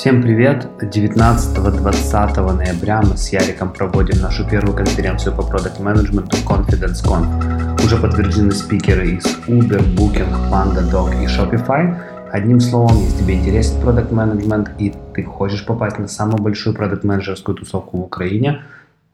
Всем 0.00 0.22
привет! 0.22 0.66
19-20 0.80 2.52
ноября 2.52 3.02
мы 3.02 3.18
с 3.18 3.28
Яриком 3.34 3.70
проводим 3.70 4.22
нашу 4.22 4.48
первую 4.48 4.74
конференцию 4.74 5.36
по 5.36 5.42
продукт 5.42 5.78
менеджменту 5.78 6.38
Confidence 6.38 7.04
Conf. 7.04 7.84
Уже 7.84 7.98
подтверждены 7.98 8.52
спикеры 8.52 9.10
из 9.10 9.26
Uber, 9.46 9.84
Booking, 9.94 10.50
PandaDog 10.50 11.22
и 11.22 11.26
Shopify. 11.26 12.00
Одним 12.32 12.60
словом, 12.60 12.96
если 12.96 13.18
тебе 13.18 13.34
интересен 13.34 13.78
продукт 13.82 14.10
менеджмент 14.10 14.70
и 14.78 14.94
ты 15.14 15.22
хочешь 15.22 15.66
попасть 15.66 15.98
на 15.98 16.08
самую 16.08 16.42
большую 16.42 16.74
продукт 16.74 17.04
менеджерскую 17.04 17.54
тусовку 17.54 17.98
в 17.98 18.04
Украине, 18.04 18.62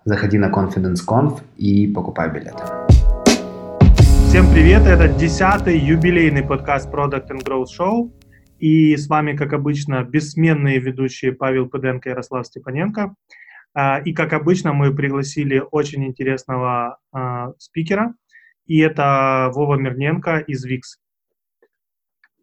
заходи 0.04 0.38
на 0.38 0.50
Confidence 0.50 1.00
Conf 1.04 1.40
и 1.56 1.88
покупай 1.88 2.30
билеты. 2.30 2.62
Всем 4.28 4.48
привет! 4.52 4.86
Это 4.86 5.08
десятый 5.08 5.80
юбилейный 5.80 6.44
подкаст 6.44 6.88
Product 6.88 7.28
and 7.30 7.42
Growth 7.42 7.70
Show. 7.76 8.08
И 8.58 8.96
с 8.96 9.08
вами, 9.08 9.36
как 9.36 9.52
обычно, 9.52 10.02
бессменные 10.02 10.78
ведущие 10.78 11.32
Павел 11.32 11.68
Пыденко 11.68 12.08
и 12.08 12.12
Ярослав 12.12 12.46
Степаненко. 12.46 13.14
А, 13.74 13.98
и, 13.98 14.14
как 14.14 14.32
обычно, 14.32 14.72
мы 14.72 14.94
пригласили 14.94 15.62
очень 15.70 16.04
интересного 16.04 16.98
а, 17.12 17.52
спикера. 17.58 18.14
И 18.66 18.78
это 18.78 19.50
Вова 19.54 19.76
Мирненко 19.76 20.38
из 20.38 20.64
ВИКС. 20.64 20.98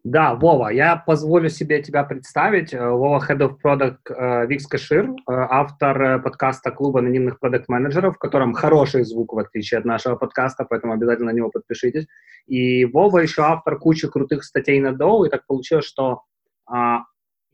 Да, 0.04 0.34
Вова, 0.34 0.68
я 0.68 0.96
позволю 0.96 1.48
себе 1.48 1.82
тебя 1.82 2.04
представить. 2.04 2.74
Э, 2.74 2.90
Вова, 2.90 3.24
Head 3.26 3.38
of 3.38 3.56
Product 3.64 3.96
э, 4.10 4.46
Викс 4.46 4.66
Кашир, 4.66 5.08
э, 5.08 5.12
автор 5.26 6.20
подкаста 6.20 6.70
клуба 6.72 6.98
анонимных 6.98 7.40
продукт-менеджеров, 7.40 8.16
в 8.16 8.18
котором 8.18 8.52
хороший 8.52 9.04
звук, 9.04 9.32
в 9.32 9.38
отличие 9.38 9.78
от 9.78 9.86
нашего 9.86 10.16
подкаста, 10.16 10.66
поэтому 10.68 10.92
обязательно 10.92 11.32
на 11.32 11.34
него 11.34 11.48
подпишитесь. 11.48 12.06
И 12.46 12.84
Вова 12.84 13.20
еще 13.20 13.44
автор 13.44 13.78
кучи 13.78 14.06
крутых 14.06 14.44
статей 14.44 14.78
на 14.78 14.88
Dow, 14.88 15.26
и 15.26 15.30
так 15.30 15.46
получилось, 15.46 15.86
что 15.86 16.24
а, 16.66 17.04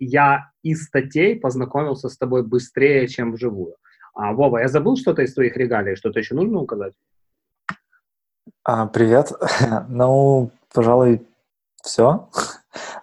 я 0.01 0.51
из 0.65 0.87
статей 0.87 1.39
познакомился 1.39 2.09
с 2.09 2.19
тобой 2.19 2.45
быстрее, 2.45 3.07
чем 3.07 3.33
вживую. 3.33 3.77
А, 4.13 4.33
Вова, 4.33 4.59
я 4.59 4.67
забыл 4.67 4.97
что-то 4.97 5.23
из 5.23 5.35
твоих 5.35 5.57
регалий, 5.57 5.95
что-то 5.95 6.19
еще 6.19 6.35
нужно 6.35 6.59
указать? 6.59 6.95
А, 8.65 8.87
привет. 8.87 9.31
ну, 9.89 10.51
пожалуй, 10.75 11.25
все. 11.83 12.29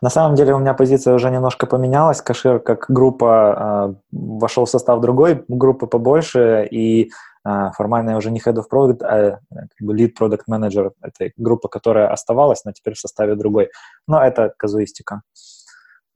На 0.02 0.09
самом 0.09 0.36
деле 0.36 0.53
у 0.53 0.59
меня 0.59 0.73
позиция 0.73 1.14
уже 1.14 1.30
немножко 1.30 1.66
поменялась. 1.66 2.22
Кашир 2.22 2.59
как 2.59 2.86
группа 2.89 3.92
э, 3.92 4.17
вошел 4.17 4.66
в 4.66 4.69
состав 4.69 5.02
другой 5.02 5.44
группы 5.47 5.88
побольше, 5.88 6.67
и 6.69 7.11
э, 7.45 7.72
формально 7.75 8.11
я 8.11 8.17
уже 8.17 8.31
не 8.31 8.39
head 8.39 8.56
of 8.56 8.66
product, 8.72 9.03
а 9.03 9.39
как 9.50 9.88
бы 9.88 9.95
lead 9.95 10.14
product 10.19 10.44
manager. 10.50 10.92
Это 11.02 11.31
группа, 11.38 11.67
которая 11.67 12.09
оставалась, 12.09 12.64
но 12.66 12.72
теперь 12.72 12.94
в 12.94 13.00
составе 13.00 13.36
другой. 13.36 13.69
Но 14.08 14.23
это 14.23 14.53
казуистика. 14.58 15.22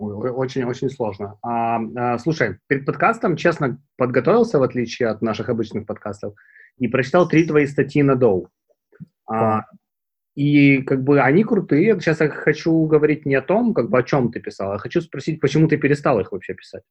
Очень-очень 0.02 0.90
сложно. 0.90 1.38
А, 1.44 1.80
а, 1.96 2.18
слушай, 2.18 2.58
перед 2.68 2.86
подкастом, 2.86 3.36
честно, 3.36 3.80
подготовился, 3.98 4.58
в 4.58 4.64
отличие 4.64 5.09
от 5.09 5.22
наших 5.22 5.50
обычных 5.50 5.86
подкастов, 5.86 6.34
и 6.78 6.88
прочитал 6.88 7.28
три 7.28 7.46
твои 7.46 7.68
статьи 7.68 8.02
на 8.02 8.14
Dow. 8.14 8.48
А, 9.30 9.62
и 10.36 10.82
как 10.82 11.04
бы 11.04 11.22
они 11.22 11.44
крутые. 11.44 12.00
Сейчас 12.00 12.22
я 12.22 12.30
хочу 12.30 12.86
говорить 12.86 13.26
не 13.26 13.36
о 13.36 13.42
том, 13.42 13.74
как 13.74 13.90
бы 13.90 14.00
о 14.00 14.04
чем 14.04 14.32
ты 14.32 14.40
писал, 14.40 14.72
а 14.72 14.78
хочу 14.78 15.02
спросить, 15.02 15.40
почему 15.40 15.68
ты 15.68 15.78
перестал 15.78 16.20
их 16.20 16.32
вообще 16.32 16.54
писать. 16.54 16.84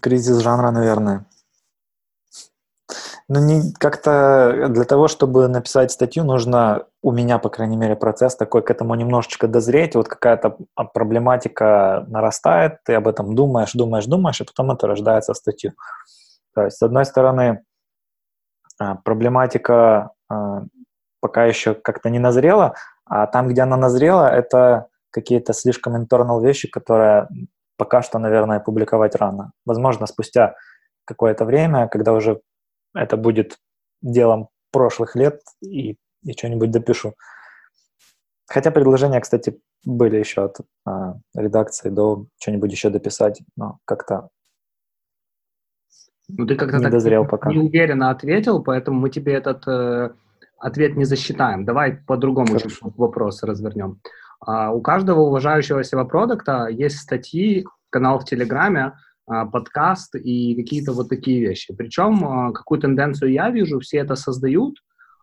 Кризис 0.00 0.38
жанра, 0.38 0.70
наверное. 0.70 1.26
Ну, 3.30 3.44
не 3.44 3.72
как-то 3.74 4.68
для 4.70 4.84
того, 4.84 5.06
чтобы 5.06 5.48
написать 5.48 5.92
статью, 5.92 6.24
нужно 6.24 6.86
у 7.02 7.12
меня, 7.12 7.38
по 7.38 7.50
крайней 7.50 7.76
мере, 7.76 7.94
процесс 7.94 8.34
такой 8.34 8.62
к 8.62 8.70
этому 8.70 8.94
немножечко 8.94 9.46
дозреть. 9.46 9.94
Вот 9.96 10.08
какая-то 10.08 10.56
проблематика 10.94 12.06
нарастает, 12.08 12.78
ты 12.84 12.94
об 12.94 13.06
этом 13.06 13.34
думаешь, 13.34 13.72
думаешь, 13.74 14.06
думаешь, 14.06 14.40
и 14.40 14.44
потом 14.44 14.70
это 14.70 14.86
рождается 14.86 15.34
статью. 15.34 15.72
То 16.54 16.64
есть, 16.64 16.78
с 16.78 16.82
одной 16.82 17.04
стороны, 17.04 17.42
а, 17.42 17.58
проблематика 18.78 20.12
а, 20.28 20.62
пока 21.20 21.44
еще 21.46 21.74
как-то 21.74 22.10
не 22.10 22.18
назрела, 22.18 22.74
а 23.04 23.26
там, 23.26 23.48
где 23.48 23.62
она 23.62 23.76
назрела, 23.76 24.28
это 24.28 24.88
какие-то 25.10 25.52
слишком 25.52 25.96
internal 25.96 26.42
вещи, 26.42 26.68
которые 26.68 27.28
пока 27.76 28.02
что, 28.02 28.18
наверное, 28.18 28.60
публиковать 28.60 29.14
рано. 29.16 29.52
Возможно, 29.64 30.06
спустя 30.06 30.54
какое-то 31.04 31.44
время, 31.44 31.88
когда 31.88 32.12
уже 32.12 32.40
это 32.94 33.16
будет 33.16 33.58
делом 34.02 34.48
прошлых 34.70 35.16
лет, 35.16 35.40
и, 35.62 35.96
и 36.22 36.32
что-нибудь 36.32 36.70
допишу. 36.70 37.14
Хотя 38.46 38.70
предложения, 38.70 39.20
кстати, 39.20 39.60
были 39.84 40.16
еще 40.16 40.44
от 40.44 40.58
а, 40.84 41.14
редакции 41.34 41.88
до 41.90 42.26
что-нибудь 42.38 42.72
еще 42.72 42.90
дописать, 42.90 43.40
но 43.56 43.78
как-то 43.84 44.28
ну, 46.28 46.46
ты 46.46 46.56
как-то 46.56 46.78
не 46.78 46.90
дозрел 46.90 47.24
пока. 47.24 47.50
неуверенно 47.50 48.10
ответил, 48.10 48.62
поэтому 48.62 49.00
мы 49.00 49.10
тебе 49.10 49.32
этот 49.32 49.66
э, 49.66 50.10
ответ 50.58 50.96
не 50.96 51.04
засчитаем. 51.04 51.64
Давай 51.64 51.92
по-другому 52.06 52.58
вопрос 52.96 53.42
развернем. 53.42 54.00
А, 54.40 54.72
у 54.72 54.80
каждого 54.80 55.20
уважающего 55.20 55.82
себя 55.84 56.04
продукта 56.04 56.68
есть 56.68 56.98
статьи, 56.98 57.66
канал 57.90 58.20
в 58.20 58.24
Телеграме, 58.24 58.92
а, 59.26 59.46
подкаст 59.46 60.14
и 60.16 60.54
какие-то 60.54 60.92
вот 60.92 61.08
такие 61.08 61.40
вещи. 61.40 61.74
Причем 61.74 62.24
а, 62.24 62.52
какую 62.52 62.80
тенденцию 62.80 63.32
я 63.32 63.50
вижу, 63.50 63.80
все 63.80 63.98
это 63.98 64.14
создают, 64.14 64.76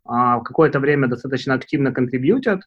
а, 0.05 0.39
какое-то 0.41 0.79
время 0.79 1.07
достаточно 1.07 1.53
активно 1.53 1.91
контрибьютят, 1.91 2.61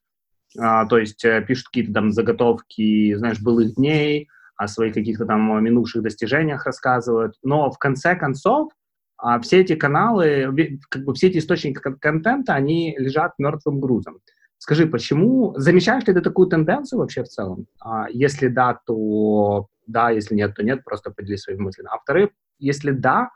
а, 0.59 0.87
то 0.87 0.99
есть 0.99 1.25
а, 1.25 1.41
пишут 1.41 1.67
какие-то 1.67 1.93
там 1.93 2.13
заготовки, 2.13 3.15
знаешь, 3.15 3.41
былых 3.41 3.75
дней, 3.75 4.29
о 4.59 4.69
своих 4.69 4.95
каких-то 4.95 5.25
там 5.25 5.65
минувших 5.65 6.03
достижениях 6.03 6.67
рассказывают, 6.67 7.37
но 7.43 7.71
в 7.71 7.79
конце 7.79 8.15
концов 8.17 8.73
а, 9.17 9.41
все 9.41 9.61
эти 9.61 9.75
каналы, 9.75 10.79
как 10.91 11.05
бы 11.05 11.15
все 11.15 11.29
эти 11.29 11.39
источники 11.39 11.79
контента, 11.79 12.55
они 12.55 12.95
лежат 12.99 13.33
мертвым 13.39 13.81
грузом. 13.81 14.19
Скажи, 14.59 14.87
почему, 14.87 15.55
замечаешь 15.57 16.05
ли 16.07 16.13
ты 16.13 16.21
такую 16.21 16.49
тенденцию 16.49 16.99
вообще 16.99 17.23
в 17.23 17.29
целом? 17.29 17.67
А, 17.81 18.07
если 18.11 18.49
да, 18.49 18.79
то 18.85 19.69
да, 19.87 20.11
если 20.11 20.35
нет, 20.35 20.55
то 20.55 20.63
нет, 20.63 20.85
просто 20.85 21.11
поделись 21.11 21.43
своими 21.43 21.63
мыслями. 21.63 21.89
А 21.91 21.99
вторые, 21.99 22.31
если 22.59 22.91
да, 22.91 23.31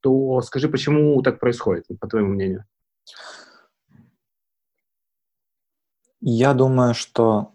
то 0.00 0.40
скажи, 0.42 0.68
почему 0.68 1.20
так 1.22 1.40
происходит, 1.40 1.84
по 2.00 2.06
твоему 2.06 2.28
мнению? 2.28 2.64
Я 6.20 6.54
думаю, 6.54 6.94
что, 6.94 7.54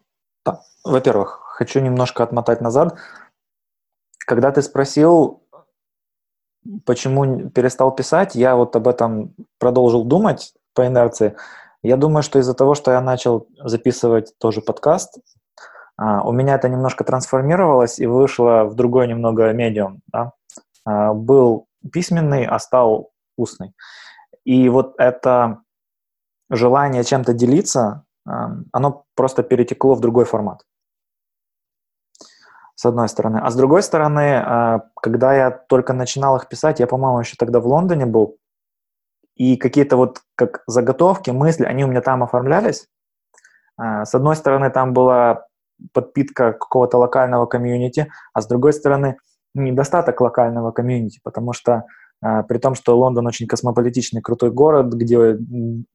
во-первых, 0.84 1.41
хочу 1.52 1.80
немножко 1.80 2.24
отмотать 2.24 2.62
назад. 2.62 2.98
Когда 4.26 4.52
ты 4.52 4.62
спросил, 4.62 5.44
почему 6.86 7.50
перестал 7.50 7.94
писать, 7.94 8.36
я 8.36 8.56
вот 8.56 8.76
об 8.76 8.88
этом 8.88 9.36
продолжил 9.60 10.04
думать 10.06 10.54
по 10.74 10.88
инерции. 10.88 11.36
Я 11.84 11.98
думаю, 11.98 12.24
что 12.24 12.40
из-за 12.40 12.54
того, 12.54 12.76
что 12.76 12.92
я 12.92 13.02
начал 13.02 13.48
записывать 13.60 14.34
тоже 14.40 14.62
подкаст, 14.62 15.18
а, 15.98 16.22
у 16.24 16.32
меня 16.32 16.56
это 16.56 16.70
немножко 16.70 17.04
трансформировалось 17.04 18.00
и 18.00 18.06
вышло 18.06 18.64
в 18.64 18.76
другой 18.76 19.08
немного 19.08 19.52
медиум. 19.52 20.02
Да? 20.08 20.34
А, 20.86 21.14
был 21.14 21.68
письменный, 21.92 22.46
а 22.46 22.60
стал 22.60 23.12
устный. 23.38 23.74
И 24.46 24.70
вот 24.70 24.96
это 24.98 25.62
желание 26.50 27.04
чем-то 27.04 27.34
делиться, 27.34 28.04
оно 28.26 29.06
просто 29.16 29.42
перетекло 29.42 29.96
в 29.96 30.00
другой 30.00 30.26
формат 30.26 30.64
с 32.82 32.86
одной 32.88 33.08
стороны. 33.10 33.38
А 33.38 33.52
с 33.52 33.56
другой 33.56 33.84
стороны, 33.84 34.42
а, 34.44 34.82
когда 35.00 35.36
я 35.36 35.52
только 35.52 35.94
начинал 35.94 36.38
их 36.38 36.48
писать, 36.48 36.80
я, 36.80 36.88
по-моему, 36.88 37.20
еще 37.20 37.36
тогда 37.38 37.60
в 37.60 37.68
Лондоне 37.68 38.08
был, 38.08 38.38
и 39.36 39.56
какие-то 39.56 39.98
вот 39.98 40.22
как 40.34 40.64
заготовки, 40.66 41.30
мысли, 41.30 41.64
они 41.64 41.84
у 41.84 41.88
меня 41.88 42.02
там 42.02 42.24
оформлялись. 42.24 42.88
А, 43.78 44.04
с 44.04 44.16
одной 44.16 44.36
стороны, 44.36 44.72
там 44.72 44.94
была 44.94 45.46
подпитка 45.94 46.54
какого-то 46.54 46.98
локального 46.98 47.46
комьюнити, 47.46 48.12
а 48.34 48.42
с 48.42 48.48
другой 48.48 48.74
стороны, 48.74 49.18
недостаток 49.54 50.20
локального 50.20 50.72
комьюнити, 50.72 51.20
потому 51.24 51.54
что 51.54 51.84
а, 52.20 52.42
при 52.42 52.58
том, 52.58 52.74
что 52.74 52.98
Лондон 52.98 53.28
очень 53.28 53.46
космополитичный, 53.46 54.22
крутой 54.24 54.50
город, 54.50 54.92
где 54.92 55.38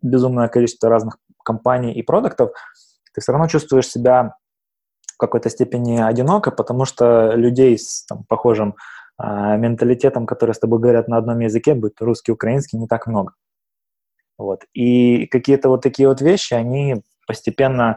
безумное 0.02 0.46
количество 0.46 0.88
разных 0.88 1.18
компаний 1.44 1.94
и 1.94 2.02
продуктов, 2.02 2.52
ты 3.12 3.20
все 3.20 3.32
равно 3.32 3.48
чувствуешь 3.48 3.88
себя 3.88 4.36
в 5.16 5.18
какой-то 5.18 5.48
степени 5.48 5.98
одиноко, 5.98 6.50
потому 6.50 6.84
что 6.84 7.32
людей 7.34 7.78
с 7.78 8.04
там, 8.04 8.24
похожим 8.28 8.76
э, 9.18 9.56
менталитетом, 9.56 10.26
которые 10.26 10.54
с 10.54 10.58
тобой 10.58 10.78
говорят 10.78 11.08
на 11.08 11.16
одном 11.16 11.40
языке, 11.40 11.74
будь 11.74 11.94
то 11.94 12.04
русский, 12.04 12.32
украинский, 12.32 12.78
не 12.78 12.86
так 12.86 13.06
много. 13.06 13.32
Вот. 14.36 14.64
И 14.74 15.26
какие-то 15.26 15.70
вот 15.70 15.82
такие 15.82 16.06
вот 16.08 16.20
вещи, 16.20 16.52
они 16.52 17.02
постепенно 17.26 17.96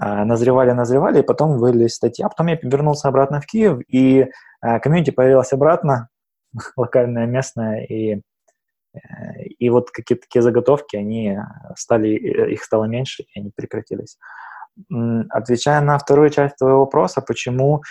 э, 0.00 0.24
назревали, 0.24 0.70
назревали, 0.70 1.20
и 1.20 1.24
потом 1.24 1.58
вылились 1.58 1.94
статьи. 1.94 2.24
А 2.24 2.28
потом 2.28 2.46
я 2.46 2.58
вернулся 2.62 3.08
обратно 3.08 3.40
в 3.40 3.46
Киев, 3.46 3.80
и 3.88 4.28
э, 4.62 4.80
комьюнити 4.80 5.10
появилась 5.10 5.52
обратно, 5.52 6.08
локальная, 6.76 7.26
местная, 7.26 7.84
и, 7.84 8.20
э, 8.94 9.42
и 9.58 9.70
вот 9.70 9.90
какие-то 9.90 10.22
такие 10.22 10.42
заготовки, 10.42 10.94
они 10.94 11.36
стали, 11.74 12.10
их 12.52 12.62
стало 12.62 12.84
меньше, 12.84 13.24
и 13.34 13.40
они 13.40 13.50
прекратились. 13.50 14.18
Отвечая 15.30 15.80
на 15.80 15.98
вторую 15.98 16.30
часть 16.30 16.56
твоего 16.56 16.80
вопроса, 16.80 17.20
почему, 17.20 17.82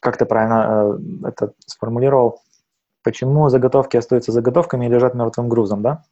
как 0.00 0.16
ты 0.16 0.24
правильно 0.24 0.98
э, 1.24 1.28
это 1.28 1.52
сформулировал, 1.66 2.42
почему 3.02 3.48
заготовки 3.48 3.96
остаются 3.96 4.32
заготовками 4.32 4.86
и 4.86 4.88
лежат 4.88 5.14
мертвым 5.14 5.48
грузом, 5.48 5.82
да? 5.82 6.04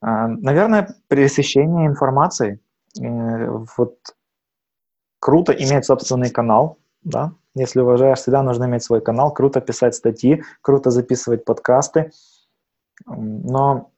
А, 0.00 0.28
наверное, 0.28 0.94
пересыщение 1.08 1.86
информации. 1.86 2.60
Э, 3.00 3.48
вот 3.76 3.96
круто 5.18 5.52
иметь 5.52 5.86
собственный 5.86 6.30
канал, 6.30 6.78
да, 7.02 7.32
если 7.54 7.80
уважаешь 7.80 8.20
себя, 8.20 8.42
нужно 8.42 8.64
иметь 8.64 8.82
свой 8.82 9.00
канал, 9.00 9.32
круто 9.32 9.60
писать 9.60 9.94
статьи, 9.94 10.42
круто 10.60 10.90
записывать 10.90 11.44
подкасты, 11.44 12.10
но 13.06 13.90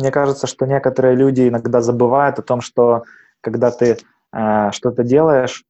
мне 0.00 0.10
кажется, 0.10 0.46
что 0.46 0.66
некоторые 0.66 1.14
люди 1.14 1.48
иногда 1.48 1.80
забывают 1.80 2.38
о 2.38 2.42
том, 2.42 2.60
что 2.60 3.04
когда 3.40 3.70
ты 3.70 3.98
э, 4.32 4.70
что-то 4.72 5.04
делаешь, 5.04 5.64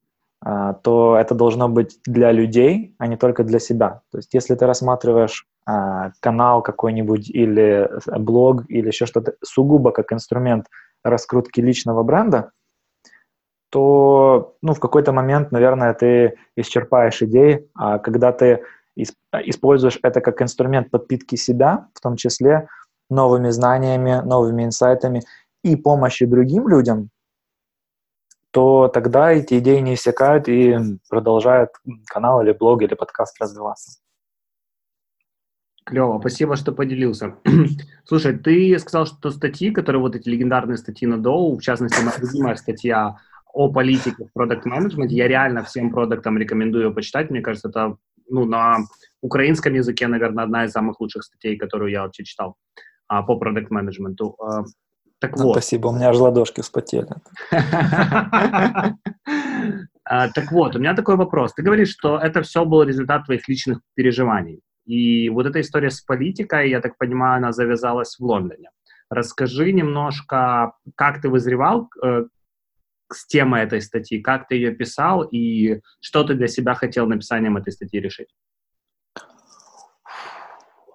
э, 0.45 0.73
то 0.81 1.17
это 1.17 1.35
должно 1.35 1.69
быть 1.69 1.99
для 2.05 2.31
людей, 2.31 2.95
а 2.97 3.07
не 3.07 3.17
только 3.17 3.43
для 3.43 3.59
себя. 3.59 4.01
То 4.11 4.17
есть 4.17 4.33
если 4.33 4.55
ты 4.55 4.65
рассматриваешь 4.65 5.45
э, 5.67 6.11
канал 6.19 6.61
какой-нибудь 6.61 7.29
или 7.29 7.89
блог 8.17 8.69
или 8.69 8.87
еще 8.87 9.05
что-то 9.05 9.33
сугубо 9.43 9.91
как 9.91 10.13
инструмент 10.13 10.67
раскрутки 11.03 11.61
личного 11.61 12.03
бренда, 12.03 12.51
то 13.69 14.55
ну, 14.61 14.73
в 14.73 14.79
какой-то 14.79 15.13
момент, 15.13 15.51
наверное, 15.51 15.93
ты 15.93 16.37
исчерпаешь 16.57 17.21
идеи, 17.21 17.69
а 17.73 17.99
когда 17.99 18.33
ты 18.33 18.63
используешь 18.95 19.97
это 20.03 20.19
как 20.19 20.41
инструмент 20.41 20.91
подпитки 20.91 21.35
себя, 21.35 21.87
в 21.93 22.01
том 22.01 22.17
числе 22.17 22.67
новыми 23.11 23.49
знаниями, 23.49 24.21
новыми 24.25 24.63
инсайтами 24.63 25.21
и 25.63 25.75
помощи 25.75 26.25
другим 26.25 26.67
людям, 26.67 27.09
то 28.51 28.87
тогда 28.87 29.31
эти 29.31 29.59
идеи 29.59 29.79
не 29.79 29.93
иссякают 29.93 30.47
и 30.47 30.77
продолжает 31.09 31.69
канал 32.07 32.41
или 32.41 32.51
блог 32.51 32.81
или 32.81 32.95
подкаст 32.95 33.39
развиваться. 33.39 33.99
Клево, 35.85 36.19
спасибо, 36.19 36.55
что 36.55 36.71
поделился. 36.71 37.35
Слушай, 38.05 38.37
ты 38.37 38.77
сказал, 38.77 39.05
что 39.07 39.31
статьи, 39.31 39.71
которые 39.71 40.01
вот 40.01 40.15
эти 40.15 40.29
легендарные 40.29 40.77
статьи 40.77 41.07
на 41.07 41.17
Доу, 41.17 41.57
в 41.57 41.61
частности, 41.61 42.01
моя 42.03 42.17
любимая 42.19 42.55
статья 42.55 43.17
о 43.53 43.71
политике 43.71 44.25
в 44.25 44.33
продукт 44.33 44.65
менеджменте 44.65 45.15
я 45.15 45.27
реально 45.27 45.63
всем 45.63 45.89
продуктам 45.89 46.37
рекомендую 46.37 46.85
ее 46.85 46.93
почитать. 46.93 47.29
Мне 47.29 47.41
кажется, 47.41 47.69
это 47.69 47.97
ну, 48.29 48.45
на 48.45 48.77
украинском 49.21 49.73
языке, 49.73 50.07
наверное, 50.07 50.43
одна 50.43 50.65
из 50.65 50.71
самых 50.71 50.99
лучших 51.01 51.23
статей, 51.23 51.57
которую 51.57 51.91
я 51.91 52.03
вообще 52.03 52.23
читал 52.23 52.57
а, 53.11 53.23
по 53.23 53.35
продукт 53.35 53.69
менеджменту 53.71 54.37
а, 54.39 54.63
Так 55.19 55.35
ну, 55.35 55.43
вот. 55.43 55.51
Спасибо, 55.51 55.87
у 55.87 55.91
меня 55.91 56.09
аж 56.09 56.17
ладошки 56.17 56.61
вспотели. 56.61 57.09
А, 60.03 60.29
так 60.29 60.51
вот, 60.51 60.75
у 60.75 60.79
меня 60.79 60.93
такой 60.93 61.15
вопрос. 61.15 61.53
Ты 61.53 61.61
говоришь, 61.61 61.91
что 61.91 62.17
это 62.17 62.41
все 62.41 62.65
был 62.65 62.83
результат 62.83 63.25
твоих 63.25 63.47
личных 63.47 63.79
переживаний. 63.93 64.59
И 64.85 65.29
вот 65.29 65.45
эта 65.45 65.61
история 65.61 65.89
с 65.89 66.01
политикой, 66.01 66.69
я 66.69 66.81
так 66.81 66.97
понимаю, 66.97 67.37
она 67.37 67.53
завязалась 67.53 68.17
в 68.19 68.23
Лондоне. 68.25 68.71
Расскажи 69.09 69.71
немножко, 69.71 70.73
как 70.95 71.21
ты 71.21 71.29
вызревал 71.29 71.89
э, 72.03 72.25
с 73.13 73.25
темой 73.27 73.61
этой 73.63 73.79
статьи, 73.79 74.19
как 74.21 74.47
ты 74.49 74.55
ее 74.55 74.71
писал 74.71 75.23
и 75.23 75.79
что 76.01 76.23
ты 76.23 76.33
для 76.33 76.47
себя 76.47 76.73
хотел 76.73 77.07
написанием 77.07 77.55
этой 77.55 77.71
статьи 77.71 78.01
решить? 78.01 78.27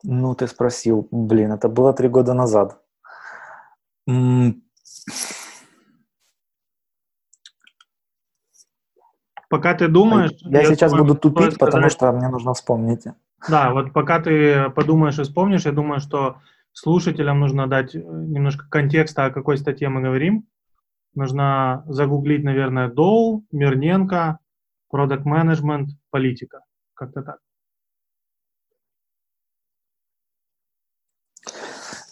Ну, 0.02 0.34
ты 0.34 0.46
спросил, 0.46 1.08
блин, 1.10 1.52
это 1.52 1.68
было 1.68 1.92
три 1.92 2.08
года 2.08 2.34
назад. 2.34 2.80
Пока 9.48 9.74
ты 9.74 9.88
думаешь... 9.88 10.32
Я, 10.40 10.60
я 10.60 10.66
сейчас 10.66 10.90
думаю, 10.92 11.08
буду 11.08 11.20
тупить, 11.20 11.54
сказать... 11.54 11.58
потому 11.58 11.88
что 11.88 12.12
мне 12.12 12.28
нужно 12.28 12.52
вспомнить. 12.54 13.04
Да, 13.48 13.72
вот 13.72 13.92
пока 13.92 14.20
ты 14.20 14.70
подумаешь 14.70 15.18
и 15.18 15.22
вспомнишь, 15.22 15.66
я 15.66 15.72
думаю, 15.72 16.00
что 16.00 16.40
слушателям 16.72 17.40
нужно 17.40 17.66
дать 17.68 17.94
э, 17.94 17.98
немножко 17.98 18.66
контекста, 18.68 19.26
о 19.26 19.30
какой 19.30 19.56
статье 19.56 19.88
мы 19.88 20.02
говорим 20.02 20.46
нужно 21.16 21.82
загуглить, 21.88 22.44
наверное, 22.44 22.88
Доу, 22.88 23.44
Мирненко, 23.50 24.38
Product 24.94 25.24
Management, 25.24 25.86
политика. 26.10 26.60
Как-то 26.94 27.22
так. 27.22 27.38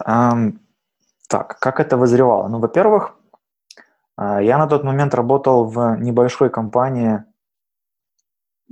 Так, 0.05 1.59
как 1.59 1.81
это 1.81 1.97
вызревало? 1.97 2.49
Ну, 2.49 2.59
во-первых, 2.59 3.17
а, 4.17 4.41
я 4.41 4.59
на 4.59 4.67
тот 4.67 4.85
момент 4.85 5.15
работал 5.15 5.65
в 5.65 5.97
небольшой 5.97 6.51
компании, 6.51 7.25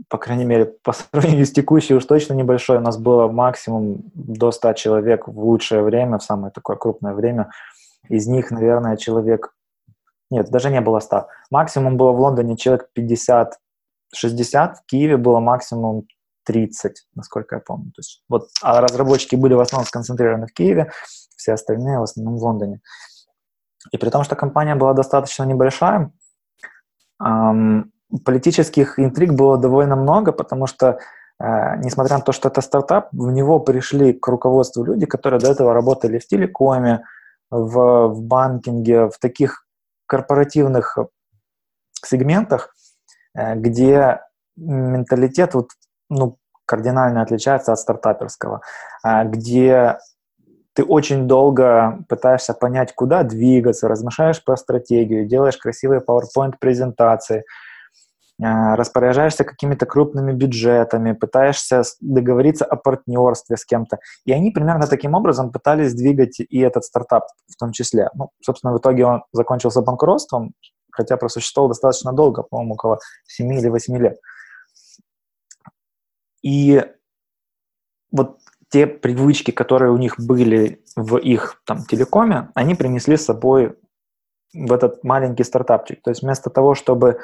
по 0.08 0.18
крайней 0.18 0.44
мере, 0.44 0.66
по 0.82 0.92
сравнению 0.92 1.46
с 1.46 1.52
текущей 1.52 1.94
уж 1.94 2.04
точно 2.04 2.34
небольшой. 2.34 2.78
У 2.78 2.82
нас 2.82 2.98
было 2.98 3.28
максимум 3.28 4.02
до 4.14 4.52
100 4.52 4.74
человек 4.74 5.28
в 5.28 5.38
лучшее 5.38 5.82
время, 5.82 6.18
в 6.18 6.22
самое 6.22 6.52
такое 6.52 6.76
крупное 6.76 7.14
время. 7.14 7.50
Из 8.08 8.26
них, 8.26 8.50
наверное, 8.50 8.96
человек 8.96 9.54
нет, 10.32 10.48
даже 10.50 10.70
не 10.70 10.80
было 10.80 10.98
100. 11.00 11.28
Максимум 11.50 11.98
было 11.98 12.12
в 12.12 12.20
Лондоне 12.20 12.56
человек 12.56 12.88
50-60, 12.98 13.52
в 14.14 14.86
Киеве 14.86 15.18
было 15.18 15.40
максимум 15.40 16.06
30, 16.44 17.06
насколько 17.14 17.56
я 17.56 17.60
помню. 17.60 17.92
То 17.92 18.00
есть, 18.00 18.22
вот, 18.28 18.48
а 18.62 18.80
разработчики 18.80 19.36
были 19.36 19.54
в 19.54 19.60
основном 19.60 19.86
сконцентрированы 19.86 20.46
в 20.46 20.52
Киеве, 20.52 20.92
все 21.36 21.52
остальные 21.52 21.98
в 21.98 22.02
основном 22.02 22.36
в 22.36 22.42
Лондоне. 22.42 22.80
И 23.90 23.98
при 23.98 24.10
том, 24.10 24.22
что 24.24 24.36
компания 24.36 24.74
была 24.74 24.94
достаточно 24.94 25.44
небольшая, 25.44 26.12
эм, 27.24 27.92
политических 28.24 28.98
интриг 28.98 29.32
было 29.32 29.58
довольно 29.58 29.96
много, 29.96 30.32
потому 30.32 30.66
что, 30.66 30.98
э, 31.40 31.76
несмотря 31.78 32.18
на 32.18 32.22
то, 32.22 32.32
что 32.32 32.48
это 32.48 32.60
стартап, 32.60 33.08
в 33.12 33.32
него 33.32 33.58
пришли 33.58 34.12
к 34.12 34.28
руководству 34.28 34.84
люди, 34.84 35.06
которые 35.06 35.40
до 35.40 35.50
этого 35.50 35.74
работали 35.74 36.18
в 36.18 36.26
телекоме, 36.26 37.04
в, 37.50 38.08
в 38.08 38.22
банкинге, 38.22 39.08
в 39.08 39.18
таких 39.18 39.66
корпоративных 40.06 40.98
сегментах, 42.04 42.74
э, 43.34 43.56
где 43.56 44.20
менталитет 44.56 45.54
вот, 45.54 45.70
ну, 46.12 46.38
кардинально 46.66 47.22
отличается 47.22 47.72
от 47.72 47.78
стартаперского, 47.78 48.60
а, 49.02 49.24
где 49.24 49.98
ты 50.74 50.84
очень 50.84 51.28
долго 51.28 51.98
пытаешься 52.08 52.54
понять, 52.54 52.94
куда 52.94 53.22
двигаться, 53.24 53.88
размышляешь 53.88 54.42
про 54.42 54.56
стратегию, 54.56 55.26
делаешь 55.26 55.56
красивые 55.58 56.00
PowerPoint-презентации, 56.00 57.44
а, 58.42 58.74
распоряжаешься 58.76 59.44
какими-то 59.44 59.86
крупными 59.86 60.32
бюджетами, 60.32 61.12
пытаешься 61.12 61.82
договориться 62.00 62.64
о 62.64 62.76
партнерстве 62.76 63.56
с 63.56 63.64
кем-то. 63.64 63.98
И 64.24 64.32
они 64.32 64.50
примерно 64.50 64.86
таким 64.86 65.14
образом 65.14 65.52
пытались 65.52 65.94
двигать 65.94 66.40
и 66.40 66.60
этот 66.60 66.84
стартап 66.84 67.26
в 67.48 67.56
том 67.56 67.72
числе. 67.72 68.08
Ну, 68.14 68.30
собственно, 68.42 68.72
в 68.72 68.78
итоге 68.78 69.04
он 69.04 69.24
закончился 69.32 69.82
банкротством, 69.82 70.54
хотя 70.90 71.16
просуществовал 71.16 71.68
достаточно 71.68 72.12
долго, 72.12 72.42
по-моему, 72.42 72.74
около 72.74 72.98
7 73.26 73.52
или 73.52 73.68
8 73.68 73.98
лет. 73.98 74.16
И 76.42 76.84
вот 78.10 78.38
те 78.70 78.86
привычки, 78.86 79.50
которые 79.50 79.92
у 79.92 79.96
них 79.96 80.18
были 80.18 80.82
в 80.96 81.16
их 81.16 81.60
там, 81.66 81.84
телекоме, 81.84 82.50
они 82.54 82.74
принесли 82.74 83.16
с 83.16 83.24
собой 83.24 83.76
в 84.54 84.72
этот 84.72 85.04
маленький 85.04 85.44
стартапчик. 85.44 86.02
То 86.02 86.10
есть 86.10 86.22
вместо 86.22 86.50
того, 86.50 86.74
чтобы 86.74 87.20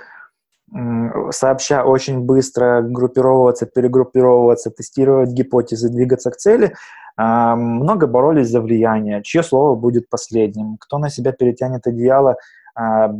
сообща 1.30 1.84
очень 1.84 2.20
быстро 2.20 2.82
группировываться, 2.82 3.66
перегруппировываться, 3.66 4.70
тестировать 4.70 5.30
гипотезы, 5.30 5.88
двигаться 5.88 6.30
к 6.30 6.36
цели, 6.36 6.74
а, 7.16 7.56
много 7.56 8.06
боролись 8.06 8.48
за 8.48 8.60
влияние, 8.60 9.22
чье 9.22 9.42
слово 9.42 9.74
будет 9.74 10.08
последним, 10.08 10.76
кто 10.78 10.98
на 10.98 11.08
себя 11.08 11.32
перетянет 11.32 11.86
одеяло 11.86 12.36
а, 12.74 13.12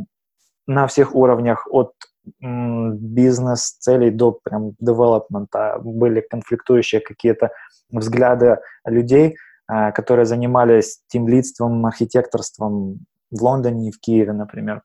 на 0.67 0.87
всех 0.87 1.15
уровнях, 1.15 1.67
от 1.69 1.93
бизнес-целей 2.39 4.11
до 4.11 4.31
прям 4.31 4.71
девелопмента. 4.79 5.79
Были 5.83 6.21
конфликтующие 6.21 7.01
какие-то 7.01 7.51
взгляды 7.89 8.59
людей, 8.85 9.37
а, 9.67 9.91
которые 9.91 10.25
занимались 10.25 11.01
тимлидством, 11.07 11.85
архитекторством 11.85 13.05
в 13.31 13.43
Лондоне 13.43 13.89
и 13.89 13.91
в 13.91 13.99
Киеве, 13.99 14.33
например. 14.33 14.83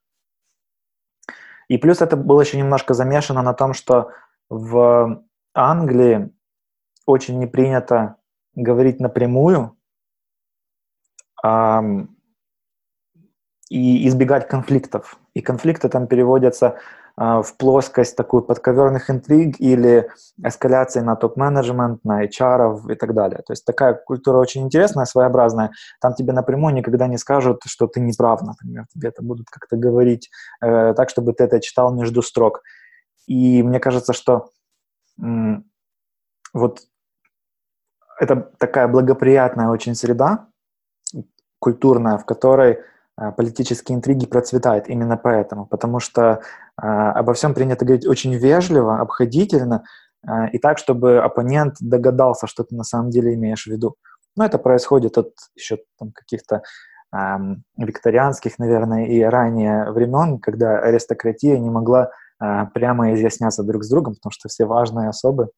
И 1.69 1.79
плюс 1.79 2.03
это 2.03 2.17
было 2.17 2.43
еще 2.43 2.59
немножко 2.59 2.95
замешано 2.95 3.43
на 3.43 3.55
том, 3.55 3.73
что 3.73 4.11
в 4.51 5.25
Англии 5.55 6.31
очень 7.07 7.39
не 7.39 7.47
принято 7.47 8.17
говорить 8.55 9.01
напрямую 9.01 9.77
эм, 11.43 12.17
и 13.71 14.07
избегать 14.09 14.49
конфликтов. 14.49 15.19
И 15.35 15.41
конфликты 15.41 15.89
там 15.89 16.07
переводятся 16.07 16.79
в 17.17 17.47
плоскость 17.59 18.17
такую 18.17 18.43
подковерных 18.43 19.09
интриг 19.09 19.61
или 19.61 20.11
эскаляции 20.43 21.01
на 21.01 21.15
топ-менеджмент, 21.15 22.05
на 22.05 22.25
HR 22.25 22.91
и 22.91 22.97
так 22.97 23.15
далее. 23.15 23.43
То 23.47 23.53
есть 23.53 23.65
такая 23.65 23.95
культура 23.95 24.39
очень 24.39 24.63
интересная, 24.63 25.05
своеобразная. 25.05 25.71
Там 26.01 26.15
тебе 26.15 26.33
напрямую 26.33 26.75
никогда 26.75 27.07
не 27.07 27.19
скажут, 27.19 27.63
что 27.67 27.87
ты 27.87 28.01
не 28.01 28.13
прав, 28.13 28.43
например. 28.43 28.87
Тебе 28.93 29.11
это 29.11 29.23
будут 29.23 29.49
как-то 29.49 29.77
говорить 29.77 30.29
э, 30.61 30.93
так, 30.95 31.09
чтобы 31.09 31.35
ты 31.35 31.45
это 31.45 31.61
читал 31.61 31.95
между 31.95 32.21
строк. 32.21 32.63
И 33.29 33.63
мне 33.63 33.79
кажется, 33.79 34.13
что 34.13 34.51
м- 35.21 35.65
вот 36.53 36.81
это 38.19 38.51
такая 38.59 38.89
благоприятная 38.89 39.69
очень 39.69 39.95
среда, 39.95 40.49
культурная, 41.59 42.19
в 42.19 42.25
которой 42.25 42.81
а, 43.17 43.31
политические 43.33 43.97
интриги 43.97 44.27
процветают 44.27 44.89
именно 44.89 45.17
поэтому, 45.17 45.67
потому 45.67 46.01
что 46.01 46.31
а, 46.31 46.41
обо 46.77 47.35
всем 47.35 47.55
принято 47.55 47.85
говорить 47.85 48.07
очень 48.07 48.35
вежливо, 48.35 49.01
обходительно, 49.01 49.85
а, 50.27 50.49
и 50.49 50.59
так, 50.59 50.79
чтобы 50.79 51.19
оппонент 51.19 51.77
догадался, 51.81 52.47
что 52.47 52.65
ты 52.65 52.75
на 52.75 52.85
самом 52.85 53.11
деле 53.11 53.35
имеешь 53.35 53.65
в 53.65 53.71
виду. 53.71 53.97
Но 54.37 54.45
это 54.45 54.59
происходит 54.59 55.19
от 55.19 55.33
еще 55.55 55.79
там, 55.99 56.11
каких-то 56.13 56.63
эм, 57.15 57.63
викторианских, 57.77 58.59
наверное, 58.59 59.07
и 59.07 59.23
ранее 59.23 59.91
времен, 59.93 60.41
когда 60.41 60.81
аристократия 60.81 61.59
не 61.59 61.71
могла 61.71 62.11
э, 62.43 62.67
прямо 62.75 63.15
изъясняться 63.15 63.63
друг 63.63 63.85
с 63.85 63.89
другом, 63.89 64.15
потому 64.15 64.33
что 64.33 64.49
все 64.49 64.65
важные 64.65 65.09
особы, 65.09 65.51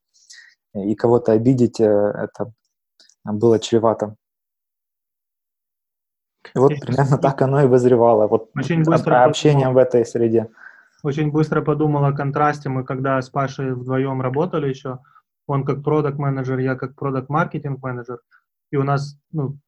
и 0.75 0.95
кого-то 0.95 1.33
обидеть 1.33 1.81
э, 1.81 1.85
это 1.85 2.53
было 3.25 3.59
чревато 3.59 4.17
и 6.55 6.59
вот 6.59 6.73
примерно 6.81 7.19
так 7.19 7.43
оно 7.43 7.63
и 7.63 7.67
вызревало. 7.67 8.27
Вот 8.27 8.51
Очень 8.57 8.83
быстро 8.83 9.25
общением 9.25 9.75
в 9.75 9.79
этой 9.79 10.07
среде. 10.07 10.49
Очень 11.03 11.31
быстро 11.31 11.63
подумал 11.63 12.05
о 12.05 12.13
контрасте. 12.13 12.69
Мы 12.69 12.85
когда 12.85 13.21
с 13.21 13.31
Пашей 13.31 13.75
вдвоем 13.75 14.21
работали 14.21 14.69
еще, 14.69 14.99
он 15.47 15.65
как 15.65 15.83
продукт 15.83 16.19
менеджер 16.19 16.59
я 16.59 16.75
как 16.75 16.97
продукт 16.97 17.29
маркетинг 17.29 17.83
менеджер 17.83 18.19
и 18.71 18.77
у 18.77 18.83
нас 18.83 19.19
ну, 19.33 19.59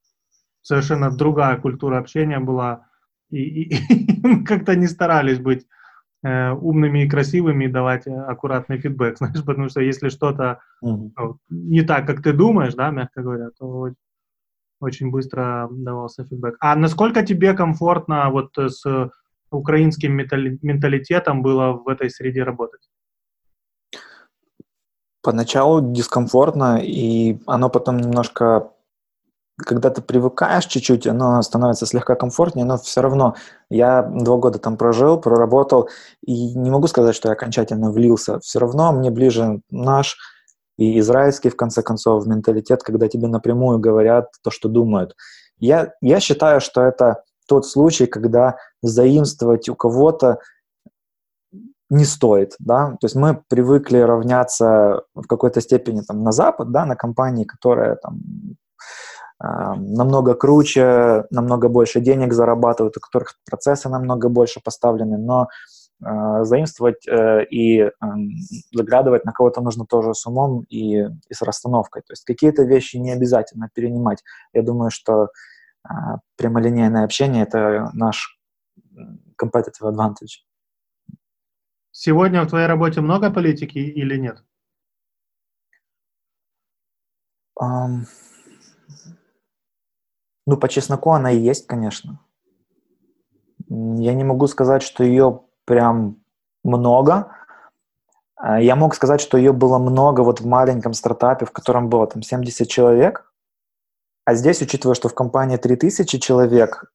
совершенно 0.63 1.11
другая 1.11 1.57
культура 1.57 1.99
общения 1.99 2.41
была, 2.41 2.87
и, 3.31 3.39
и, 3.39 3.75
и 3.95 4.27
мы 4.27 4.45
как-то 4.45 4.77
не 4.77 4.87
старались 4.87 5.39
быть 5.39 5.67
э, 6.23 6.51
умными 6.51 7.05
и 7.05 7.09
красивыми 7.09 7.65
и 7.65 7.73
давать 7.73 8.07
аккуратный 8.07 8.79
фидбэк, 8.79 9.17
знаешь, 9.19 9.45
потому 9.45 9.69
что 9.69 9.81
если 9.81 10.09
что-то 10.09 10.61
mm-hmm. 10.85 11.11
ну, 11.17 11.39
не 11.49 11.83
так, 11.83 12.07
как 12.07 12.23
ты 12.23 12.33
думаешь, 12.33 12.75
да, 12.75 12.91
мягко 12.91 13.23
говоря, 13.23 13.51
то 13.59 13.91
очень 14.81 15.11
быстро 15.11 15.69
давался 15.71 16.25
фидбэк. 16.25 16.57
А 16.61 16.77
насколько 16.77 17.25
тебе 17.25 17.53
комфортно 17.53 18.31
вот 18.31 18.57
с 18.57 19.11
украинским 19.51 20.13
менталитетом 20.15 21.43
было 21.43 21.73
в 21.73 21.89
этой 21.89 22.11
среде 22.11 22.43
работать? 22.43 22.89
Поначалу 25.23 25.81
дискомфортно, 25.93 26.81
и 26.83 27.39
оно 27.47 27.69
потом 27.69 27.99
немножко, 27.99 28.71
когда 29.57 29.91
ты 29.91 30.01
привыкаешь 30.01 30.67
чуть-чуть, 30.67 31.07
оно 31.07 31.43
становится 31.43 31.87
слегка 31.87 32.15
комфортнее, 32.15 32.65
но 32.65 32.79
все 32.79 33.01
равно 33.01 33.35
я 33.69 34.03
два 34.03 34.37
года 34.37 34.59
там 34.59 34.77
прожил, 34.77 35.21
проработал, 35.21 35.89
и 36.25 36.55
не 36.55 36.71
могу 36.71 36.87
сказать, 36.87 37.17
что 37.17 37.29
я 37.29 37.33
окончательно 37.33 37.91
влился. 37.91 38.39
Все 38.41 38.59
равно 38.59 38.93
мне 38.93 39.11
ближе 39.11 39.61
наш 39.71 40.17
и 40.79 41.01
израильский, 41.01 41.51
в 41.51 41.57
конце 41.57 41.83
концов, 41.83 42.25
менталитет, 42.27 42.83
когда 42.83 43.09
тебе 43.09 43.27
напрямую 43.27 43.81
говорят 43.81 44.31
то, 44.43 44.51
что 44.51 44.69
думают. 44.69 45.17
Я, 45.59 45.93
я 46.01 46.21
считаю, 46.21 46.61
что 46.61 46.83
это 46.83 47.25
тот 47.49 47.67
случай, 47.67 48.07
когда 48.07 48.57
заимствовать 48.83 49.69
у 49.69 49.75
кого-то 49.75 50.39
не 51.91 52.05
стоит, 52.05 52.55
да, 52.59 52.91
то 53.01 53.07
есть 53.07 53.17
мы 53.17 53.43
привыкли 53.49 53.99
равняться 53.99 55.05
в 55.15 55.27
какой-то 55.27 55.61
степени 55.61 56.03
там 56.03 56.23
на 56.23 56.33
Запад, 56.33 56.71
да, 56.71 56.85
на 56.85 56.97
компании, 56.97 57.45
которые 57.45 57.97
там 57.97 58.21
э, 59.43 59.75
намного 59.79 60.35
круче, 60.35 61.25
намного 61.31 61.69
больше 61.69 62.01
денег 62.01 62.35
зарабатывают, 62.35 62.99
у 62.99 63.01
которых 63.01 63.35
процессы 63.49 63.89
намного 63.89 64.29
больше 64.29 64.61
поставлены, 64.63 65.17
но 65.17 65.49
э, 66.05 66.45
заимствовать 66.45 67.09
э, 67.09 67.47
и 67.47 67.81
э, 67.81 67.91
заглядывать 68.75 69.25
на 69.25 69.33
кого-то 69.33 69.63
нужно 69.63 69.87
тоже 69.87 70.13
с 70.13 70.27
умом 70.27 70.67
и, 70.69 70.99
и 71.05 71.35
с 71.35 71.41
расстановкой. 71.41 72.03
То 72.03 72.13
есть 72.13 72.25
какие-то 72.25 72.65
вещи 72.65 72.97
не 72.97 73.13
обязательно 73.13 73.71
перенимать. 73.75 74.23
Я 74.53 74.63
думаю, 74.63 74.91
что 74.91 75.29
прямолинейное 76.37 77.05
общение— 77.05 77.43
это 77.45 77.91
наш 77.93 78.39
competitive 79.41 79.83
advantage. 79.83 80.45
Сегодня 81.91 82.43
в 82.43 82.49
твоей 82.49 82.67
работе 82.67 83.01
много 83.01 83.31
политики 83.31 83.79
или 83.79 84.17
нет? 84.17 84.45
Um, 87.61 88.07
ну, 90.47 90.57
по 90.57 90.69
чесноку 90.69 91.11
она 91.11 91.33
и 91.33 91.39
есть, 91.39 91.67
конечно. 91.67 92.21
Я 93.69 94.15
не 94.15 94.25
могу 94.25 94.47
сказать, 94.47 94.83
что 94.83 95.05
ее 95.05 95.43
прям 95.65 96.23
много. 96.65 97.33
А, 98.37 98.61
я 98.61 98.77
мог 98.77 98.95
сказать, 98.95 99.21
что 99.21 99.37
ее 99.37 99.53
было 99.53 99.79
много 99.79 100.23
вот 100.23 100.41
в 100.41 100.47
маленьком 100.47 100.95
стартапе, 100.95 101.45
в 101.45 101.51
котором 101.51 101.91
было 101.91 102.07
там 102.07 102.23
70 102.23 102.69
человек. 102.69 103.28
А 104.29 104.35
здесь, 104.35 104.61
учитывая, 104.61 104.95
что 104.95 105.09
в 105.09 105.15
компании 105.15 105.57
3000 105.57 106.19
человек, 106.19 106.93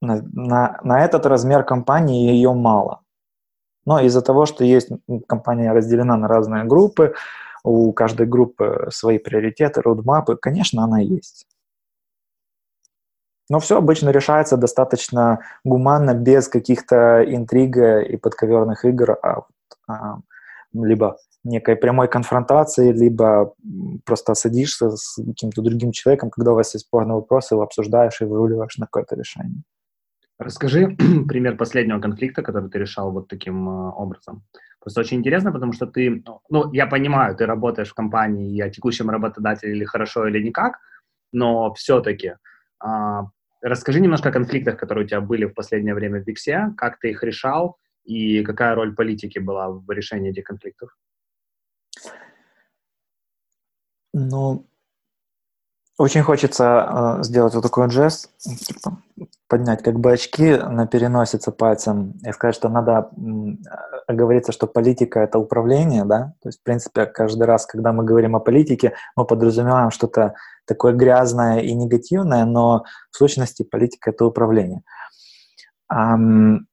на, 0.00 0.22
на, 0.32 0.80
на 0.82 1.04
этот 1.04 1.26
размер 1.26 1.62
компании 1.62 2.32
ее 2.32 2.54
мало. 2.54 3.02
Но 3.84 4.00
из-за 4.00 4.22
того, 4.22 4.46
что 4.46 4.64
есть 4.64 4.88
компания 5.28 5.72
разделена 5.72 6.16
на 6.16 6.26
разные 6.26 6.64
группы, 6.64 7.12
у 7.64 7.92
каждой 7.92 8.26
группы 8.26 8.88
свои 8.90 9.18
приоритеты, 9.18 9.82
роудмапы, 9.82 10.38
конечно, 10.38 10.82
она 10.82 11.00
есть. 11.00 11.46
Но 13.50 13.60
все 13.60 13.76
обычно 13.76 14.08
решается 14.08 14.56
достаточно 14.56 15.40
гуманно, 15.64 16.14
без 16.14 16.48
каких-то 16.48 17.22
интриг 17.22 17.76
и 17.76 18.16
подковерных 18.16 18.86
игр, 18.86 19.18
а, 19.22 19.42
а, 19.86 20.20
либо 20.72 21.16
некой 21.44 21.76
прямой 21.76 22.08
конфронтации, 22.08 22.92
либо 22.92 23.54
просто 24.04 24.34
садишься 24.34 24.90
с 24.90 25.16
каким-то 25.16 25.62
другим 25.62 25.92
человеком, 25.92 26.30
когда 26.30 26.52
у 26.52 26.54
вас 26.54 26.74
есть 26.74 26.86
спорные 26.86 27.16
вопросы, 27.16 27.54
его 27.54 27.62
обсуждаешь 27.62 28.20
и 28.20 28.24
выруливаешь 28.24 28.76
на 28.78 28.86
какое-то 28.86 29.16
решение. 29.16 29.62
Расскажи 30.38 30.96
пример 31.28 31.56
последнего 31.56 32.00
конфликта, 32.00 32.42
который 32.42 32.70
ты 32.70 32.78
решал 32.78 33.12
вот 33.12 33.28
таким 33.28 33.68
э, 33.68 33.92
образом. 33.92 34.42
Просто 34.80 35.00
очень 35.00 35.18
интересно, 35.18 35.52
потому 35.52 35.72
что 35.72 35.86
ты, 35.86 36.24
ну, 36.48 36.72
я 36.72 36.86
понимаю, 36.86 37.36
ты 37.36 37.44
работаешь 37.44 37.90
в 37.90 37.94
компании, 37.94 38.56
я 38.56 38.70
текущем 38.70 39.10
работодателе 39.10 39.72
или 39.72 39.84
хорошо, 39.84 40.26
или 40.26 40.42
никак, 40.42 40.78
но 41.32 41.74
все-таки 41.74 42.36
а, 42.82 43.26
Расскажи 43.62 44.00
немножко 44.00 44.30
о 44.30 44.32
конфликтах, 44.32 44.78
которые 44.78 45.04
у 45.04 45.08
тебя 45.08 45.20
были 45.20 45.44
в 45.44 45.52
последнее 45.52 45.94
время 45.94 46.22
в 46.22 46.26
Виксе, 46.26 46.72
как 46.78 46.98
ты 46.98 47.10
их 47.10 47.22
решал 47.22 47.76
и 48.04 48.42
какая 48.42 48.74
роль 48.74 48.94
политики 48.94 49.38
была 49.38 49.70
в 49.70 49.90
решении 49.90 50.30
этих 50.30 50.44
конфликтов? 50.44 50.96
Ну, 54.12 54.66
очень 56.00 56.22
хочется 56.22 57.18
э, 57.20 57.22
сделать 57.24 57.54
вот 57.54 57.62
такой 57.62 57.90
жест, 57.90 58.30
типа, 58.38 59.02
поднять 59.48 59.82
как 59.82 60.00
бы 60.00 60.12
очки 60.12 60.56
на 60.56 60.86
переносице 60.86 61.52
пальцем 61.52 62.14
и 62.26 62.32
сказать, 62.32 62.54
что 62.54 62.70
надо 62.70 63.10
э, 64.08 64.14
говорится, 64.14 64.50
что 64.50 64.66
политика— 64.66 65.20
это 65.20 65.38
управление, 65.38 66.06
да, 66.06 66.32
то 66.40 66.48
есть, 66.48 66.60
в 66.60 66.62
принципе, 66.62 67.04
каждый 67.04 67.42
раз, 67.42 67.66
когда 67.66 67.92
мы 67.92 68.02
говорим 68.02 68.34
о 68.34 68.40
политике, 68.40 68.94
мы 69.14 69.26
подразумеваем 69.26 69.90
что-то 69.90 70.32
такое 70.64 70.94
грязное 70.94 71.60
и 71.60 71.74
негативное, 71.74 72.46
но 72.46 72.84
в 73.10 73.16
сущности 73.18 73.62
политика— 73.62 74.08
это 74.12 74.24
управление. 74.24 74.80
Эм, 75.92 76.66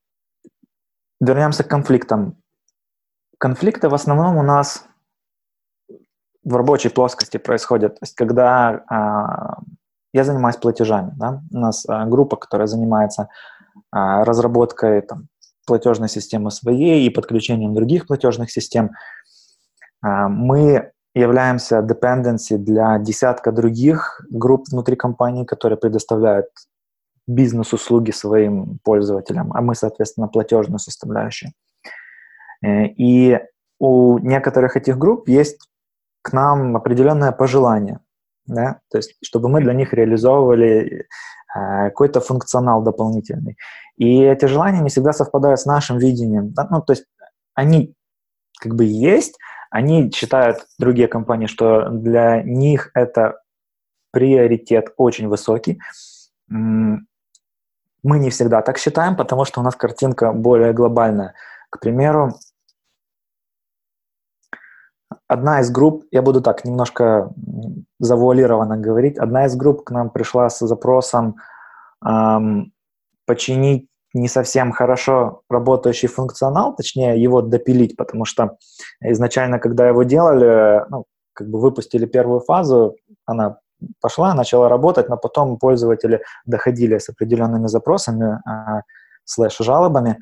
вернемся 1.20 1.64
к 1.64 1.68
конфликтам. 1.68 2.38
Конфликты 3.38 3.90
в 3.90 3.94
основном 3.94 4.38
у 4.38 4.44
нас 4.44 4.86
в 6.44 6.56
рабочей 6.56 6.90
плоскости 6.90 7.38
происходят. 7.38 7.96
То 7.96 8.04
есть 8.04 8.16
когда 8.16 8.84
э, 8.90 9.64
я 10.14 10.24
занимаюсь 10.24 10.56
платежами, 10.58 11.14
да, 11.18 11.42
у 11.52 11.58
нас 11.58 11.86
э, 11.86 12.06
группа, 12.06 12.38
которая 12.38 12.68
занимается 12.68 13.24
э, 13.24 13.28
разработкой 13.94 15.02
там, 15.02 15.28
платежной 15.66 16.10
системы 16.10 16.52
своей 16.52 17.06
и 17.06 17.10
подключением 17.10 17.74
других 17.74 18.08
платежных 18.08 18.50
систем, 18.50 18.92
э, 20.06 20.28
мы 20.30 20.92
являемся 21.14 21.80
dependency 21.80 22.58
для 22.58 22.98
десятка 23.00 23.52
других 23.52 24.22
групп 24.30 24.68
внутри 24.70 24.96
компании, 24.96 25.46
которые 25.46 25.78
предоставляют 25.78 26.48
бизнес-услуги 27.28 28.12
своим 28.12 28.80
пользователям, 28.84 29.52
а 29.54 29.62
мы, 29.62 29.76
соответственно, 29.76 30.28
платежную 30.28 30.80
составляющую. 30.80 31.52
Э, 32.64 32.86
и 32.86 33.40
у 33.80 34.18
некоторых 34.20 34.78
этих 34.78 34.98
групп 34.98 35.28
есть 35.28 35.60
к 36.22 36.34
нам 36.34 36.76
определенное 36.76 37.32
пожелание, 37.32 38.00
да, 38.46 38.80
то 38.90 38.98
есть 38.98 39.16
чтобы 39.24 39.50
мы 39.50 39.62
для 39.62 39.74
них 39.74 39.94
реализовывали 39.94 41.06
э, 41.56 41.90
какой-то 41.90 42.22
функционал 42.22 42.82
дополнительный. 42.82 43.58
И 43.98 44.22
эти 44.22 44.46
желания 44.46 44.82
не 44.82 44.90
всегда 44.90 45.14
совпадают 45.14 45.60
с 45.60 45.66
нашим 45.66 45.98
видением. 45.98 46.54
Да? 46.54 46.68
Ну, 46.70 46.82
то 46.82 46.94
есть 46.94 47.06
они 47.56 47.96
как 48.60 48.76
бы 48.76 48.86
есть, 48.86 49.38
они 49.70 50.12
считают, 50.12 50.66
другие 50.80 51.08
компании, 51.08 51.48
что 51.48 51.90
для 51.90 52.42
них 52.44 52.92
это 52.94 53.42
приоритет 54.12 54.94
очень 54.98 55.28
высокий. 55.28 55.80
Мы 58.08 58.20
не 58.20 58.30
всегда 58.30 58.62
так 58.62 58.78
считаем, 58.78 59.18
потому 59.18 59.44
что 59.44 59.60
у 59.60 59.64
нас 59.64 59.76
картинка 59.76 60.32
более 60.32 60.72
глобальная. 60.72 61.34
К 61.70 61.82
примеру, 61.82 62.36
одна 65.28 65.60
из 65.60 65.70
групп, 65.70 66.06
я 66.12 66.22
буду 66.22 66.42
так 66.42 66.64
немножко 66.64 67.30
завуалированно 68.00 68.78
говорить, 68.78 69.18
одна 69.18 69.46
из 69.46 69.58
групп 69.58 69.84
к 69.84 69.92
нам 69.92 70.10
пришла 70.10 70.50
с 70.50 70.66
запросом 70.66 71.36
эм, 72.02 72.72
починить 73.26 73.90
не 74.14 74.30
совсем 74.30 74.72
хорошо 74.72 75.42
работающий 75.50 76.08
функционал, 76.08 76.78
точнее 76.78 77.22
его 77.22 77.42
допилить, 77.42 77.98
потому 77.98 78.24
что 78.24 78.58
изначально, 79.02 79.60
когда 79.60 79.86
его 79.86 80.04
делали, 80.04 80.86
ну, 80.90 81.04
как 81.34 81.50
бы 81.50 81.60
выпустили 81.60 82.06
первую 82.06 82.40
фазу, 82.40 82.96
она 83.26 83.58
пошла, 84.02 84.34
начала 84.34 84.70
работать, 84.70 85.10
но 85.10 85.18
потом 85.18 85.58
пользователи 85.58 86.24
доходили 86.46 86.98
с 86.98 87.10
определенными 87.10 87.68
запросами, 87.68 88.40
э, 88.48 88.82
слэш-жалобами. 89.26 90.18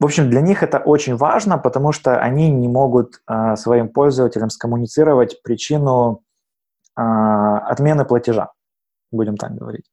В 0.00 0.04
общем, 0.04 0.28
для 0.28 0.40
них 0.40 0.62
это 0.62 0.78
очень 0.78 1.16
важно, 1.16 1.58
потому 1.58 1.92
что 1.92 2.18
они 2.18 2.50
не 2.50 2.68
могут 2.68 3.20
э, 3.28 3.56
своим 3.56 3.88
пользователям 3.88 4.50
скоммуницировать 4.50 5.42
причину 5.42 6.22
э, 6.96 7.00
отмены 7.00 8.04
платежа, 8.04 8.50
будем 9.12 9.36
так 9.36 9.54
говорить. 9.54 9.86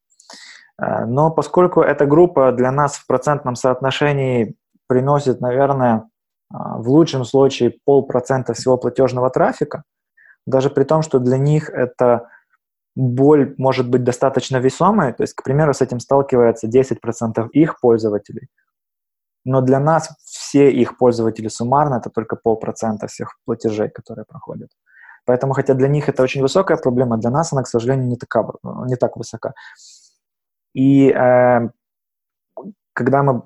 Э, 0.82 1.06
но 1.06 1.32
поскольку 1.32 1.82
эта 1.82 2.06
группа 2.06 2.52
для 2.52 2.72
нас 2.72 2.96
в 2.96 3.08
процентном 3.08 3.56
соотношении 3.56 4.56
приносит, 4.88 5.40
наверное, 5.40 6.10
в 6.50 6.90
лучшем 6.90 7.24
случае 7.24 7.78
полпроцента 7.86 8.54
всего 8.54 8.76
платежного 8.76 9.30
трафика, 9.30 9.84
даже 10.46 10.70
при 10.70 10.84
том, 10.84 11.02
что 11.02 11.20
для 11.20 11.38
них 11.38 11.70
это 11.70 12.30
боль 12.96 13.56
может 13.58 13.90
быть 13.90 14.04
достаточно 14.04 14.58
весомой, 14.58 15.14
то 15.14 15.24
есть, 15.24 15.34
к 15.34 15.44
примеру, 15.44 15.74
с 15.74 15.82
этим 15.82 16.00
сталкивается 16.00 16.68
10% 16.68 17.50
их 17.52 17.80
пользователей, 17.80 18.48
но 19.46 19.62
для 19.62 19.80
нас 19.80 20.10
все 20.24 20.72
их 20.72 20.98
пользователи 20.98 21.48
суммарно 21.48 21.96
это 21.96 22.10
только 22.10 22.36
полпроцента 22.36 23.08
всех 23.08 23.38
платежей, 23.46 23.90
которые 23.90 24.26
проходят. 24.26 24.70
Поэтому, 25.26 25.54
хотя 25.54 25.74
для 25.74 25.88
них 25.88 26.10
это 26.10 26.24
очень 26.24 26.42
высокая 26.42 26.78
проблема, 26.78 27.18
для 27.18 27.30
нас 27.30 27.54
она, 27.54 27.64
к 27.64 27.68
сожалению, 27.68 28.08
не, 28.08 28.18
така, 28.18 28.48
не 28.88 28.96
так 28.96 29.18
высока. 29.18 29.54
И 30.74 31.10
э, 31.10 31.70
когда 32.94 33.24
мы 33.24 33.42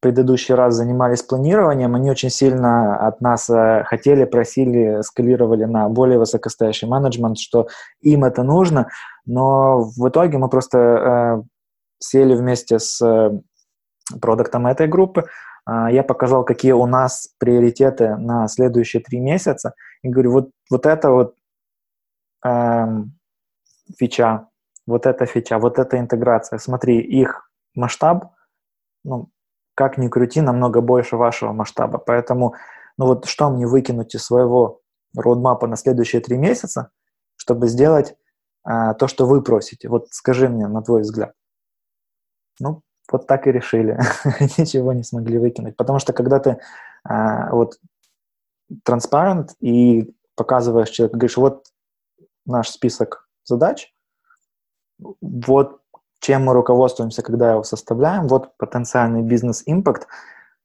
предыдущий 0.00 0.54
раз 0.54 0.74
занимались 0.74 1.22
планированием, 1.22 1.94
они 1.94 2.10
очень 2.10 2.30
сильно 2.30 2.96
от 2.96 3.20
нас 3.20 3.50
э, 3.50 3.84
хотели, 3.84 4.24
просили, 4.24 5.02
скалировали 5.02 5.64
на 5.64 5.88
более 5.88 6.18
высокостоящий 6.18 6.86
менеджмент, 6.86 7.38
что 7.38 7.68
им 8.00 8.24
это 8.24 8.42
нужно, 8.42 8.88
но 9.26 9.80
в 9.80 10.08
итоге 10.08 10.38
мы 10.38 10.48
просто 10.48 10.78
э, 10.78 11.42
сели 11.98 12.34
вместе 12.34 12.78
с 12.78 13.04
э, 13.04 13.32
продуктом 14.20 14.66
этой 14.66 14.86
группы, 14.86 15.24
э, 15.68 15.86
я 15.90 16.04
показал, 16.04 16.44
какие 16.44 16.72
у 16.72 16.86
нас 16.86 17.34
приоритеты 17.38 18.16
на 18.16 18.46
следующие 18.46 19.02
три 19.02 19.18
месяца, 19.18 19.74
и 20.02 20.08
говорю, 20.08 20.32
вот, 20.32 20.50
вот 20.70 20.86
это 20.86 21.10
вот 21.10 21.34
э, 22.46 22.86
фича, 23.98 24.46
вот 24.86 25.06
эта 25.06 25.26
фича, 25.26 25.58
вот 25.58 25.80
эта 25.80 25.98
интеграция, 25.98 26.60
смотри, 26.60 27.00
их 27.00 27.50
масштаб– 27.74 28.26
ну, 29.04 29.30
как 29.74 29.98
ни 29.98 30.08
крути, 30.08 30.40
намного 30.40 30.80
больше 30.80 31.16
вашего 31.16 31.52
масштаба. 31.52 31.98
Поэтому, 31.98 32.54
ну 32.96 33.06
вот 33.06 33.26
что 33.26 33.50
мне 33.50 33.66
выкинуть 33.66 34.14
из 34.14 34.24
своего 34.24 34.80
роудмапа 35.16 35.66
на 35.66 35.76
следующие 35.76 36.22
три 36.22 36.36
месяца, 36.36 36.90
чтобы 37.36 37.68
сделать 37.68 38.16
а, 38.62 38.94
то, 38.94 39.08
что 39.08 39.26
вы 39.26 39.42
просите? 39.42 39.88
Вот 39.88 40.08
скажи 40.10 40.48
мне, 40.48 40.66
на 40.66 40.82
твой 40.82 41.02
взгляд. 41.02 41.34
Ну, 42.60 42.82
вот 43.10 43.26
так 43.26 43.46
и 43.46 43.52
решили. 43.52 43.98
Ничего 44.58 44.92
не 44.92 45.02
смогли 45.02 45.38
выкинуть. 45.38 45.76
Потому 45.76 45.98
что 45.98 46.12
когда 46.12 46.38
ты 46.40 46.58
а, 47.04 47.50
вот 47.54 47.78
transparent 48.88 49.50
и 49.60 50.14
показываешь 50.36 50.90
человеку, 50.90 51.18
говоришь, 51.18 51.36
вот 51.36 51.66
наш 52.46 52.70
список 52.70 53.28
задач, 53.44 53.92
вот 55.20 55.80
чем 56.24 56.44
мы 56.44 56.54
руководствуемся, 56.54 57.22
когда 57.22 57.52
его 57.52 57.64
составляем, 57.64 58.28
вот 58.28 58.56
потенциальный 58.56 59.22
бизнес-импакт, 59.22 60.08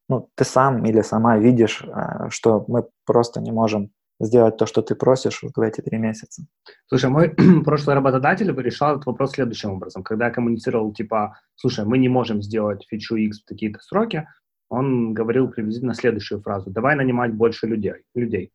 ну, 0.08 0.30
ты 0.36 0.46
сам 0.46 0.86
или 0.86 1.02
сама 1.02 1.38
видишь, 1.38 1.84
э, 1.84 2.30
что 2.30 2.64
мы 2.70 2.86
просто 3.06 3.42
не 3.42 3.52
можем 3.52 3.92
сделать 4.22 4.56
то, 4.56 4.66
что 4.66 4.82
ты 4.82 4.96
просишь 4.96 5.42
в 5.44 5.60
эти 5.60 5.82
три 5.82 5.98
месяца. 5.98 6.44
Слушай, 6.88 7.10
мой 7.10 7.36
прошлый 7.66 7.98
работодатель 7.98 8.56
решал 8.62 8.92
этот 8.92 9.06
вопрос 9.06 9.32
следующим 9.32 9.72
образом. 9.72 10.02
Когда 10.02 10.28
я 10.28 10.32
коммуницировал, 10.32 10.94
типа, 10.94 11.38
слушай, 11.56 11.84
мы 11.84 11.98
не 11.98 12.08
можем 12.08 12.42
сделать 12.42 12.86
фичу 12.90 13.18
X 13.18 13.42
в 13.42 13.46
такие-то 13.46 13.80
сроки, 13.82 14.28
он 14.70 15.14
говорил 15.14 15.50
приблизительно 15.50 15.94
следующую 15.94 16.42
фразу. 16.42 16.72
Давай 16.72 16.96
нанимать 16.96 17.34
больше 17.34 17.68
людей. 17.68 17.96
людей. 18.16 18.54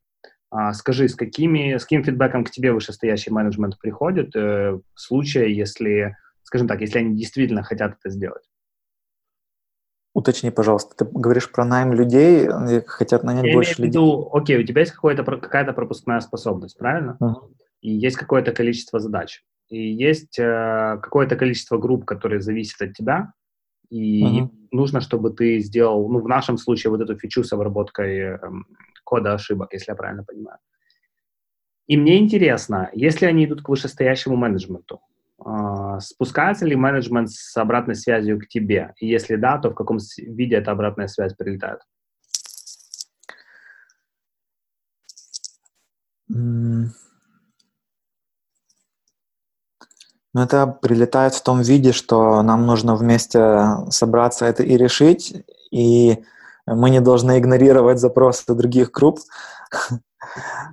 А, 0.51 0.73
скажи, 0.73 1.09
с, 1.09 1.15
какими, 1.15 1.77
с 1.77 1.83
каким 1.83 2.03
фидбэком 2.03 2.45
к 2.45 2.51
тебе 2.51 2.73
вышестоящий 2.73 3.31
менеджмент 3.31 3.79
приходит 3.79 4.35
э, 4.35 4.79
в 4.95 5.01
случае, 5.01 5.55
если 5.55 6.17
скажем 6.55 6.69
так, 6.69 6.81
если 6.83 7.01
они 7.01 7.17
действительно 7.17 7.65
хотят 7.65 7.97
это 7.99 8.11
сделать. 8.11 8.45
Уточни, 10.15 10.53
пожалуйста, 10.53 10.95
ты 10.97 11.05
говоришь 11.05 11.51
про 11.51 11.65
найм 11.65 11.93
людей, 11.93 12.49
хотят 12.87 13.25
нанять 13.25 13.47
Я 13.47 13.55
больше 13.55 13.83
людей? 13.83 13.87
Виду, 13.87 14.31
окей, 14.33 14.59
у 14.59 14.63
тебя 14.63 14.83
есть 14.83 14.93
какая-то 14.93 15.73
пропускная 15.73 16.21
способность, 16.21 16.79
правильно? 16.79 17.17
Uh-huh. 17.21 17.53
И 17.81 17.91
есть 17.91 18.17
какое-то 18.17 18.53
количество 18.53 19.01
задач. 19.01 19.43
И 19.69 19.79
есть 19.79 20.39
э, 20.39 21.01
какое-то 21.03 21.35
количество 21.35 21.77
групп, 21.77 22.05
которые 22.05 22.41
зависят 22.41 22.81
от 22.83 22.93
тебя, 22.93 23.33
и 23.91 24.23
uh-huh. 24.23 24.51
нужно, 24.71 25.01
чтобы 25.01 25.31
ты 25.31 25.59
сделал, 25.59 26.09
ну, 26.09 26.21
в 26.21 26.29
нашем 26.29 26.57
случае, 26.57 26.93
вот 26.93 27.01
эту 27.01 27.19
фичу 27.19 27.43
с 27.43 27.53
обработкой 27.53 28.19
э, 28.19 28.39
кода 29.03 29.35
ошибок, 29.35 29.73
если 29.73 29.91
я 29.91 29.97
правильно 29.97 30.23
понимаю. 30.23 30.59
И 31.89 31.97
мне 31.97 32.19
интересно, 32.19 32.91
если 32.93 33.27
они 33.27 33.45
идут 33.45 33.63
к 33.63 33.69
вышестоящему 33.69 34.37
менеджменту, 34.37 35.01
спускается 36.01 36.65
ли 36.65 36.77
менеджмент 36.77 37.31
с 37.31 37.57
обратной 37.57 37.95
связью 37.95 38.41
к 38.41 38.47
тебе? 38.49 38.95
И 38.99 39.07
если 39.07 39.37
да, 39.37 39.59
то 39.59 39.71
в 39.71 39.75
каком 39.75 39.99
виде 40.19 40.57
эта 40.57 40.71
обратная 40.71 41.09
связь 41.09 41.35
прилетает? 41.35 41.81
Ну, 50.35 50.41
это 50.43 50.67
прилетает 50.67 51.35
в 51.35 51.43
том 51.43 51.63
виде, 51.63 51.93
что 51.93 52.43
нам 52.43 52.67
нужно 52.67 52.97
вместе 52.97 53.67
собраться 53.91 54.47
это 54.47 54.65
и 54.65 54.77
решить, 54.77 55.45
и 55.71 56.25
мы 56.67 56.91
не 56.91 57.01
должны 57.01 57.39
игнорировать 57.39 58.01
запросы 58.01 58.53
других 58.55 58.91
групп. 58.91 59.21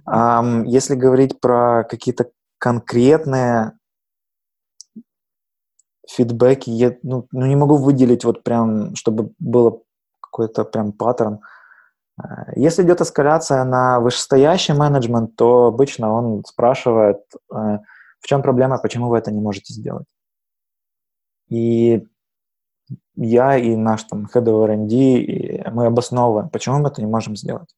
Если 0.08 0.96
говорить 0.96 1.40
про 1.40 1.84
какие-то 1.84 2.32
конкретные 2.58 3.74
фидбэки, 6.16 6.70
я 6.70 6.96
ну, 7.04 7.28
ну, 7.32 7.46
не 7.46 7.56
могу 7.56 7.78
выделить 7.78 8.26
вот 8.26 8.44
прям, 8.44 8.96
чтобы 8.96 9.32
было 9.40 9.82
какой-то 10.22 10.64
прям 10.66 10.92
паттерн. 10.92 11.40
Э, 12.22 12.52
если 12.56 12.84
идет 12.84 13.02
эскаляция 13.02 13.64
на 13.64 14.00
вышестоящий 14.00 14.74
менеджмент, 14.74 15.36
то 15.36 15.68
обычно 15.68 16.14
он 16.14 16.44
спрашивает, 16.46 17.22
э, 17.52 17.80
в 18.20 18.28
чем 18.28 18.42
проблема, 18.42 18.78
почему 18.78 19.10
вы 19.10 19.18
это 19.18 19.32
не 19.32 19.42
можете 19.42 19.74
сделать. 19.74 20.08
И 21.50 22.06
я 23.16 23.58
и 23.58 23.76
наш 23.76 24.04
там 24.04 24.28
head 24.34 24.46
of 24.46 24.64
R&D, 24.66 25.70
мы 25.72 25.86
обосновываем, 25.86 26.50
почему 26.50 26.80
мы 26.80 26.90
это 26.90 27.02
не 27.02 27.08
можем 27.08 27.36
сделать. 27.36 27.76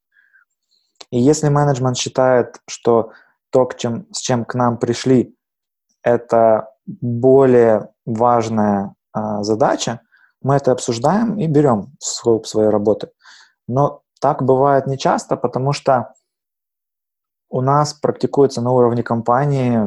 И 1.11 1.19
если 1.19 1.49
менеджмент 1.49 1.97
считает, 1.97 2.59
что 2.67 3.11
то, 3.51 3.65
к 3.65 3.77
чем, 3.77 4.07
с 4.11 4.19
чем 4.19 4.45
к 4.45 4.55
нам 4.55 4.77
пришли, 4.77 5.35
это 6.01 6.69
более 6.85 7.92
важная 8.05 8.95
а, 9.11 9.43
задача, 9.43 10.01
мы 10.41 10.55
это 10.55 10.71
обсуждаем 10.71 11.39
и 11.39 11.47
берем 11.47 11.93
в 11.99 12.05
скоп 12.05 12.47
своей 12.47 12.69
работы. 12.69 13.09
Но 13.67 14.01
так 14.19 14.43
бывает 14.43 14.87
не 14.87 14.97
часто, 14.97 15.37
потому 15.37 15.73
что 15.73 16.13
у 17.49 17.61
нас 17.61 17.93
практикуется 17.93 18.61
на 18.61 18.71
уровне 18.71 19.03
компании 19.03 19.79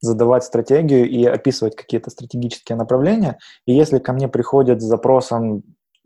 задавать 0.00 0.44
стратегию 0.44 1.08
и 1.08 1.24
описывать 1.24 1.76
какие-то 1.76 2.10
стратегические 2.10 2.76
направления. 2.76 3.38
И 3.66 3.72
если 3.72 3.98
ко 3.98 4.12
мне 4.12 4.28
приходит 4.28 4.80
с 4.80 4.84
запросом 4.84 5.62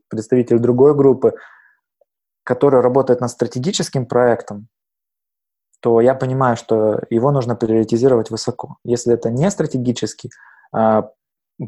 представитель 0.08 0.58
другой 0.58 0.94
группы, 0.94 1.34
который 2.42 2.80
работает 2.80 3.20
над 3.20 3.30
стратегическим 3.30 4.06
проектом, 4.06 4.68
то 5.80 6.00
я 6.00 6.14
понимаю, 6.14 6.56
что 6.56 7.00
его 7.10 7.30
нужно 7.30 7.54
приоритизировать 7.54 8.30
высоко. 8.30 8.78
Если 8.84 9.14
это 9.14 9.30
не 9.30 9.50
стратегический 9.50 10.30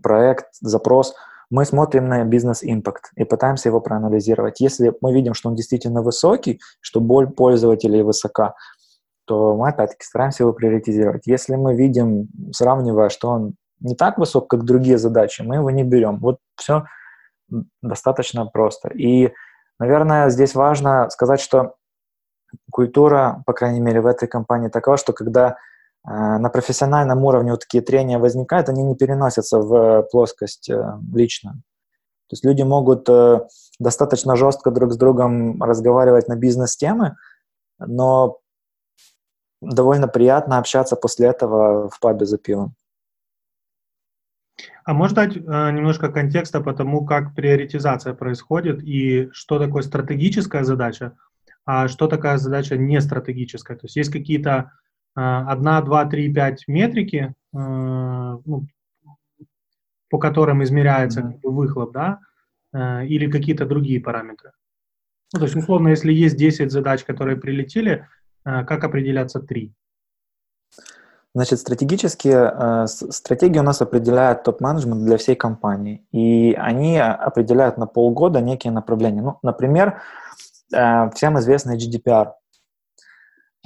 проект, 0.03 0.47
запрос, 0.61 1.15
мы 1.51 1.65
смотрим 1.65 2.09
на 2.09 2.25
бизнес-импакт 2.25 3.11
и 3.17 3.25
пытаемся 3.25 3.69
его 3.69 3.81
проанализировать. 3.81 4.61
Если 4.61 4.93
мы 5.01 5.13
видим, 5.13 5.35
что 5.35 5.49
он 5.49 5.57
действительно 5.57 6.03
высокий, 6.03 6.61
что 6.81 7.01
боль 7.01 7.29
пользователей 7.29 8.03
высока, 8.03 8.55
то 9.25 9.57
мы 9.57 9.69
опять-таки 9.69 10.05
стараемся 10.05 10.45
его 10.45 10.53
приоритизировать. 10.53 11.27
Если 11.27 11.57
мы 11.57 11.75
видим, 11.75 12.29
сравнивая, 12.53 13.09
что 13.09 13.29
он 13.29 13.55
не 13.81 13.95
так 13.95 14.19
высок, 14.19 14.49
как 14.49 14.65
другие 14.65 14.99
задачи, 14.99 15.43
мы 15.43 15.57
его 15.57 15.71
не 15.71 15.83
берем. 15.83 16.19
Вот 16.19 16.39
все 16.57 16.85
достаточно 17.83 18.47
просто. 18.47 18.89
И, 18.89 19.33
наверное, 19.79 20.31
здесь 20.31 20.55
важно 20.55 21.11
сказать, 21.11 21.41
что 21.41 21.75
культура, 22.71 23.43
по 23.47 23.53
крайней 23.53 23.81
мере, 23.81 24.01
в 24.01 24.07
этой 24.07 24.29
компании 24.29 24.69
такова, 24.69 24.97
что 24.97 25.13
когда 25.13 25.57
на 26.05 26.49
профессиональном 26.49 27.25
уровне 27.25 27.51
вот 27.51 27.61
такие 27.61 27.83
трения 27.83 28.19
возникают, 28.19 28.69
они 28.69 28.83
не 28.83 28.97
переносятся 28.97 29.59
в 29.59 30.03
плоскость 30.11 30.71
э, 30.71 30.99
лично. 31.13 31.53
То 32.31 32.35
есть 32.35 32.45
люди 32.45 32.63
могут 32.63 33.09
э, 33.09 33.41
достаточно 33.79 34.37
жестко 34.37 34.71
друг 34.71 34.93
с 34.93 34.97
другом 34.97 35.63
разговаривать 35.63 36.29
на 36.29 36.37
бизнес-темы, 36.37 37.17
но 37.79 38.39
довольно 39.61 40.09
приятно 40.09 40.59
общаться 40.59 40.97
после 40.97 41.27
этого 41.27 41.91
в 41.91 41.99
пабе 42.01 42.25
за 42.25 42.39
пивом. 42.39 42.75
А 44.85 44.95
можешь 44.95 45.15
дать 45.15 45.37
э, 45.37 45.41
немножко 45.41 46.11
контекста 46.11 46.61
по 46.61 46.73
тому, 46.73 47.05
как 47.05 47.35
приоритизация 47.35 48.15
происходит 48.15 48.83
и 48.83 49.29
что 49.33 49.59
такое 49.59 49.83
стратегическая 49.83 50.65
задача, 50.65 51.17
а 51.65 51.89
что 51.89 52.07
такая 52.07 52.39
задача 52.39 52.77
не 52.77 53.01
стратегическая? 53.01 53.77
То 53.77 53.85
есть 53.85 53.97
есть 53.97 54.11
какие-то 54.11 54.51
э, 54.51 54.80
одна, 55.15 55.81
два, 55.83 56.05
три, 56.05 56.33
пять 56.33 56.65
метрики, 56.69 57.35
э, 57.53 57.57
ну, 57.57 58.67
по 60.09 60.19
которым 60.19 60.63
измеряется 60.63 61.23
как 61.23 61.41
бы, 61.41 61.51
выхлоп, 61.51 61.93
да, 61.93 62.21
э, 62.73 63.07
или 63.07 63.31
какие-то 63.31 63.67
другие 63.67 64.01
параметры? 64.01 64.53
Ну, 65.33 65.39
то 65.39 65.45
есть, 65.45 65.57
условно, 65.57 65.89
если 65.89 66.13
есть 66.13 66.37
10 66.37 66.71
задач, 66.71 67.05
которые 67.05 67.37
прилетели, 67.37 68.07
э, 68.45 68.65
как 68.65 68.85
определяться 68.85 69.41
3? 69.41 69.73
Значит, 71.33 71.61
стратегические 71.61 72.53
э, 72.53 72.87
стратегии 72.89 73.61
у 73.61 73.63
нас 73.63 73.81
определяет 73.81 74.43
топ-менеджмент 74.43 75.05
для 75.05 75.17
всей 75.17 75.37
компании. 75.37 76.05
И 76.11 76.55
они 76.59 76.99
определяют 76.99 77.79
на 77.79 77.87
полгода 77.87 78.41
некие 78.41 78.73
направления. 78.73 79.23
Ну, 79.23 79.39
например, 79.43 80.03
э, 80.75 81.11
всем 81.11 81.39
известный 81.39 81.77
GDPR, 81.77 82.33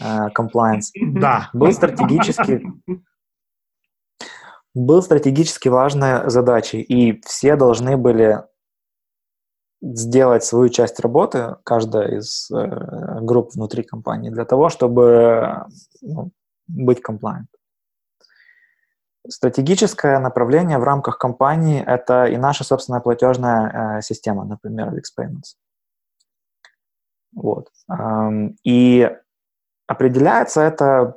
compliance. 0.00 0.90
Да. 0.94 1.50
Был 1.52 1.72
стратегически, 1.72 2.62
был 4.74 5.02
стратегически 5.02 5.68
важной 5.68 6.28
задачей, 6.28 6.80
и 6.80 7.20
все 7.22 7.56
должны 7.56 7.96
были 7.96 8.42
сделать 9.80 10.44
свою 10.44 10.68
часть 10.68 10.98
работы, 11.00 11.56
каждая 11.64 12.16
из 12.16 12.50
э, 12.50 13.20
групп 13.20 13.54
внутри 13.54 13.82
компании, 13.82 14.30
для 14.30 14.44
того, 14.44 14.70
чтобы 14.70 15.66
ну, 16.00 16.30
быть 16.66 17.02
compliant. 17.06 17.46
Стратегическое 19.28 20.18
направление 20.18 20.78
в 20.78 20.84
рамках 20.84 21.18
компании– 21.18 21.82
это 21.86 22.24
и 22.24 22.36
наша 22.36 22.64
собственная 22.64 23.00
платежная 23.00 23.98
э, 23.98 24.02
система, 24.02 24.44
например, 24.44 24.88
Wix 24.94 25.04
Payments. 25.18 25.56
Вот. 27.34 27.68
Эм, 27.90 28.56
и 28.64 29.10
определяется 29.86 30.60
это 30.62 31.16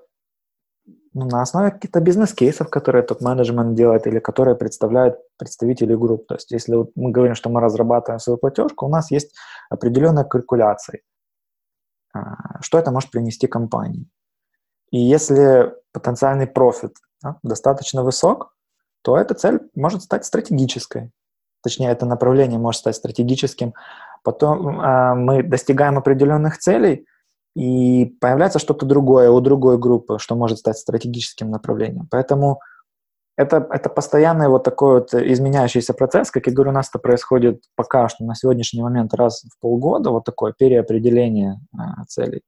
ну, 1.13 1.25
на 1.25 1.41
основе 1.41 1.71
каких-то 1.71 1.99
бизнес-кейсов, 1.99 2.69
которые 2.69 3.03
топ-менеджмент 3.03 3.75
делает 3.75 4.05
или 4.07 4.19
которые 4.19 4.55
представляют 4.55 5.17
представители 5.37 5.95
групп. 5.95 6.27
То 6.27 6.35
есть 6.35 6.51
если 6.51 6.75
вот 6.75 6.91
мы 6.95 7.11
говорим, 7.11 7.35
что 7.35 7.49
мы 7.49 7.59
разрабатываем 7.59 8.19
свою 8.19 8.37
платежку, 8.37 8.85
у 8.85 8.89
нас 8.89 9.09
есть 9.09 9.35
определенная 9.69 10.25
калькуляция, 10.25 10.99
э, 12.13 12.19
что 12.61 12.77
это 12.77 12.91
может 12.91 13.09
принести 13.09 13.47
компании. 13.47 14.07
И 14.91 14.99
если 14.99 15.73
потенциальный 15.91 16.47
профит 16.47 16.95
да, 17.21 17.37
достаточно 17.43 18.03
высок, 18.03 18.53
то 19.01 19.17
эта 19.17 19.33
цель 19.33 19.59
может 19.75 20.03
стать 20.03 20.25
стратегической. 20.25 21.11
Точнее, 21.63 21.89
это 21.89 22.05
направление 22.05 22.59
может 22.59 22.81
стать 22.81 22.95
стратегическим. 22.95 23.73
Потом 24.23 24.79
э, 24.79 25.13
мы 25.15 25.43
достигаем 25.43 25.97
определенных 25.97 26.59
целей, 26.59 27.07
и 27.57 28.05
появляется 28.21 28.59
что-то 28.59 28.85
другое 28.85 29.31
у 29.31 29.41
другой 29.41 29.79
группы, 29.79 30.19
что 30.19 30.35
может 30.35 30.59
стать 30.59 30.77
стратегическим 30.77 31.49
направлением. 31.49 32.07
Поэтому 32.11 32.59
это, 33.35 33.67
это 33.71 33.89
постоянный 33.89 34.47
вот 34.47 34.63
такой 34.63 34.99
вот 34.99 35.15
изменяющийся 35.15 35.95
процесс. 35.95 36.29
Как 36.29 36.45
я 36.45 36.53
говорю, 36.53 36.69
у 36.69 36.73
нас 36.73 36.89
это 36.89 36.99
происходит 36.99 37.63
пока 37.75 38.09
что 38.09 38.25
на 38.25 38.35
сегодняшний 38.35 38.83
момент 38.83 39.15
раз 39.15 39.43
в 39.43 39.59
полгода, 39.59 40.11
вот 40.11 40.23
такое 40.23 40.53
переопределение 40.55 41.59
э, 41.73 42.03
целей. 42.07 42.41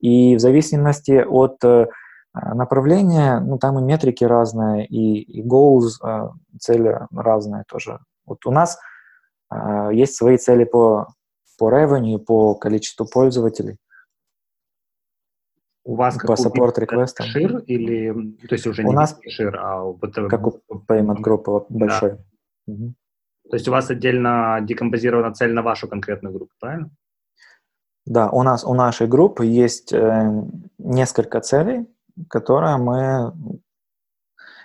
И 0.00 0.36
в 0.36 0.40
зависимости 0.40 1.22
от 1.22 1.62
э, 1.62 1.88
направления, 2.32 3.40
ну, 3.40 3.58
там 3.58 3.78
и 3.78 3.82
метрики 3.82 4.24
разные, 4.24 4.86
и, 4.86 5.20
и 5.20 5.46
goals, 5.46 6.02
э, 6.02 6.30
цели 6.58 6.98
разные 7.14 7.64
тоже. 7.68 7.98
Вот 8.24 8.46
у 8.46 8.50
нас 8.50 8.78
э, 9.52 9.90
есть 9.92 10.16
свои 10.16 10.38
цели 10.38 10.64
по, 10.64 11.08
по 11.58 11.70
revenue, 11.70 12.18
по 12.18 12.54
количеству 12.54 13.06
пользователей. 13.06 13.76
У 15.86 15.94
вас 15.94 16.18
по 16.18 16.32
support 16.32 16.80
реквестам. 16.80 17.26
Шир 17.26 17.58
или, 17.58 18.12
то 18.48 18.54
есть 18.56 18.66
уже 18.66 18.82
у 18.82 18.88
не 18.88 18.92
нас 18.92 19.16
шир, 19.28 19.56
а 19.56 19.84
вот 19.84 20.14
как 20.14 20.46
у 20.46 20.60
payment 20.88 21.20
группы 21.20 21.64
большой. 21.68 22.18
Да. 22.66 22.72
Угу. 22.72 22.94
То 23.50 23.56
есть 23.56 23.68
у 23.68 23.70
вас 23.70 23.88
отдельно 23.88 24.58
декомпозирована 24.62 25.32
цель 25.32 25.52
на 25.52 25.62
вашу 25.62 25.86
конкретную 25.86 26.34
группу, 26.34 26.52
правильно? 26.58 26.90
Да, 28.04 28.30
у 28.30 28.42
нас 28.42 28.64
у 28.64 28.74
нашей 28.74 29.06
группы 29.06 29.46
есть 29.46 29.92
э, 29.92 30.42
несколько 30.78 31.40
целей, 31.40 31.86
которые 32.28 32.78
мы 32.78 33.32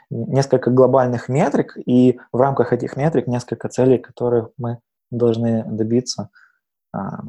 несколько 0.09 0.71
глобальных 0.71 1.29
метрик, 1.29 1.77
и 1.85 2.19
в 2.31 2.39
рамках 2.41 2.73
этих 2.73 2.97
метрик 2.97 3.27
несколько 3.27 3.69
целей, 3.69 3.99
которых 3.99 4.49
мы 4.57 4.79
должны 5.11 5.63
добиться 5.65 6.29
к 6.91 7.23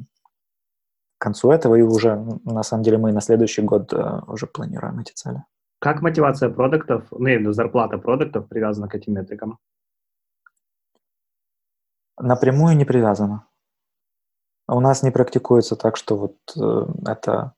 концу 1.23 1.51
этого, 1.51 1.77
и 1.77 1.83
уже, 1.83 2.17
на 2.45 2.63
самом 2.63 2.83
деле, 2.83 2.99
мы 2.99 3.13
на 3.13 3.21
следующий 3.21 3.63
год 3.63 3.93
а, 3.95 4.25
уже 4.27 4.47
планируем 4.47 4.99
эти 4.99 5.13
цели. 5.13 5.45
Как 5.79 6.03
мотивация 6.03 6.51
продуктов, 6.51 7.05
ну, 7.11 7.27
виду 7.27 7.53
зарплата 7.53 7.99
продуктов 7.99 8.49
привязана 8.49 8.89
к 8.89 8.95
этим 8.95 9.15
метрикам? 9.15 9.59
Напрямую 12.21 12.77
не 12.77 12.85
привязана. 12.85 13.47
У 14.69 14.81
нас 14.81 15.03
не 15.03 15.11
практикуется 15.11 15.77
так, 15.77 15.97
что 15.97 16.17
вот 16.17 16.37
э, 16.57 17.11
это 17.11 17.55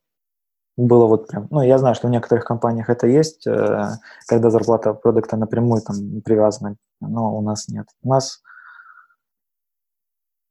было 0.76 1.06
вот 1.06 1.28
прям, 1.28 1.48
ну, 1.50 1.62
я 1.62 1.78
знаю, 1.78 1.94
что 1.94 2.08
в 2.08 2.10
некоторых 2.10 2.44
компаниях 2.44 2.90
это 2.90 3.06
есть, 3.06 3.46
э, 3.46 3.98
когда 4.26 4.50
зарплата 4.50 4.94
продукта 4.94 5.36
напрямую 5.36 5.82
там 5.82 6.22
привязана, 6.22 6.76
но 7.00 7.36
у 7.36 7.42
нас 7.42 7.68
нет. 7.68 7.86
У 8.02 8.08
нас 8.08 8.42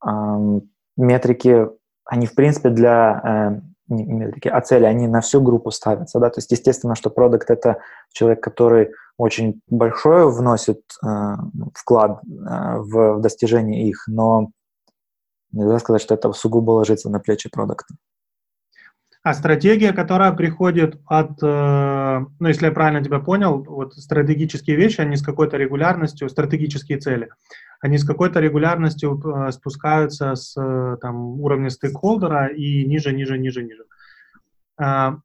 э, 0.05 0.59
метрики, 0.97 1.69
они 2.13 2.27
в 2.27 2.35
принципе 2.35 2.69
для 2.69 3.59
э, 3.89 3.93
метрики, 3.93 4.47
а 4.47 4.61
цели, 4.61 4.85
они 4.85 5.07
на 5.07 5.21
всю 5.21 5.41
группу 5.41 5.71
ставятся, 5.71 6.19
да, 6.19 6.29
то 6.29 6.37
есть 6.37 6.51
естественно, 6.51 6.93
что 6.93 7.09
продукт 7.09 7.49
это 7.49 7.79
человек, 8.11 8.43
который 8.43 8.91
очень 9.17 9.61
большое 9.67 10.29
вносит 10.29 10.81
э, 11.03 11.07
вклад 11.73 12.21
э, 12.23 12.77
в, 12.77 13.15
в 13.15 13.21
достижение 13.21 13.89
их, 13.89 14.03
но 14.05 14.51
нельзя 15.51 15.79
сказать, 15.79 16.03
что 16.03 16.13
это 16.13 16.31
сугубо 16.33 16.71
ложится 16.71 17.09
на 17.09 17.19
плечи 17.19 17.49
продукта. 17.49 17.95
А 19.23 19.33
стратегия, 19.33 19.93
которая 19.93 20.33
приходит 20.33 20.99
от, 21.05 21.41
э, 21.41 22.25
ну, 22.39 22.47
если 22.47 22.65
я 22.65 22.73
правильно 22.73 23.01
тебя 23.01 23.19
понял, 23.19 23.63
вот 23.63 23.93
стратегические 23.93 24.75
вещи, 24.75 24.99
они 24.99 25.15
с 25.15 25.23
какой-то 25.23 25.55
регулярностью, 25.55 26.27
стратегические 26.27 26.97
цели, 26.97 27.29
они 27.79 27.97
с 27.97 28.03
какой-то 28.03 28.41
регулярностью 28.41 29.17
э, 29.17 29.51
спускаются 29.53 30.35
с 30.35 30.59
э, 30.59 30.97
там, 30.99 31.39
уровня 31.39 31.69
стейкхолдера 31.69 32.47
и 32.47 32.83
ниже, 32.85 33.13
ниже, 33.13 33.37
ниже, 33.37 33.63
ниже. 33.63 33.85
А, 34.77 35.19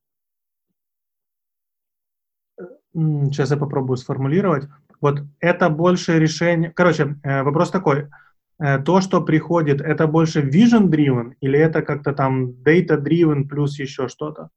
сейчас 2.94 3.50
я 3.50 3.56
попробую 3.56 3.96
сформулировать. 3.96 4.68
Вот 5.00 5.22
это 5.40 5.70
больше 5.70 6.20
решение... 6.20 6.70
Короче, 6.70 7.16
вопрос 7.24 7.72
такой– 7.72 8.08
то, 8.58 9.00
что 9.00 9.20
приходит, 9.20 9.80
это 9.80 10.06
больше 10.06 10.42
vision-driven 10.42 11.34
или 11.40 11.58
это 11.58 11.82
как-то 11.82 12.12
там 12.12 12.50
data-driven 12.50 13.44
плюс 13.48 13.78
еще 13.78 14.08
что-то? 14.08 14.50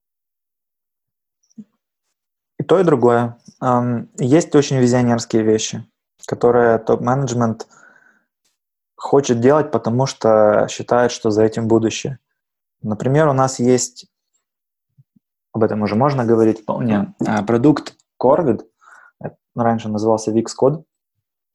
И 2.59 2.63
то, 2.63 2.79
и 2.79 2.83
другое. 2.83 3.37
Есть 4.17 4.55
очень 4.55 4.77
визионерские 4.77 5.43
вещи, 5.43 5.85
которые 6.25 6.79
топ-менеджмент 6.79 7.67
хочет 8.95 9.39
делать, 9.39 9.71
потому 9.71 10.05
что 10.05 10.67
считает, 10.69 11.11
что 11.11 11.31
за 11.31 11.43
этим 11.43 11.67
будущее. 11.67 12.19
Например, 12.83 13.27
у 13.27 13.33
нас 13.33 13.59
есть, 13.59 14.07
об 15.53 15.63
этом 15.63 15.81
уже 15.81 15.95
можно 15.95 16.25
говорить 16.25 16.61
вполне, 16.61 17.13
а, 17.27 17.43
продукт 17.43 17.95
Corvid, 18.21 18.63
раньше 19.55 19.89
назывался 19.89 20.31
VixCode, 20.31 20.83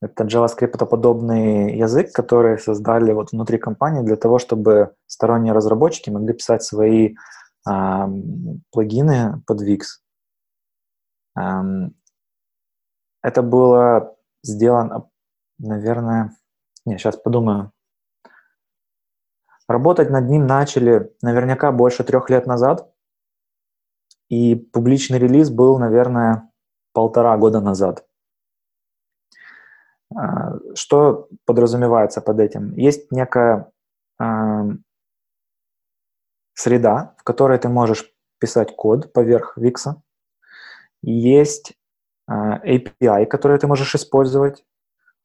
Это 0.03 0.25
JavaScript-подобный 0.25 1.77
язык, 1.77 2.13
который 2.13 2.59
создали 2.59 3.13
вот 3.13 3.33
внутри 3.33 3.59
компании 3.59 4.03
для 4.03 4.17
того, 4.17 4.39
чтобы 4.39 4.95
сторонние 5.07 5.55
разработчики 5.55 6.11
могли 6.11 6.35
писать 6.35 6.63
свои 6.63 7.15
э, 7.69 8.07
плагины 8.71 9.43
под 9.47 9.63
Wix. 9.63 9.81
Эм, 11.39 11.95
это 13.23 13.43
было 13.43 14.17
сделано, 14.43 15.09
наверное... 15.59 16.37
Не, 16.85 16.99
сейчас 16.99 17.17
подумаю. 17.17 17.73
Работать 19.67 20.11
над 20.11 20.29
ним 20.29 20.47
начали 20.47 21.13
наверняка 21.23 21.73
больше 21.73 22.05
трех 22.05 22.31
лет 22.31 22.47
назад, 22.47 22.93
и 24.29 24.55
публичный 24.55 25.19
релиз 25.19 25.51
был, 25.51 25.79
наверное, 25.79 26.51
полтора 26.93 27.37
года 27.37 27.61
назад. 27.61 28.07
А, 30.15 30.59
что 30.75 31.29
подразумевается 31.45 32.21
под 32.21 32.41
этим? 32.41 32.73
Есть 32.75 33.11
некая 33.11 33.71
э, 34.21 34.25
среда, 36.55 37.15
в 37.19 37.25
которой 37.25 37.59
ты 37.59 37.69
можешь 37.69 38.13
писать 38.39 38.75
код 38.77 39.13
поверх 39.13 39.57
Wix. 39.59 39.95
Есть 41.03 41.75
э, 42.29 42.33
API, 42.33 43.27
который 43.27 43.59
ты 43.59 43.67
можешь 43.67 43.95
использовать. 43.95 44.65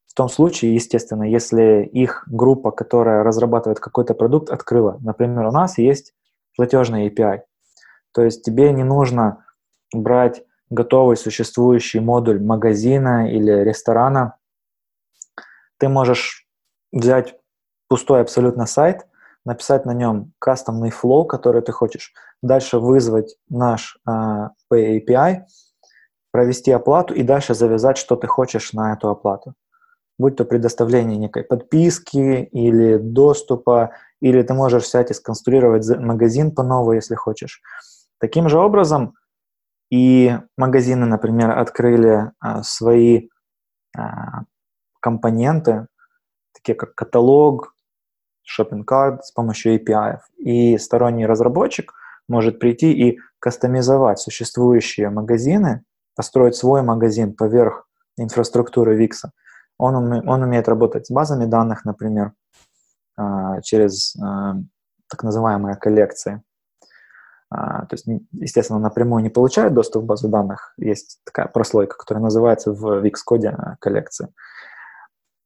В 0.06 0.14
том 0.14 0.28
случае, 0.28 0.74
естественно, 0.74 1.22
если 1.22 1.88
их 1.90 2.24
группа, 2.26 2.70
которая 2.70 3.22
разрабатывает 3.22 3.80
какой-то 3.80 4.12
продукт, 4.14 4.50
открыла. 4.50 4.98
Например, 5.00 5.46
у 5.46 5.52
нас 5.52 5.78
есть 5.78 6.12
платежный 6.54 7.08
API. 7.08 7.40
То 8.12 8.22
есть 8.22 8.44
тебе 8.44 8.72
не 8.72 8.84
нужно 8.84 9.46
брать 9.94 10.44
готовый 10.68 11.16
существующий 11.16 12.00
модуль 12.00 12.42
магазина 12.42 13.30
или 13.30 13.52
ресторана. 13.52 14.36
Ты 15.82 15.88
можешь 15.88 16.46
взять 16.92 17.34
пустой 17.88 18.20
абсолютно 18.20 18.66
сайт, 18.66 19.04
написать 19.44 19.84
на 19.84 19.92
нем 19.92 20.32
кастомный 20.38 20.90
флоу, 20.90 21.24
который 21.24 21.60
ты 21.60 21.72
хочешь, 21.72 22.12
дальше 22.40 22.78
вызвать 22.78 23.36
наш 23.48 23.98
э, 24.06 24.10
Pay 24.72 25.00
API, 25.00 25.40
провести 26.30 26.70
оплату 26.70 27.14
и 27.14 27.24
дальше 27.24 27.54
завязать, 27.54 27.98
что 27.98 28.14
ты 28.14 28.28
хочешь 28.28 28.72
на 28.72 28.92
эту 28.92 29.10
оплату. 29.10 29.54
Будь 30.20 30.36
то 30.36 30.44
предоставление 30.44 31.18
некой 31.18 31.42
подписки 31.42 32.44
или 32.52 32.98
доступа, 32.98 33.90
или 34.20 34.40
ты 34.44 34.54
можешь 34.54 34.84
взять 34.84 35.10
и 35.10 35.14
сконструировать 35.14 35.84
магазин 35.98 36.54
по 36.54 36.62
новой, 36.62 36.94
если 36.94 37.16
хочешь. 37.16 37.60
Таким 38.20 38.48
же 38.48 38.60
образом, 38.60 39.14
и 39.90 40.38
магазины, 40.56 41.06
например, 41.06 41.58
открыли 41.58 42.30
а, 42.38 42.62
свои 42.62 43.30
а, 43.98 44.44
компоненты, 45.02 45.88
такие 46.54 46.74
как 46.74 46.94
каталог, 46.94 47.74
шопинг-карт 48.44 49.24
с 49.26 49.32
помощью 49.32 49.78
API. 49.78 50.20
И 50.38 50.78
сторонний 50.78 51.26
разработчик 51.26 51.92
может 52.28 52.58
прийти 52.58 52.92
и 52.92 53.18
кастомизовать 53.38 54.20
существующие 54.20 55.10
магазины, 55.10 55.84
построить 56.14 56.54
свой 56.54 56.82
магазин 56.82 57.34
поверх 57.34 57.88
инфраструктуры 58.16 59.02
Wix. 59.02 59.28
Он, 59.78 59.96
уме, 59.96 60.22
он 60.24 60.42
умеет 60.42 60.68
работать 60.68 61.06
с 61.06 61.10
базами 61.10 61.46
данных, 61.46 61.84
например, 61.84 62.32
а, 63.16 63.60
через 63.62 64.14
а, 64.16 64.54
так 65.08 65.22
называемые 65.24 65.76
коллекции. 65.76 66.42
А, 67.50 67.86
то 67.86 67.94
есть, 67.94 68.06
естественно, 68.32 68.78
напрямую 68.78 69.22
не 69.22 69.30
получает 69.30 69.74
доступ 69.74 70.04
в 70.04 70.06
базу 70.06 70.28
данных. 70.28 70.72
Есть 70.76 71.20
такая 71.24 71.48
прослойка, 71.48 71.96
которая 71.96 72.22
называется 72.22 72.72
в 72.72 73.04
Wix-коде 73.04 73.76
коллекции. 73.80 74.28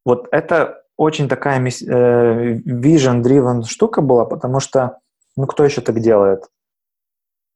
Вот 0.07 0.29
это 0.31 0.85
очень 0.97 1.29
такая 1.29 1.59
э, 1.59 2.55
vision-driven 2.65 3.65
штука 3.65 4.01
была, 4.03 4.25
потому 4.25 4.61
что, 4.61 5.01
ну, 5.37 5.47
кто 5.47 5.65
еще 5.65 5.81
так 5.81 5.99
делает? 5.99 6.45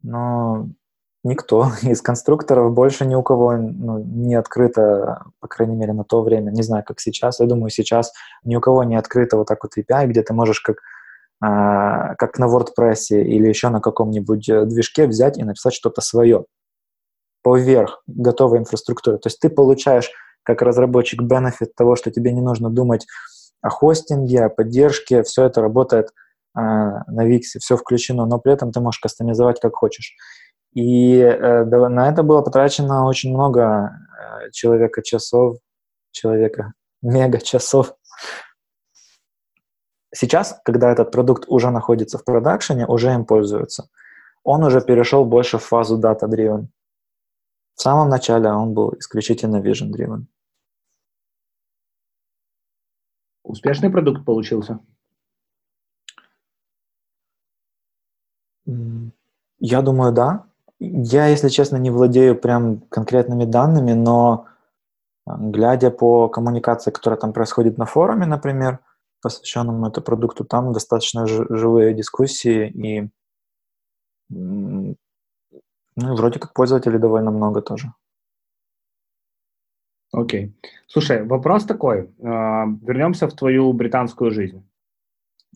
Ну, 0.02 0.70
никто. 1.22 1.68
Из 1.82 2.02
конструкторов 2.02 2.74
больше 2.74 3.06
ни 3.06 3.14
у 3.14 3.22
кого 3.22 3.52
ну, 3.52 4.00
не 4.00 4.34
открыто, 4.34 5.26
по 5.38 5.46
крайней 5.46 5.76
мере, 5.76 5.92
на 5.92 6.02
то 6.02 6.22
время. 6.22 6.50
Не 6.50 6.62
знаю, 6.62 6.82
как 6.84 6.98
сейчас. 6.98 7.38
Я 7.38 7.46
думаю, 7.46 7.70
сейчас 7.70 8.12
ни 8.42 8.56
у 8.56 8.60
кого 8.60 8.82
не 8.82 8.96
открыто 8.96 9.36
вот 9.36 9.46
так 9.46 9.62
вот 9.62 9.78
API, 9.78 10.08
где 10.08 10.22
ты 10.24 10.34
можешь 10.34 10.60
как 10.60 10.78
а, 11.40 12.16
как 12.16 12.36
на 12.38 12.46
WordPress 12.46 13.12
или 13.12 13.46
еще 13.46 13.68
на 13.70 13.80
каком-нибудь 13.80 14.48
э, 14.48 14.66
движке 14.66 15.06
взять 15.06 15.38
и 15.38 15.44
написать 15.44 15.72
что-то 15.72 16.02
свое 16.02 16.44
поверх 17.42 18.02
готовой 18.06 18.58
инфраструктуры. 18.58 19.18
То 19.18 19.28
есть 19.28 19.40
ты 19.40 19.48
получаешь 19.48 20.10
как 20.42 20.62
разработчик 20.62 21.22
бенефит 21.22 21.74
того, 21.74 21.96
что 21.96 22.10
тебе 22.10 22.32
не 22.32 22.40
нужно 22.40 22.70
думать 22.70 23.06
о 23.60 23.70
хостинге, 23.70 24.44
о 24.44 24.48
поддержке, 24.48 25.22
все 25.22 25.44
это 25.44 25.60
работает 25.60 26.08
э, 26.56 26.60
на 26.60 27.28
Wix, 27.28 27.58
все 27.58 27.76
включено, 27.76 28.26
но 28.26 28.38
при 28.38 28.52
этом 28.52 28.72
ты 28.72 28.80
можешь 28.80 29.00
кастомизовать 29.00 29.60
как 29.60 29.74
хочешь. 29.74 30.14
И 30.72 31.16
э, 31.18 31.64
на 31.64 32.08
это 32.08 32.22
было 32.22 32.42
потрачено 32.42 33.06
очень 33.06 33.32
много 33.32 33.90
э, 33.90 34.50
человека 34.52 35.02
часов, 35.02 35.56
человека 36.12 36.72
мега 37.02 37.38
часов 37.40 37.94
Сейчас, 40.12 40.60
когда 40.64 40.90
этот 40.90 41.12
продукт 41.12 41.44
уже 41.46 41.70
находится 41.70 42.18
в 42.18 42.24
продакшене, 42.24 42.86
уже 42.86 43.12
им 43.14 43.24
пользуются, 43.24 43.88
он 44.42 44.64
уже 44.64 44.80
перешел 44.80 45.24
больше 45.24 45.58
в 45.58 45.64
фазу 45.64 46.00
data-driven. 46.00 46.66
В 47.80 47.82
самом 47.82 48.10
начале 48.10 48.52
он 48.52 48.74
был 48.74 48.92
исключительно 48.98 49.62
vision-driven. 49.62 50.26
Успешный 53.42 53.88
продукт 53.88 54.22
получился? 54.26 54.80
Я 58.66 59.80
думаю, 59.80 60.12
да. 60.12 60.44
Я, 60.78 61.28
если 61.28 61.48
честно, 61.48 61.78
не 61.78 61.90
владею 61.90 62.38
прям 62.38 62.82
конкретными 62.90 63.46
данными, 63.46 63.94
но 63.94 64.46
глядя 65.26 65.90
по 65.90 66.28
коммуникации, 66.28 66.90
которая 66.90 67.18
там 67.18 67.32
происходит 67.32 67.78
на 67.78 67.86
форуме, 67.86 68.26
например, 68.26 68.80
посвященному 69.22 69.88
этому 69.88 70.04
продукту, 70.04 70.44
там 70.44 70.74
достаточно 70.74 71.26
живые 71.26 71.94
дискуссии, 71.94 72.68
и 72.68 73.10
ну, 76.00 76.14
вроде 76.14 76.38
как 76.38 76.52
пользователей 76.54 76.98
довольно 76.98 77.30
много 77.30 77.60
тоже. 77.60 77.92
Окей. 80.12 80.52
Слушай, 80.86 81.22
вопрос 81.24 81.64
такой. 81.64 82.10
А, 82.22 82.66
вернемся 82.82 83.28
в 83.28 83.34
твою 83.34 83.72
британскую 83.72 84.30
жизнь. 84.30 84.66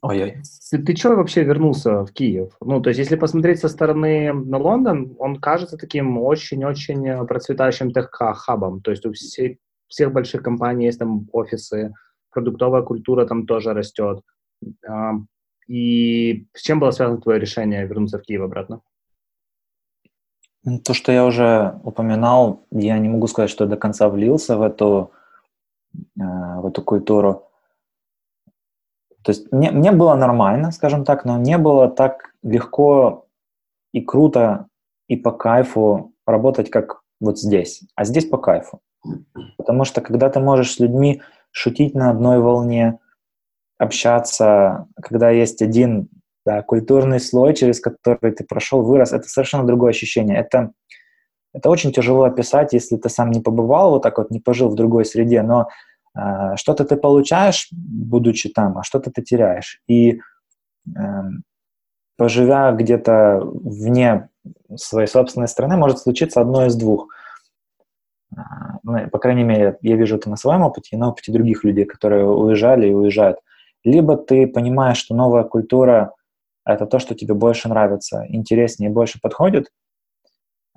Ой-ой. 0.02 0.42
Ты, 0.70 0.78
ты 0.78 0.94
что 0.96 1.16
вообще 1.16 1.44
вернулся 1.44 2.04
в 2.04 2.12
Киев? 2.12 2.56
Ну, 2.60 2.80
то 2.80 2.90
есть, 2.90 2.98
если 2.98 3.16
посмотреть 3.16 3.60
со 3.60 3.68
стороны 3.68 4.32
на 4.32 4.58
Лондон, 4.58 5.16
он 5.18 5.36
кажется 5.36 5.76
таким 5.76 6.18
очень-очень 6.18 7.26
процветающим 7.26 7.90
тех-хабом. 7.90 8.82
То 8.82 8.90
есть 8.90 9.06
у 9.06 9.12
всей, 9.12 9.58
всех 9.88 10.12
больших 10.12 10.42
компаний 10.42 10.86
есть 10.86 10.98
там 10.98 11.28
офисы, 11.32 11.94
продуктовая 12.30 12.82
культура 12.82 13.26
там 13.26 13.46
тоже 13.46 13.72
растет. 13.72 14.20
А, 14.86 15.14
и 15.66 16.46
с 16.52 16.62
чем 16.62 16.80
было 16.80 16.90
связано 16.90 17.20
твое 17.20 17.40
решение 17.40 17.86
вернуться 17.86 18.18
в 18.18 18.22
Киев 18.22 18.42
обратно? 18.42 18.82
То, 20.84 20.94
что 20.94 21.12
я 21.12 21.26
уже 21.26 21.78
упоминал, 21.84 22.64
я 22.70 22.98
не 22.98 23.08
могу 23.08 23.26
сказать, 23.26 23.50
что 23.50 23.66
до 23.66 23.76
конца 23.76 24.08
влился 24.08 24.56
в 24.56 24.62
эту, 24.62 25.10
э, 25.94 26.00
в 26.22 26.66
эту 26.66 26.82
культуру. 26.82 27.48
То 29.22 29.32
есть 29.32 29.52
мне, 29.52 29.70
мне 29.70 29.92
было 29.92 30.14
нормально, 30.14 30.70
скажем 30.70 31.04
так, 31.04 31.24
но 31.24 31.38
не 31.38 31.58
было 31.58 31.88
так 31.88 32.34
легко 32.42 33.26
и 33.92 34.00
круто 34.00 34.66
и 35.08 35.16
по 35.16 35.32
кайфу 35.32 36.12
работать, 36.26 36.70
как 36.70 37.02
вот 37.20 37.38
здесь. 37.38 37.82
А 37.94 38.04
здесь 38.04 38.26
по 38.26 38.38
кайфу. 38.38 38.80
Потому 39.56 39.84
что 39.84 40.00
когда 40.00 40.30
ты 40.30 40.40
можешь 40.40 40.72
с 40.72 40.80
людьми 40.80 41.22
шутить 41.50 41.94
на 41.94 42.10
одной 42.10 42.40
волне, 42.40 42.98
общаться, 43.78 44.86
когда 45.02 45.30
есть 45.30 45.62
один 45.62 46.08
да, 46.44 46.62
культурный 46.62 47.20
слой, 47.20 47.54
через 47.54 47.80
который 47.80 48.32
ты 48.32 48.44
прошел, 48.44 48.82
вырос, 48.82 49.12
это 49.12 49.28
совершенно 49.28 49.64
другое 49.64 49.90
ощущение. 49.90 50.38
Это, 50.38 50.72
это 51.52 51.70
очень 51.70 51.92
тяжело 51.92 52.24
описать, 52.24 52.72
если 52.72 52.96
ты 52.96 53.08
сам 53.08 53.30
не 53.30 53.40
побывал 53.40 53.90
вот 53.90 54.02
так 54.02 54.18
вот, 54.18 54.30
не 54.30 54.40
пожил 54.40 54.68
в 54.68 54.74
другой 54.74 55.04
среде, 55.04 55.42
но 55.42 55.68
э, 56.16 56.56
что-то 56.56 56.84
ты 56.84 56.96
получаешь, 56.96 57.68
будучи 57.72 58.48
там, 58.48 58.78
а 58.78 58.82
что-то 58.82 59.10
ты 59.10 59.22
теряешь. 59.22 59.80
И 59.88 60.20
э, 60.94 61.00
поживя 62.16 62.72
где-то 62.72 63.40
вне 63.42 64.28
своей 64.76 65.08
собственной 65.08 65.48
страны, 65.48 65.76
может 65.76 65.98
случиться 65.98 66.40
одно 66.40 66.66
из 66.66 66.76
двух– 66.76 67.08
а, 68.36 68.78
ну, 68.82 69.08
по 69.10 69.18
крайней 69.18 69.44
мере, 69.44 69.78
я 69.82 69.96
вижу 69.96 70.16
это 70.16 70.30
на 70.30 70.36
своем 70.36 70.62
опыте 70.62 70.90
и 70.92 70.98
на 70.98 71.08
опыте 71.08 71.32
других 71.32 71.64
людей, 71.64 71.84
которые 71.84 72.26
уезжали 72.26 72.88
и 72.88 72.94
уезжают. 72.94 73.38
Либо 73.84 74.16
ты 74.16 74.46
понимаешь, 74.46 74.96
что 74.96 75.14
новая 75.14 75.44
культура— 75.44 76.14
это 76.64 76.86
то, 76.86 76.98
что 76.98 77.14
тебе 77.14 77.34
больше 77.34 77.68
нравится, 77.68 78.24
интереснее 78.28 78.90
больше 78.90 79.20
подходит, 79.20 79.70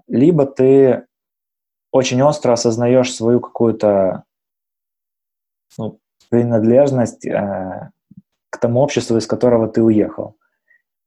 либо 0.08 0.46
ты 0.46 1.06
очень 1.92 2.22
остро 2.22 2.54
осознаешь 2.54 3.14
свою 3.14 3.40
какую-то 3.40 4.24
ну, 5.78 6.00
принадлежность 6.30 7.26
э, 7.26 7.92
к 8.50 8.58
тому 8.60 8.82
обществу, 8.82 9.18
из 9.18 9.28
которого 9.28 9.68
ты 9.68 9.82
уехал. 9.82 10.36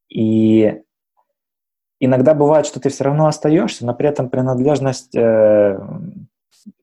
И 0.09 0.83
иногда 2.01 2.35
бывает, 2.35 2.67
что 2.67 2.81
ты 2.81 2.89
все 2.89 3.05
равно 3.05 3.27
остаешься, 3.27 3.87
но 3.87 3.95
при 3.95 4.09
этом 4.09 4.29
принадлежность 4.29 5.15
э, 5.15 5.79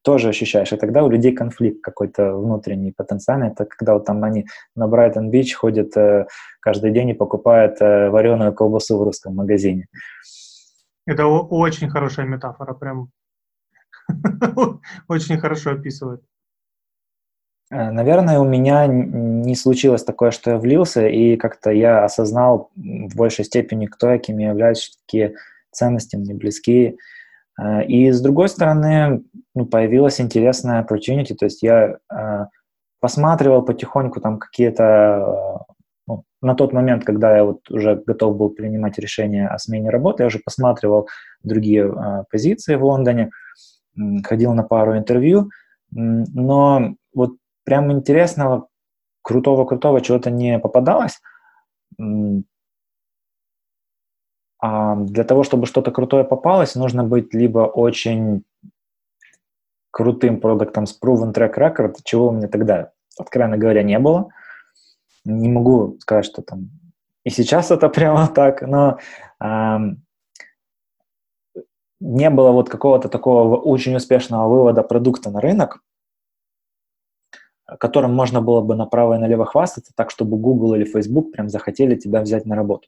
тоже 0.02 0.30
ощущаешь. 0.30 0.74
И 0.74 0.78
тогда 0.78 1.04
у 1.04 1.10
людей 1.10 1.34
конфликт 1.34 1.82
какой-то 1.82 2.36
внутренний, 2.36 2.92
потенциальный. 2.92 3.50
Это 3.50 3.66
когда 3.66 3.94
вот 3.94 4.06
там 4.06 4.24
они 4.24 4.48
на 4.76 4.88
Брайтон-Бич 4.88 5.56
ходят 5.56 5.96
э, 5.98 6.28
каждый 6.60 6.92
день 6.92 7.10
и 7.10 7.14
покупают 7.14 7.82
э, 7.82 8.10
вареную 8.10 8.54
колбасу 8.54 8.98
в 8.98 9.04
русском 9.04 9.36
магазине. 9.36 9.88
Это 11.06 11.26
очень 11.28 11.90
хорошая 11.90 12.26
метафора, 12.26 12.74
прям 12.74 13.10
очень 15.08 15.38
хорошо 15.38 15.72
описывает. 15.72 16.22
Э, 17.70 17.92
наверное, 17.92 18.40
у 18.40 18.46
меня 18.46 18.88
не 18.88 19.56
случилось 19.56 20.04
такое, 20.04 20.32
что 20.32 20.52
я 20.52 20.58
влился, 20.58 21.08
и 21.08 21.38
как-то 21.38 21.72
я 21.72 22.04
осознал 22.04 22.72
в 22.76 23.16
большей 23.16 23.46
степени, 23.46 23.86
кто 23.86 24.12
я, 24.12 24.18
кем 24.18 24.38
я 24.38 24.50
являюсь, 24.50 24.98
какие 25.06 25.36
ценности 25.72 26.16
мне 26.16 26.34
близкие. 26.34 26.98
Э, 27.60 27.84
и 27.86 28.12
с 28.12 28.22
другой 28.22 28.50
стороны, 28.50 29.24
ну, 29.56 29.66
появилась 29.66 30.22
интересная 30.22 30.84
opportunity, 30.84 31.36
то 31.36 31.46
есть 31.46 31.64
я 31.64 31.98
э, 32.12 32.46
посматривал 33.00 33.64
потихоньку 33.64 34.22
там 34.22 34.40
какие-то 34.40 35.66
ну, 36.08 36.24
на 36.42 36.56
тот 36.56 36.74
момент, 36.74 37.04
когда 37.04 37.36
я 37.36 37.44
вот 37.44 37.70
уже 37.70 37.96
готов 37.96 38.38
был 38.38 38.50
принимать 38.50 38.98
решение 38.98 39.48
о 39.48 39.58
смене 39.60 39.90
работы, 39.90 40.24
я 40.24 40.28
уже 40.28 40.40
посматривал 40.40 41.08
другие 41.44 41.88
э, 41.88 42.24
позиции 42.30 42.76
в 42.76 42.84
Лондоне, 42.84 43.32
ходил 44.24 44.54
на 44.54 44.64
пару 44.64 44.96
интервью, 44.96 45.50
но 45.90 46.94
вот 47.16 47.32
прям 47.64 47.92
интересного, 47.92 48.68
крутого-крутого 49.24 50.02
чего-то 50.02 50.30
не 50.30 50.60
попадалось. 50.60 51.20
А 54.60 54.96
для 54.96 55.24
того, 55.24 55.44
чтобы 55.44 55.66
что-то 55.68 55.92
крутое 55.92 56.24
попалось, 56.24 56.76
нужно 56.76 57.04
быть 57.04 57.34
либо 57.34 57.60
очень 57.60 58.44
крутым 59.92 60.40
продуктом 60.40 60.86
с 60.86 61.00
proven 61.00 61.34
track 61.34 61.56
record, 61.58 61.96
чего 62.04 62.30
у 62.30 62.32
меня 62.32 62.48
тогда, 62.48 62.92
откровенно 63.18 63.58
говоря, 63.58 63.84
не 63.84 64.00
было. 64.00 64.30
Не 65.26 65.50
могу 65.50 65.98
сказать, 66.00 66.26
что 66.26 66.42
там 66.42 66.70
и 67.28 67.30
сейчас 67.30 67.72
это 67.72 67.90
прямо 67.98 68.28
так, 68.30 68.62
но 68.62 69.00
эм, 69.42 70.02
не 72.00 72.30
было 72.30 72.52
вот 72.52 72.70
какого-то 72.70 73.10
такого 73.10 73.58
очень 73.58 73.96
успешного 73.98 74.48
вывода 74.48 74.82
продукта 74.82 75.30
на 75.30 75.42
рынок, 75.42 75.84
которым 77.80 78.16
можно 78.16 78.42
было 78.42 78.62
бы 78.62 78.76
направо 78.76 79.16
и 79.16 79.20
налево 79.20 79.46
хвастаться, 79.46 79.92
так, 79.94 80.10
чтобы 80.10 80.38
Google 80.38 80.76
или 80.76 80.86
Facebook 80.86 81.34
прям 81.34 81.50
захотели 81.50 81.96
тебя 81.96 82.22
взять 82.22 82.46
на 82.46 82.56
работу. 82.56 82.88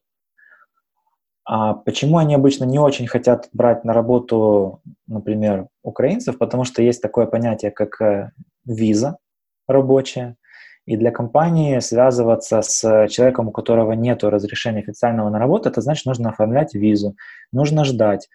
А 1.51 1.73
почему 1.73 2.19
они 2.19 2.35
обычно 2.35 2.65
не 2.65 2.77
очень 2.77 3.07
хотят 3.07 3.49
брать 3.53 3.83
на 3.83 3.91
работу, 3.91 4.81
например, 5.07 5.65
украинцев? 5.81 6.37
Потому 6.37 6.63
что 6.63 6.83
есть 6.83 7.01
такое 7.01 7.25
понятие, 7.25 7.71
как 7.71 7.99
э, 8.01 8.29
виза 8.65 9.17
рабочая, 9.67 10.35
и 10.85 10.95
для 10.95 11.09
компании 11.09 11.79
связываться 11.79 12.61
с 12.61 13.07
человеком, 13.07 13.47
у 13.47 13.51
которого 13.51 13.93
нет 13.93 14.23
разрешения 14.23 14.81
официального 14.81 15.31
на 15.31 15.39
работу, 15.39 15.69
это 15.69 15.81
значит, 15.81 16.05
нужно 16.05 16.29
оформлять 16.29 16.75
визу, 16.75 17.15
нужно 17.51 17.83
ждать. 17.83 18.29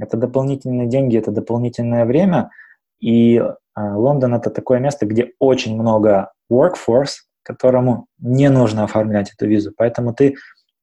Это 0.00 0.16
дополнительные 0.16 0.88
деньги, 0.88 1.16
это 1.16 1.30
дополнительное 1.30 2.04
время, 2.04 2.50
и 2.98 3.38
а, 3.74 3.96
Лондон— 3.96 4.34
это 4.36 4.50
такое 4.50 4.80
место, 4.80 5.06
где 5.06 5.30
очень 5.38 5.80
много 5.80 6.32
workforce, 6.52 7.26
которому 7.44 8.08
не 8.18 8.48
нужно 8.48 8.82
оформлять 8.82 9.32
эту 9.32 9.46
визу. 9.46 9.72
Поэтому 9.76 10.12
ты 10.12 10.34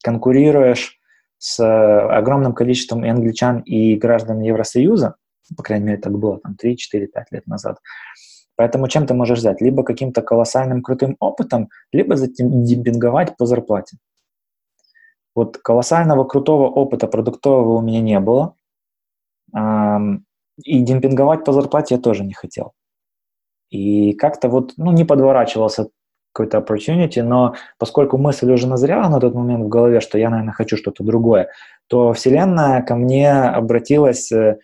конкурируешь 0.02 0.98
с 1.46 1.60
огромным 1.60 2.54
количеством 2.54 3.04
и 3.04 3.08
англичан, 3.10 3.60
и 3.60 3.96
граждан 3.96 4.40
Евросоюза, 4.40 5.16
по 5.54 5.62
крайней 5.62 5.84
мере, 5.84 5.98
так 5.98 6.18
было 6.18 6.40
там 6.40 6.56
3, 6.56 6.74
4, 6.74 7.06
5 7.06 7.32
лет 7.32 7.46
назад. 7.46 7.80
Поэтому 8.56 8.88
чем 8.88 9.06
ты 9.06 9.12
можешь 9.12 9.40
взять? 9.40 9.60
Либо 9.60 9.82
каким-то 9.82 10.22
колоссальным 10.22 10.80
крутым 10.80 11.16
опытом, 11.20 11.68
либо 11.92 12.16
затем 12.16 12.64
демпинговать 12.64 13.36
по 13.36 13.44
зарплате. 13.44 13.98
Вот 15.34 15.58
колоссального 15.58 16.24
крутого 16.24 16.66
опыта 16.66 17.08
продуктового 17.08 17.76
у 17.76 17.82
меня 17.82 18.00
не 18.00 18.20
было. 18.20 18.54
И 19.52 20.80
демпинговать 20.80 21.44
по 21.44 21.52
зарплате 21.52 21.96
я 21.96 22.00
тоже 22.00 22.24
не 22.24 22.32
хотел. 22.32 22.72
И 23.68 24.14
как-то 24.14 24.48
вот, 24.48 24.72
ну, 24.78 24.92
не 24.92 25.04
подворачивался 25.04 25.90
какой-то 26.34 26.58
opportunity, 26.58 27.22
но 27.22 27.54
поскольку 27.78 28.18
мысль 28.18 28.50
уже 28.52 28.66
назрела 28.66 29.08
на 29.08 29.20
тот 29.20 29.34
момент 29.34 29.64
в 29.64 29.68
голове, 29.68 30.00
что 30.00 30.18
я, 30.18 30.30
наверное, 30.30 30.52
хочу 30.52 30.76
что-то 30.76 31.04
другое, 31.04 31.48
то 31.86 32.12
Вселенная 32.12 32.82
ко 32.82 32.96
мне 32.96 33.30
обратилась 33.32 34.32
э, 34.32 34.58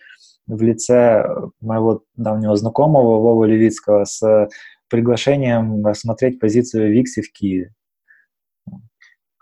в 0.47 0.61
лице 0.61 1.25
моего 1.61 2.03
давнего 2.15 2.55
знакомого 2.57 3.21
Вова 3.21 3.45
Левицкого 3.45 4.03
с 4.03 4.49
приглашением 4.89 5.85
рассмотреть 5.85 6.39
позицию 6.39 6.91
Викси 6.91 7.21
в 7.21 7.31
Киеве. 7.31 7.73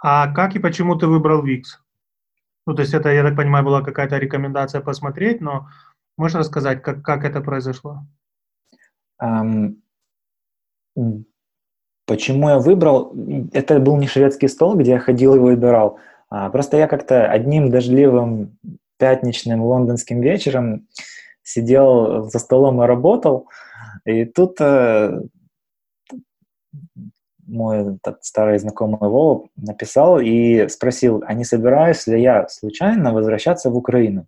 А 0.02 0.32
как 0.32 0.56
и 0.56 0.60
почему 0.60 0.96
ты 0.96 1.08
выбрал 1.08 1.44
Викс? 1.44 1.80
Ну, 2.68 2.76
то 2.76 2.84
есть 2.84 2.94
это, 2.94 3.10
я 3.10 3.24
так 3.24 3.36
понимаю, 3.36 3.66
была 3.66 3.82
какая-то 3.82 4.18
рекомендация 4.18 4.82
посмотреть, 4.82 5.42
но 5.42 5.68
можешь 6.16 6.38
рассказать, 6.38 6.84
как, 6.84 7.02
как 7.02 7.26
это 7.26 7.42
произошло? 7.42 8.06
Um, 9.22 9.78
почему 12.10 12.50
я 12.50 12.58
выбрал? 12.58 13.14
Это 13.54 13.80
был 13.80 13.96
не 13.98 14.08
шведский 14.08 14.48
стол, 14.48 14.76
где 14.76 14.94
я 14.94 15.00
ходил 15.00 15.36
и 15.36 15.40
выбирал. 15.40 16.00
А, 16.30 16.50
просто 16.50 16.76
я 16.78 16.88
как-то 16.88 17.28
одним 17.28 17.70
дождливым 17.70 18.58
пятничным 18.98 19.64
лондонским 19.64 20.20
вечером 20.20 20.88
сидел 21.44 22.24
за 22.24 22.40
столом 22.40 22.82
и 22.82 22.88
работал, 22.88 23.48
и 24.06 24.26
тут 24.26 24.60
э, 24.60 25.22
мой 27.46 28.00
старый 28.22 28.58
знакомый 28.58 29.10
Вова 29.10 29.48
написал 29.56 30.20
и 30.20 30.68
спросил, 30.68 31.24
а 31.28 31.34
не 31.34 31.44
собираюсь 31.44 32.08
ли 32.08 32.20
я 32.22 32.48
случайно 32.48 33.14
возвращаться 33.14 33.70
в 33.70 33.78
Украину? 33.78 34.26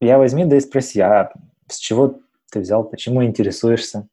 Я 0.00 0.18
возьми, 0.18 0.44
да 0.44 0.56
и 0.56 0.60
спроси, 0.60 1.00
а 1.00 1.32
с 1.68 1.78
чего 1.78 2.18
ты 2.50 2.60
взял, 2.60 2.82
почему 2.82 3.24
интересуешься? 3.24 4.08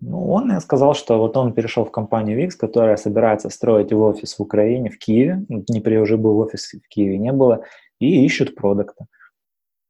Ну, 0.00 0.30
он 0.30 0.60
сказал, 0.60 0.94
что 0.94 1.18
вот 1.18 1.36
он 1.36 1.52
перешел 1.52 1.84
в 1.84 1.90
компанию 1.90 2.42
Wix, 2.42 2.52
которая 2.52 2.96
собирается 2.96 3.50
строить 3.50 3.90
его 3.90 4.06
офис 4.06 4.38
в 4.38 4.42
Украине, 4.42 4.90
в 4.90 4.98
Киеве. 4.98 5.44
Днепре 5.48 6.00
уже 6.00 6.16
был 6.16 6.38
офис, 6.38 6.72
в 6.72 6.88
Киеве 6.88 7.18
не 7.18 7.32
было. 7.32 7.64
И 7.98 8.24
ищут 8.24 8.54
продукта. 8.54 9.06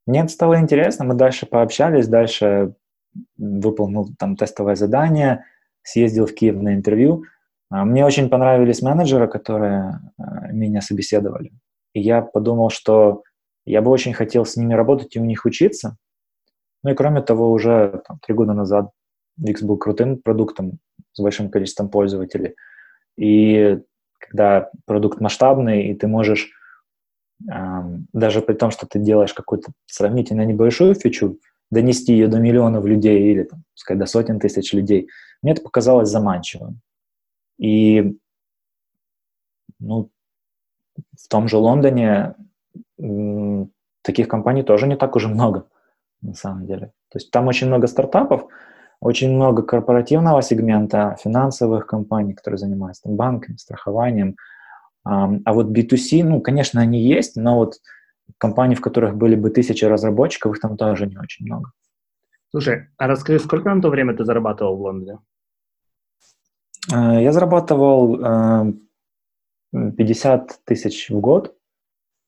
Мне 0.06 0.20
это 0.20 0.28
стало 0.30 0.58
интересно, 0.58 1.04
мы 1.04 1.14
дальше 1.14 1.46
пообщались, 1.46 2.08
дальше 2.08 2.74
выполнил 3.36 4.08
там 4.18 4.34
тестовое 4.34 4.74
задание, 4.74 5.44
съездил 5.82 6.26
в 6.26 6.34
Киев 6.34 6.56
на 6.56 6.74
интервью. 6.74 7.24
А, 7.70 7.84
мне 7.84 8.04
очень 8.04 8.28
понравились 8.28 8.82
менеджеры, 8.82 9.28
которые 9.28 10.00
а, 10.18 10.50
меня 10.50 10.80
собеседовали. 10.80 11.52
И 11.92 12.00
я 12.00 12.22
подумал, 12.22 12.70
что 12.70 13.22
я 13.64 13.82
бы 13.82 13.90
очень 13.90 14.12
хотел 14.12 14.44
с 14.44 14.56
ними 14.56 14.74
работать 14.74 15.14
и 15.14 15.20
у 15.20 15.24
них 15.24 15.44
учиться. 15.44 15.96
Ну 16.82 16.90
и 16.90 16.94
кроме 16.94 17.20
того, 17.20 17.52
уже 17.52 18.02
там, 18.06 18.18
три 18.20 18.34
года 18.34 18.52
назад 18.52 18.90
Wix 19.40 19.64
был 19.64 19.76
крутым 19.78 20.18
продуктом 20.18 20.78
с 21.12 21.20
большим 21.20 21.50
количеством 21.50 21.88
пользователей. 21.88 22.54
И 23.16 23.80
когда 24.18 24.70
продукт 24.86 25.20
масштабный, 25.20 25.88
и 25.88 25.94
ты 25.94 26.06
можешь 26.06 26.50
даже 27.38 28.42
при 28.42 28.54
том, 28.54 28.70
что 28.70 28.86
ты 28.86 28.98
делаешь 28.98 29.32
какую-то 29.32 29.72
сравнительно 29.86 30.44
небольшую 30.44 30.94
фичу, 30.94 31.38
донести 31.70 32.12
ее 32.12 32.28
до 32.28 32.38
миллионов 32.38 32.84
людей 32.84 33.32
или, 33.32 33.44
там, 33.44 33.64
пускай, 33.74 33.96
до 33.96 34.06
сотен 34.06 34.38
тысяч 34.38 34.72
людей, 34.74 35.08
мне 35.40 35.52
это 35.52 35.62
показалось 35.62 36.08
заманчивым. 36.10 36.80
И 37.58 38.18
ну, 39.78 40.10
в 41.16 41.28
том 41.28 41.48
же 41.48 41.56
Лондоне 41.56 42.34
таких 44.02 44.28
компаний 44.28 44.62
тоже 44.62 44.86
не 44.86 44.96
так 44.96 45.16
уже 45.16 45.28
много, 45.28 45.66
на 46.20 46.34
самом 46.34 46.66
деле. 46.66 46.92
То 47.08 47.18
есть 47.18 47.30
там 47.30 47.46
очень 47.48 47.68
много 47.68 47.86
стартапов, 47.86 48.46
очень 49.00 49.34
много 49.34 49.62
корпоративного 49.62 50.42
сегмента, 50.42 51.16
финансовых 51.22 51.86
компаний, 51.86 52.34
которые 52.34 52.58
занимаются 52.58 53.04
там, 53.04 53.16
банками, 53.16 53.56
страхованием. 53.56 54.36
А 55.04 55.52
вот 55.54 55.68
B2C, 55.68 56.22
ну, 56.22 56.40
конечно, 56.40 56.80
они 56.80 57.00
есть, 57.00 57.36
но 57.36 57.56
вот 57.56 57.76
компаний, 58.38 58.74
в 58.74 58.80
которых 58.80 59.16
были 59.16 59.34
бы 59.34 59.50
тысячи 59.50 59.84
разработчиков, 59.84 60.54
их 60.54 60.60
там 60.60 60.76
тоже 60.76 61.06
не 61.06 61.16
очень 61.16 61.46
много. 61.46 61.72
Слушай, 62.50 62.88
а 62.98 63.06
расскажи, 63.06 63.38
сколько 63.38 63.72
на 63.72 63.80
то 63.80 63.88
время 63.88 64.14
ты 64.14 64.24
зарабатывал 64.24 64.76
в 64.76 64.82
Лондоне? 64.82 65.18
Э, 66.92 67.22
я 67.22 67.32
зарабатывал 67.32 68.74
50 69.72 70.50
э, 70.50 70.54
тысяч 70.64 71.08
в 71.10 71.20
год. 71.20 71.56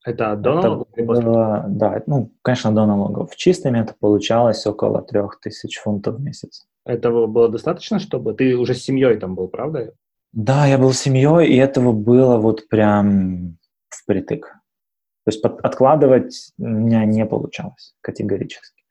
Это 0.05 0.35
до 0.35 0.55
налогов? 0.55 0.87
Это 0.93 1.05
было, 1.05 1.65
да, 1.67 2.03
ну, 2.07 2.31
конечно, 2.41 2.73
до 2.73 2.85
налогов. 2.85 3.35
Чистыми 3.35 3.79
это 3.79 3.95
получалось 3.97 4.65
около 4.67 5.01
трех 5.01 5.39
тысяч 5.39 5.77
фунтов 5.79 6.15
в 6.15 6.21
месяц. 6.21 6.65
Этого 6.85 7.27
было 7.27 7.47
достаточно, 7.49 7.99
чтобы... 7.99 8.33
Ты 8.33 8.57
уже 8.57 8.73
с 8.73 8.83
семьей 8.83 9.17
там 9.17 9.35
был, 9.35 9.47
правда? 9.47 9.93
Да, 10.33 10.65
я 10.65 10.77
был 10.77 10.91
с 10.91 10.99
семьей, 10.99 11.47
и 11.47 11.55
этого 11.55 11.93
было 11.93 12.37
вот 12.37 12.67
прям 12.67 13.57
впритык. 13.89 14.47
То 15.25 15.29
есть 15.29 15.41
под, 15.41 15.61
откладывать 15.61 16.51
у 16.57 16.67
меня 16.67 17.05
не 17.05 17.25
получалось 17.25 17.95
категорически. 18.01 18.83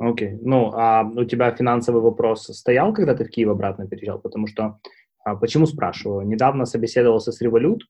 Окей. 0.00 0.32
Okay. 0.32 0.38
Ну, 0.42 0.72
а 0.74 1.04
у 1.04 1.24
тебя 1.24 1.54
финансовый 1.54 2.00
вопрос 2.00 2.46
стоял, 2.46 2.92
когда 2.92 3.14
ты 3.14 3.24
в 3.24 3.30
Киев 3.30 3.50
обратно 3.50 3.86
переезжал? 3.86 4.18
Потому 4.18 4.48
что, 4.48 4.80
а, 5.24 5.36
почему 5.36 5.66
спрашиваю? 5.66 6.26
Недавно 6.26 6.64
собеседовался 6.64 7.30
с 7.30 7.42
Revolut, 7.42 7.80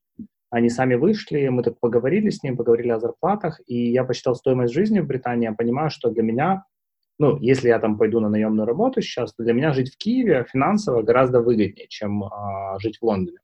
они 0.51 0.69
сами 0.69 0.97
вышли, 0.97 1.49
мы 1.49 1.63
так 1.63 1.79
поговорили 1.79 2.29
с 2.31 2.43
ним, 2.43 2.57
поговорили 2.57 2.91
о 2.91 2.99
зарплатах, 2.99 3.61
и 3.67 3.93
я 3.93 4.05
посчитал 4.05 4.35
стоимость 4.35 4.75
жизни 4.75 5.01
в 5.01 5.07
Британии, 5.07 5.47
я 5.47 5.53
понимаю, 5.53 5.91
что 5.91 6.11
для 6.11 6.23
меня, 6.23 6.65
ну, 7.19 7.39
если 7.39 7.69
я 7.69 7.79
там 7.79 7.97
пойду 7.97 8.19
на 8.21 8.29
наемную 8.29 8.67
работу 8.67 9.01
сейчас, 9.01 9.33
то 9.33 9.45
для 9.45 9.53
меня 9.53 9.73
жить 9.73 9.95
в 9.95 9.97
Киеве 9.97 10.45
финансово 10.51 11.03
гораздо 11.03 11.41
выгоднее, 11.41 11.87
чем 11.89 12.25
а, 12.25 12.79
жить 12.81 12.99
в 12.99 13.05
Лондоне. 13.05 13.39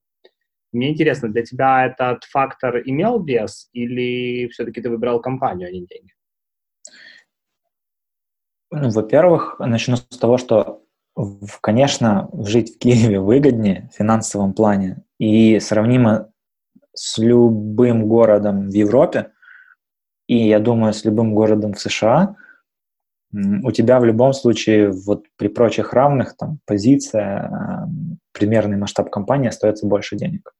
Мне 0.73 0.91
интересно, 0.91 1.29
для 1.31 1.45
тебя 1.45 1.87
этот 1.87 2.25
фактор 2.25 2.83
имел 2.85 3.23
вес, 3.23 3.69
или 3.73 4.49
все-таки 4.49 4.83
ты 4.83 4.91
выбирал 4.91 5.21
компанию, 5.21 5.69
а 5.69 5.73
не 5.73 5.87
деньги? 5.87 6.13
Ну, 8.73 8.91
во-первых, 8.91 9.61
начну 9.61 9.97
с 9.97 10.19
того, 10.19 10.39
что, 10.39 10.83
конечно, 11.61 12.29
жить 12.33 12.75
в 12.75 12.79
Киеве 12.79 13.21
выгоднее 13.21 13.89
в 13.93 13.97
финансовом 13.97 14.55
плане 14.55 15.05
и 15.19 15.61
сравнимо 15.61 16.33
с 16.99 17.19
любым 17.19 18.07
городом 18.07 18.71
в 18.71 18.75
Европе, 18.75 19.31
и, 20.27 20.49
я 20.49 20.59
думаю, 20.59 20.93
с 20.93 21.05
любым 21.05 21.35
городом 21.35 21.75
в 21.75 21.81
США, 21.81 22.37
у 23.33 23.71
тебя 23.71 24.01
в 24.01 24.05
любом 24.05 24.33
случае, 24.33 24.91
вот 24.91 25.25
при 25.37 25.49
прочих 25.49 25.93
равных, 25.93 26.37
там, 26.37 26.59
позиция, 26.65 27.89
примерный 28.33 28.77
масштаб 28.77 29.11
компании 29.11 29.49
остается 29.49 29.87
больше 29.87 30.17
денег. 30.17 30.53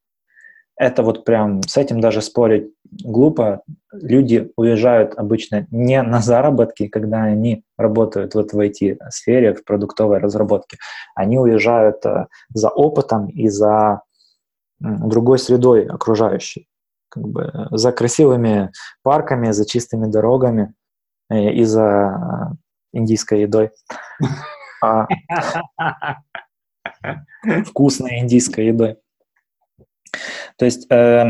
Это 0.75 1.01
вот 1.01 1.25
прям, 1.25 1.63
с 1.63 1.75
этим 1.75 1.99
даже 1.99 2.21
спорить 2.21 2.71
глупо. 3.03 3.63
Люди 3.91 4.51
уезжают 4.55 5.15
обычно 5.17 5.65
не 5.71 6.03
на 6.03 6.21
заработки, 6.21 6.87
когда 6.87 7.23
они 7.23 7.63
работают 7.77 8.35
вот 8.35 8.53
в 8.53 8.59
IT-сфере, 8.59 9.55
в 9.55 9.63
продуктовой 9.63 10.19
разработке. 10.19 10.77
Они 11.15 11.39
уезжают 11.39 12.05
э, 12.05 12.27
за 12.53 12.69
опытом 12.69 13.27
и 13.27 13.47
за 13.47 14.03
другой 14.79 15.39
средой 15.39 15.85
окружающей, 15.85 16.67
как 17.09 17.27
бы 17.27 17.51
э, 17.53 17.67
за 17.71 17.91
красивыми 17.91 18.71
парками, 19.03 19.51
за 19.51 19.65
чистыми 19.65 20.09
дорогами 20.09 20.73
э, 21.29 21.51
и 21.51 21.63
за 21.63 22.57
индийской 22.93 23.41
едой. 23.41 23.71
А, 24.81 25.07
вкусной 27.65 28.19
индийской 28.19 28.67
едой. 28.67 28.97
То 30.57 30.65
есть, 30.65 30.89
э, 30.91 31.25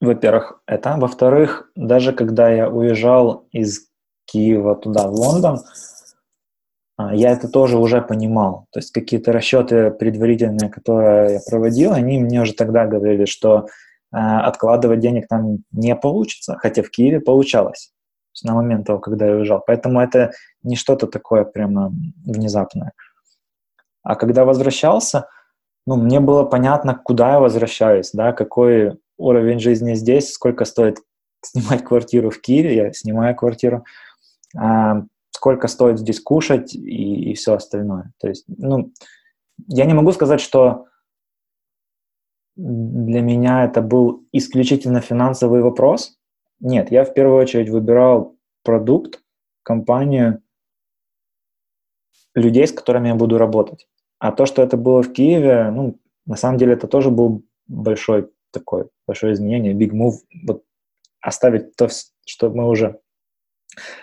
во-первых, 0.00 0.60
это. 0.66 0.96
Во-вторых, 0.98 1.70
даже 1.74 2.12
когда 2.12 2.50
я 2.50 2.68
уезжал 2.68 3.46
из 3.52 3.88
Киева 4.26 4.74
туда, 4.76 5.08
в 5.08 5.14
Лондон, 5.14 5.60
я 6.98 7.30
это 7.30 7.48
тоже 7.48 7.78
уже 7.78 8.00
понимал. 8.02 8.66
То 8.70 8.78
есть 8.78 8.92
какие-то 8.92 9.32
расчеты 9.32 9.90
предварительные, 9.90 10.70
которые 10.70 11.34
я 11.34 11.40
проводил, 11.48 11.92
они 11.92 12.18
мне 12.18 12.40
уже 12.40 12.54
тогда 12.54 12.86
говорили, 12.86 13.24
что 13.24 13.66
э, 14.12 14.16
откладывать 14.16 15.00
денег 15.00 15.26
там 15.28 15.58
не 15.72 15.96
получится, 15.96 16.56
хотя 16.60 16.82
в 16.82 16.90
Киеве 16.90 17.20
получалось 17.20 17.92
на 18.42 18.54
момент 18.54 18.86
того, 18.86 18.98
когда 18.98 19.26
я 19.26 19.36
уезжал. 19.36 19.62
Поэтому 19.66 20.00
это 20.00 20.32
не 20.62 20.76
что-то 20.76 21.06
такое 21.06 21.44
прямо 21.44 21.92
внезапное. 22.24 22.92
А 24.02 24.16
когда 24.16 24.44
возвращался, 24.44 25.28
ну, 25.86 25.96
мне 25.96 26.20
было 26.20 26.44
понятно, 26.44 26.94
куда 26.94 27.32
я 27.32 27.40
возвращаюсь, 27.40 28.10
да, 28.12 28.32
какой 28.32 28.98
уровень 29.16 29.60
жизни 29.60 29.94
здесь, 29.94 30.32
сколько 30.32 30.64
стоит 30.64 30.98
снимать 31.42 31.84
квартиру 31.84 32.30
в 32.30 32.40
Киеве, 32.40 32.74
я 32.74 32.92
снимаю 32.92 33.34
квартиру, 33.36 33.84
а, 34.56 35.02
сколько 35.44 35.68
стоит 35.68 35.98
здесь 35.98 36.20
кушать 36.20 36.74
и, 36.74 37.32
и 37.32 37.34
все 37.34 37.52
остальное. 37.52 38.14
То 38.18 38.28
есть, 38.28 38.46
ну, 38.48 38.94
я 39.68 39.84
не 39.84 39.92
могу 39.92 40.10
сказать, 40.12 40.40
что 40.40 40.86
для 42.56 43.20
меня 43.20 43.66
это 43.66 43.82
был 43.82 44.26
исключительно 44.32 45.02
финансовый 45.02 45.60
вопрос. 45.60 46.16
Нет, 46.60 46.90
я 46.90 47.04
в 47.04 47.12
первую 47.12 47.42
очередь 47.42 47.68
выбирал 47.68 48.38
продукт, 48.62 49.22
компанию, 49.62 50.40
людей, 52.34 52.66
с 52.66 52.72
которыми 52.72 53.08
я 53.08 53.14
буду 53.14 53.36
работать. 53.36 53.86
А 54.18 54.32
то, 54.32 54.46
что 54.46 54.62
это 54.62 54.78
было 54.78 55.02
в 55.02 55.12
Киеве, 55.12 55.70
ну, 55.70 56.00
на 56.24 56.36
самом 56.36 56.56
деле 56.56 56.72
это 56.72 56.86
тоже 56.86 57.10
был 57.10 57.42
большой 57.66 58.30
такой, 58.50 58.88
большое 59.06 59.34
изменение, 59.34 59.74
big 59.74 59.90
move, 59.90 60.20
вот 60.46 60.64
оставить 61.20 61.76
то, 61.76 61.88
что 62.24 62.48
мы 62.48 62.66
уже 62.66 62.98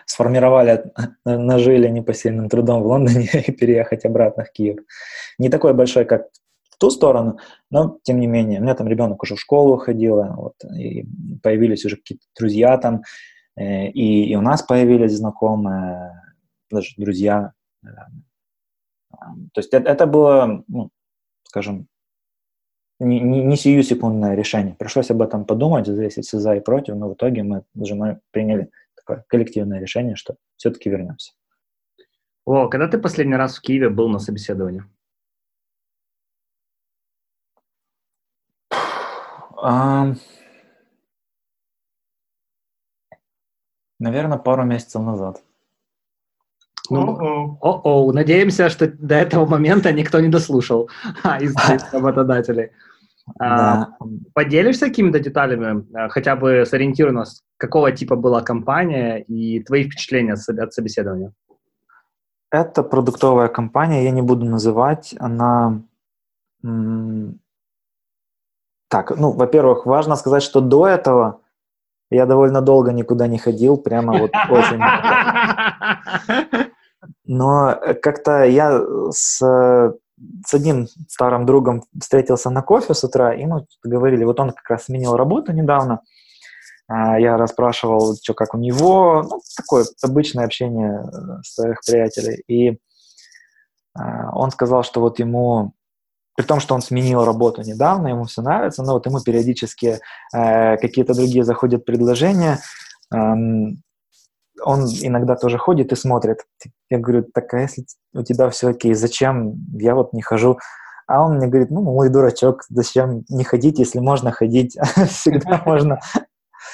сформировали, 0.06 0.92
нажили 1.26 1.88
непосильным 1.88 2.50
трудом 2.50 2.84
в 2.84 2.88
Лондоне 2.88 3.30
и 3.48 3.52
переехать 3.52 4.06
обратно 4.06 4.44
в 4.44 4.52
Киев. 4.52 4.80
Не 5.38 5.50
такой 5.50 5.74
большой, 5.74 6.06
как 6.06 6.28
в 6.70 6.78
ту 6.78 6.90
сторону, 6.90 7.38
но 7.70 8.00
тем 8.04 8.20
не 8.20 8.28
менее. 8.28 8.60
У 8.60 8.64
меня 8.64 8.76
там 8.76 8.88
ребенок 8.88 9.24
уже 9.24 9.36
в 9.36 9.40
школу 9.40 9.78
ходил, 9.78 10.24
вот, 10.36 10.56
и 10.78 11.06
появились 11.44 11.86
уже 11.86 11.98
какие-то 11.98 12.26
друзья 12.38 12.78
там, 12.78 13.02
э, 13.56 13.88
и, 13.88 14.32
и 14.32 14.36
у 14.36 14.42
нас 14.42 14.64
появились 14.64 15.18
знакомые, 15.18 16.22
даже 16.70 16.94
друзья. 16.98 17.54
То 17.84 19.58
есть 19.58 19.74
это, 19.74 19.90
это 19.90 20.06
было, 20.08 20.64
ну, 20.68 20.90
скажем, 21.44 21.88
не, 23.02 23.20
не, 23.20 23.44
не 23.44 23.58
сию 23.58 23.84
секундное 23.84 24.36
решение. 24.36 24.76
Пришлось 24.76 25.10
об 25.10 25.22
этом 25.22 25.46
подумать, 25.46 25.88
взвесить 25.88 26.26
все 26.26 26.40
за 26.40 26.56
и 26.56 26.60
против, 26.60 26.96
но 26.96 27.10
в 27.10 27.14
итоге 27.14 27.44
мы 27.44 27.64
с 27.74 27.86
женой 27.86 28.18
приняли 28.32 28.70
такое 29.06 29.26
коллективное 29.28 29.80
решение, 29.80 30.16
что 30.16 30.36
все-таки 30.58 30.90
вернемся. 30.90 31.34
О, 32.46 32.68
когда 32.68 32.88
ты 32.88 32.98
последний 32.98 33.36
раз 33.36 33.58
в 33.58 33.62
Киеве 33.62 33.90
был 33.90 34.10
на 34.10 34.20
собеседовании? 34.20 34.84
Um, 39.64 40.18
наверное, 44.00 44.40
пару 44.40 44.64
месяцев 44.64 45.04
назад. 45.04 45.44
Ну, 46.90 47.58
о-о, 47.62 48.12
надеемся, 48.12 48.70
что 48.70 48.88
до 48.88 49.16
этого 49.16 49.46
момента 49.46 49.94
никто 49.94 50.20
не 50.20 50.30
дослушал 50.30 50.90
из 51.40 51.56
работодателей. 51.94 52.72
Да. 53.40 53.96
А, 54.00 54.06
поделишься 54.34 54.88
какими-то 54.88 55.20
деталями, 55.20 55.86
а, 55.94 56.10
хотя 56.10 56.36
бы 56.36 56.66
сориентируй 56.66 57.14
нас, 57.14 57.42
какого 57.58 57.92
типа 57.92 58.16
была 58.16 58.42
компания 58.42 59.20
и 59.20 59.62
твои 59.64 59.84
впечатления 59.84 60.34
от 60.34 60.74
собеседования? 60.74 61.34
Это 62.52 62.84
продуктовая 62.84 63.48
компания, 63.48 64.04
я 64.04 64.12
не 64.12 64.22
буду 64.22 64.46
называть, 64.46 65.16
она... 65.20 65.82
Так, 68.90 69.18
ну, 69.18 69.32
во-первых, 69.32 69.86
важно 69.86 70.16
сказать, 70.18 70.44
что 70.44 70.60
до 70.60 70.86
этого 70.86 71.40
я 72.10 72.26
довольно 72.26 72.62
долго 72.62 72.92
никуда 72.92 73.28
не 73.28 73.38
ходил, 73.38 73.78
прямо 73.78 74.20
вот 74.20 74.32
очень. 74.50 74.82
Но 77.26 77.80
как-то 78.02 78.44
я 78.44 78.84
с 79.12 79.42
с 80.46 80.54
одним 80.54 80.88
старым 81.08 81.46
другом 81.46 81.84
встретился 82.00 82.50
на 82.50 82.62
кофе 82.62 82.94
с 82.94 83.04
утра, 83.04 83.34
и 83.34 83.46
мы 83.46 83.66
говорили, 83.84 84.24
вот 84.24 84.40
он 84.40 84.52
как 84.52 84.70
раз 84.70 84.86
сменил 84.86 85.16
работу 85.16 85.52
недавно, 85.52 86.02
а, 86.88 87.20
я 87.20 87.38
расспрашивал, 87.38 88.18
что 88.22 88.34
как 88.34 88.54
у 88.54 88.58
него, 88.58 89.24
ну, 89.24 89.42
такое 89.56 89.86
обычное 90.04 90.46
общение 90.46 91.04
э, 91.04 91.42
своих 91.44 91.80
приятелей, 91.86 92.44
и 92.48 92.80
а, 93.98 94.36
он 94.36 94.52
сказал, 94.52 94.84
что 94.84 95.00
вот 95.00 95.20
ему, 95.20 95.74
при 96.36 96.44
том, 96.44 96.60
что 96.60 96.76
он 96.76 96.82
сменил 96.82 97.24
работу 97.24 97.62
недавно, 97.62 98.10
ему 98.10 98.26
все 98.26 98.42
нравится, 98.42 98.84
но 98.84 98.94
вот 98.94 99.06
ему 99.06 99.22
периодически 99.22 100.00
э, 100.34 100.78
какие-то 100.78 101.14
другие 101.14 101.44
заходят 101.44 101.86
предложения, 101.86 102.60
он 104.64 104.86
иногда 104.86 105.36
тоже 105.36 105.58
ходит 105.58 105.92
и 105.92 105.96
смотрит. 105.96 106.46
Я 106.90 107.00
говорю, 107.00 107.24
так 107.34 107.54
а 107.54 107.60
если 107.60 107.86
у 108.14 108.24
тебя 108.24 108.50
все 108.50 108.70
окей, 108.70 108.94
зачем 108.94 109.56
я 109.74 109.96
вот 109.96 110.14
не 110.14 110.22
хожу? 110.22 110.60
А 111.08 111.26
он 111.26 111.38
мне 111.38 111.48
говорит, 111.48 111.72
ну, 111.72 111.82
мой 111.82 112.10
дурачок, 112.10 112.64
зачем 112.70 113.24
не 113.28 113.44
ходить, 113.44 113.80
если 113.80 114.00
можно 114.00 114.32
ходить? 114.32 114.78
Всегда 115.10 115.62
можно 115.66 116.00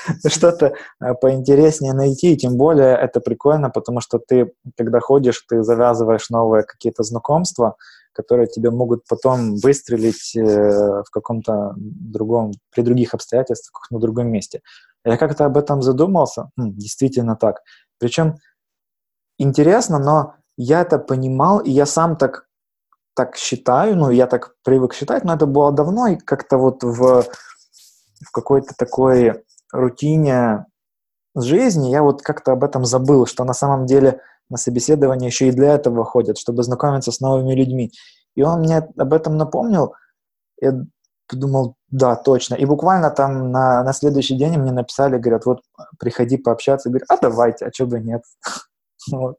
что-то 0.28 0.74
э, 1.02 1.14
поинтереснее 1.16 1.94
найти, 1.94 2.34
и 2.34 2.38
тем 2.38 2.58
более 2.58 2.96
это 2.96 3.20
прикольно, 3.20 3.70
потому 3.70 4.02
что 4.02 4.20
ты, 4.20 4.52
когда 4.78 5.00
ходишь, 5.00 5.44
ты 5.50 5.64
завязываешь 5.64 6.30
новые 6.30 6.64
какие-то 6.64 7.04
знакомства, 7.04 7.76
которые 8.14 8.48
тебе 8.48 8.72
могут 8.72 9.04
потом 9.08 9.56
выстрелить 9.58 10.36
э, 10.36 10.42
в 10.42 11.10
каком-то 11.12 11.74
другом, 11.78 12.52
при 12.72 12.82
других 12.82 13.14
обстоятельствах, 13.14 13.88
на 13.92 14.00
другом 14.00 14.30
месте. 14.30 14.62
Я 15.08 15.16
как-то 15.18 15.46
об 15.46 15.56
этом 15.56 15.82
задумался, 15.82 16.50
хм, 16.58 16.74
действительно 16.74 17.38
так. 17.38 17.62
Причем 17.98 18.36
интересно, 19.38 20.00
но 20.00 20.36
я 20.58 20.82
это 20.82 21.00
понимал, 21.00 21.60
и 21.60 21.72
я 21.72 21.86
сам 21.86 22.18
так, 22.18 22.48
так 23.16 23.38
считаю, 23.38 23.96
ну, 23.96 24.10
я 24.10 24.28
так 24.28 24.56
привык 24.66 24.94
считать, 24.94 25.24
но 25.24 25.34
это 25.34 25.46
было 25.46 25.72
давно, 25.72 26.08
и 26.08 26.18
как-то 26.18 26.58
вот 26.58 26.84
в, 26.84 27.24
в 27.24 28.32
какой-то 28.34 28.74
такой 28.78 29.46
рутине 29.72 30.66
жизни 31.38 31.90
я 31.90 32.04
вот 32.04 32.22
как-то 32.22 32.52
об 32.52 32.66
этом 32.66 32.84
забыл, 32.84 33.26
что 33.26 33.46
на 33.46 33.54
самом 33.54 33.86
деле 33.86 34.20
на 34.50 34.58
собеседование 34.58 35.28
еще 35.28 35.48
и 35.48 35.54
для 35.54 35.76
этого 35.76 36.04
ходят, 36.04 36.38
чтобы 36.38 36.64
знакомиться 36.64 37.14
с 37.14 37.22
новыми 37.22 37.54
людьми. 37.54 37.94
И 38.36 38.42
он 38.42 38.60
мне 38.60 38.80
об 38.80 39.14
этом 39.14 39.38
напомнил, 39.38 39.94
я 40.60 40.74
подумал, 41.30 41.77
да, 41.90 42.16
точно. 42.16 42.56
И 42.56 42.66
буквально 42.66 43.10
там 43.12 43.52
на, 43.52 43.84
на 43.84 43.94
следующий 43.94 44.38
день 44.38 44.58
мне 44.58 44.72
написали, 44.72 45.18
говорят, 45.18 45.46
вот 45.46 45.62
приходи 46.00 46.38
пообщаться. 46.38 46.90
Говорю, 46.90 47.06
а 47.08 47.18
давайте, 47.18 47.66
а 47.66 47.72
что 47.74 47.86
бы 47.86 48.00
нет. 48.00 48.24
вот. 49.12 49.38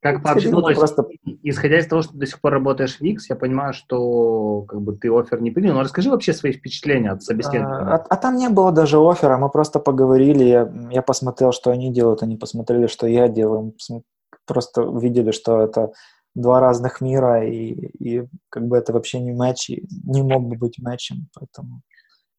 Как 0.00 0.22
пообщаться? 0.22 0.56
Ну, 0.56 0.62
просто... 0.62 1.04
исходя 1.42 1.78
из 1.78 1.86
того, 1.86 2.02
что 2.02 2.12
ты 2.12 2.18
до 2.18 2.26
сих 2.26 2.40
пор 2.40 2.52
работаешь 2.52 2.98
в 2.98 3.02
X, 3.02 3.28
я 3.28 3.36
понимаю, 3.36 3.74
что 3.74 4.62
как 4.62 4.80
бы 4.80 4.96
ты 4.96 5.10
офер 5.12 5.42
не 5.42 5.50
принял. 5.50 5.74
Но 5.74 5.82
расскажи 5.82 6.10
вообще 6.10 6.32
свои 6.32 6.52
впечатления 6.52 7.10
от 7.10 7.22
собеседования. 7.22 7.94
А, 7.94 7.96
а, 7.96 8.06
а 8.08 8.16
там 8.16 8.36
не 8.36 8.48
было 8.48 8.72
даже 8.72 8.98
оффера, 8.98 9.36
мы 9.36 9.50
просто 9.50 9.78
поговорили, 9.78 10.44
я, 10.44 10.72
я 10.90 11.02
посмотрел, 11.02 11.52
что 11.52 11.70
они 11.70 11.92
делают, 11.92 12.22
они 12.22 12.36
посмотрели, 12.36 12.86
что 12.86 13.06
я 13.06 13.28
делаю, 13.28 13.74
просто 14.46 14.84
увидели, 14.84 15.32
что 15.32 15.60
это 15.60 15.92
два 16.34 16.60
разных 16.60 17.00
мира, 17.00 17.46
и, 17.46 17.72
и 17.72 18.26
как 18.48 18.66
бы 18.66 18.76
это 18.76 18.92
вообще 18.92 19.20
не 19.20 19.32
матч, 19.32 19.70
и 19.70 19.86
не 20.04 20.22
мог 20.22 20.44
бы 20.44 20.56
быть 20.56 20.78
матчем, 20.78 21.28
поэтому... 21.34 21.82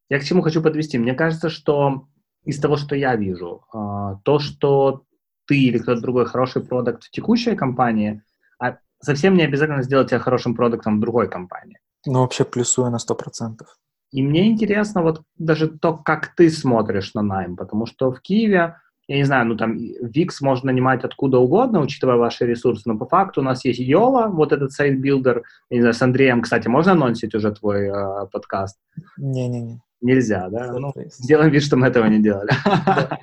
Я 0.08 0.18
к 0.18 0.24
чему 0.24 0.42
хочу 0.42 0.62
подвести? 0.62 0.98
Мне 0.98 1.14
кажется, 1.14 1.48
что 1.48 2.06
из 2.44 2.58
того, 2.60 2.76
что 2.76 2.94
я 2.94 3.16
вижу, 3.16 3.64
а, 3.72 4.16
то, 4.24 4.38
что 4.38 5.04
ты 5.46 5.58
или 5.58 5.78
кто-то 5.78 6.00
другой 6.00 6.26
хороший 6.26 6.62
продукт 6.62 7.04
в 7.04 7.10
текущей 7.10 7.54
компании, 7.54 8.22
а 8.58 8.78
совсем 9.00 9.34
не 9.34 9.42
обязательно 9.42 9.82
сделать 9.82 10.10
тебя 10.10 10.18
хорошим 10.18 10.54
продуктом 10.54 10.98
в 10.98 11.00
другой 11.00 11.28
компании. 11.28 11.78
Ну, 12.06 12.20
вообще 12.20 12.44
плюсую 12.44 12.90
на 12.90 12.96
100%. 12.96 13.64
И 14.10 14.22
мне 14.22 14.50
интересно 14.50 15.02
вот 15.02 15.22
даже 15.38 15.68
то, 15.68 15.96
как 15.96 16.34
ты 16.34 16.50
смотришь 16.50 17.14
на 17.14 17.22
найм, 17.22 17.56
потому 17.56 17.86
что 17.86 18.12
в 18.12 18.20
Киеве, 18.20 18.76
я 19.08 19.16
не 19.16 19.24
знаю, 19.24 19.46
ну 19.46 19.56
там 19.56 19.76
Wix 19.76 20.28
можно 20.40 20.72
нанимать 20.72 21.04
откуда 21.04 21.38
угодно, 21.38 21.80
учитывая 21.80 22.16
ваши 22.16 22.46
ресурсы, 22.46 22.82
но 22.86 22.96
по 22.96 23.06
факту 23.06 23.40
у 23.40 23.44
нас 23.44 23.64
есть 23.64 23.80
Yola, 23.80 24.28
вот 24.28 24.52
этот 24.52 24.72
site 24.72 24.95
builder, 24.95 25.42
я 25.70 25.76
не 25.76 25.80
знаю, 25.80 25.94
с 25.94 26.02
Андреем, 26.02 26.42
кстати, 26.42 26.68
можно 26.68 26.92
анонсить 26.92 27.34
уже 27.34 27.52
твой 27.52 27.88
э, 27.88 28.26
подкаст? 28.30 28.78
Не-не-не. 29.16 29.80
Нельзя, 30.00 30.48
да? 30.48 30.72
Ну, 30.72 30.92
сделаем 30.96 31.50
вид, 31.50 31.62
что 31.62 31.76
мы 31.76 31.86
этого 31.86 32.06
не 32.06 32.20
делали. 32.20 32.50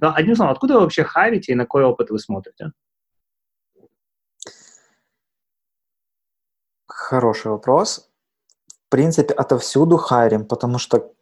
Но 0.00 0.14
одним 0.14 0.36
словом, 0.36 0.52
откуда 0.52 0.74
вы 0.74 0.80
вообще 0.80 1.04
hire 1.04 1.31
ите 1.31 1.52
и 1.52 1.54
на 1.54 1.64
какой 1.64 1.84
опыт 1.84 2.10
вы 2.10 2.18
смотрите? 2.18 2.72
Хороший 6.86 7.50
вопрос. 7.50 8.10
В 8.68 8.88
принципе, 8.88 9.34
отовсюду 9.34 9.98
харим, 9.98 10.46
потому 10.46 10.78
что, 10.78 11.12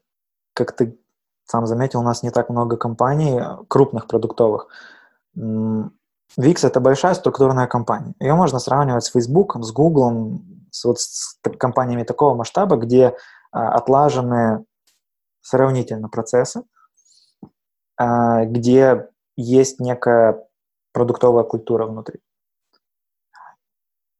как 0.54 0.76
ты 0.76 0.96
сам 1.44 1.66
заметил, 1.66 2.00
у 2.00 2.04
нас 2.04 2.22
не 2.22 2.30
так 2.30 2.48
много 2.48 2.76
компаний 2.76 3.40
крупных 3.68 4.06
продуктовых. 4.06 4.68
Wix— 5.36 6.60
это 6.62 6.80
большая 6.80 7.14
структурная 7.14 7.66
компания. 7.66 8.14
Ее 8.20 8.34
можно 8.34 8.58
сравнивать 8.58 9.04
с 9.04 9.10
Facebook, 9.10 9.56
с 9.60 9.72
Google, 9.72 10.40
с, 10.70 10.84
вот, 10.84 10.98
с 10.98 11.38
компаниями 11.58 12.04
такого 12.04 12.34
масштаба, 12.34 12.76
где 12.76 13.14
а, 13.50 13.74
отлажены 13.74 14.64
сравнительно 15.42 16.08
процессы, 16.08 16.62
а, 17.96 18.44
где 18.46 19.08
есть 19.36 19.80
некая 19.80 20.46
продуктовая 20.92 21.44
культура 21.44 21.86
внутри. 21.86 22.20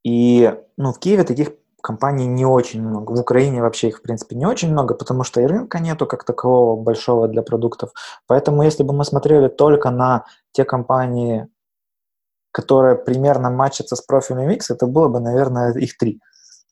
И 0.05 0.55
ну, 0.77 0.93
в 0.93 0.99
Киеве 0.99 1.25
таких 1.25 1.53
компаний 1.83 2.27
не 2.27 2.47
очень 2.47 2.81
много. 2.81 3.13
В 3.13 3.21
Украине 3.21 3.61
вообще 3.61 3.89
их, 3.89 3.99
в 3.99 4.03
принципе, 4.03 4.37
не 4.37 4.47
очень 4.47 4.71
много, 4.71 4.95
потому 4.95 5.25
что 5.25 5.41
и 5.41 5.47
рынка 5.47 5.81
нету 5.81 6.07
как 6.07 6.25
такового 6.25 6.81
большого 6.81 7.29
для 7.29 7.43
продуктов. 7.43 7.91
Поэтому 8.27 8.63
если 8.63 8.85
бы 8.85 8.95
мы 8.95 9.05
смотрели 9.05 9.49
только 9.49 9.91
на 9.91 10.25
те 10.53 10.65
компании, 10.65 11.49
которые 12.53 12.97
примерно 12.97 13.51
матчатся 13.51 13.97
с 13.97 14.01
профилями 14.01 14.55
Mix, 14.55 14.67
это 14.71 14.87
было 14.87 15.09
бы, 15.09 15.21
наверное, 15.21 15.75
их 15.75 15.99
три. 15.99 16.21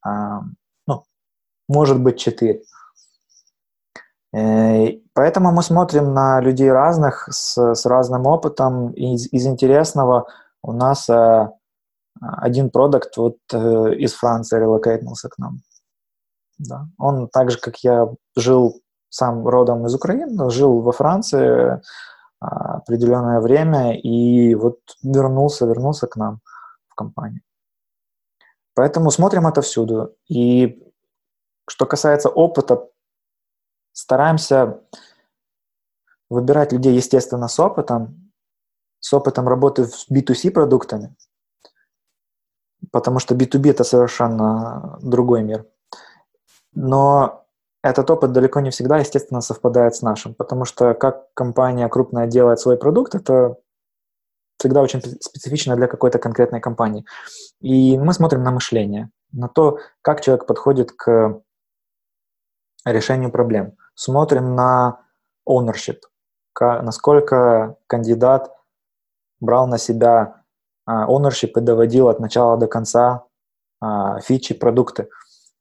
А, 0.03 0.41
ну, 0.87 1.05
может 1.69 2.01
быть, 2.01 2.19
четыре. 2.19 2.63
Э, 4.33 4.99
поэтому 5.13 5.53
мы 5.53 5.63
смотрим 5.63 6.15
на 6.15 6.41
людей 6.41 6.71
разных, 6.71 7.29
с, 7.31 7.75
с 7.75 7.87
разным 7.87 8.27
опытом. 8.27 8.93
Из, 8.93 9.33
из 9.33 9.47
интересного 9.47 10.27
у 10.63 10.73
нас 10.73 11.09
э, 11.09 11.51
один 12.21 12.71
продукт 12.71 13.16
вот 13.16 13.39
э, 13.53 13.95
из 13.95 14.14
Франции 14.14 14.59
релокейтнулся 14.59 15.29
к 15.29 15.39
нам. 15.39 15.61
Да. 16.59 16.87
Он 16.99 17.29
так 17.29 17.51
же, 17.51 17.59
как 17.59 17.79
я 17.79 18.09
жил 18.37 18.81
сам 19.09 19.47
родом 19.47 19.87
из 19.87 19.95
Украины, 19.95 20.51
жил 20.51 20.81
во 20.81 20.93
Франции 20.93 21.75
э, 21.75 21.81
определенное 22.41 23.41
время 23.41 23.99
и 23.99 24.55
вот 24.55 24.79
вернулся, 25.03 25.66
вернулся 25.66 26.07
к 26.07 26.16
нам 26.16 26.41
в 26.89 26.95
компанию. 26.95 27.43
Поэтому 28.75 29.11
смотрим 29.11 29.47
это 29.47 29.62
всюду. 29.62 30.14
И 30.29 30.83
что 31.68 31.87
касается 31.87 32.29
опыта, 32.29 32.89
стараемся 33.93 34.81
выбирать 36.29 36.73
людей, 36.73 36.95
естественно, 36.95 37.49
с 37.49 37.59
опытом, 37.59 38.33
с 39.01 39.12
опытом 39.12 39.49
работы 39.49 39.87
с 39.87 40.07
B2C 40.11 40.51
продуктами, 40.51 41.16
потому 42.91 43.18
что 43.18 43.34
B2B 43.34 43.70
это 43.70 43.84
совершенно 43.84 44.99
другой 45.03 45.43
мир. 45.43 45.66
Но 46.74 47.45
этот 47.82 48.11
опыт 48.11 48.32
далеко 48.32 48.61
не 48.61 48.70
всегда, 48.70 48.99
естественно, 48.99 49.41
совпадает 49.41 49.95
с 49.95 50.03
нашим, 50.03 50.34
потому 50.34 50.64
что 50.64 50.95
как 50.95 51.32
компания 51.34 51.88
крупная 51.88 52.26
делает 52.26 52.61
свой 52.61 52.76
продукт, 52.76 53.14
это 53.14 53.57
всегда 54.59 54.82
очень 54.82 55.01
специфично 55.01 55.76
для 55.76 55.86
какой-то 55.86 56.18
конкретной 56.18 56.61
компании. 56.61 57.05
И 57.61 57.99
мы 57.99 58.12
смотрим 58.12 58.43
на 58.43 58.51
мышление, 58.51 59.11
на 59.32 59.49
то, 59.49 59.78
как 60.03 60.20
человек 60.20 60.47
подходит 60.47 60.93
к 60.93 61.41
решению 62.84 63.30
проблем 63.30 63.76
смотрим 64.01 64.55
на 64.55 65.01
ownership, 65.47 65.99
насколько 66.59 67.76
кандидат 67.86 68.51
брал 69.41 69.66
на 69.66 69.76
себя 69.76 70.39
ownership 71.09 71.53
и 71.57 71.61
доводил 71.61 72.09
от 72.09 72.20
начала 72.20 72.57
до 72.57 72.66
конца 72.66 73.24
а, 73.80 74.20
фичи, 74.20 74.55
продукты. 74.55 75.09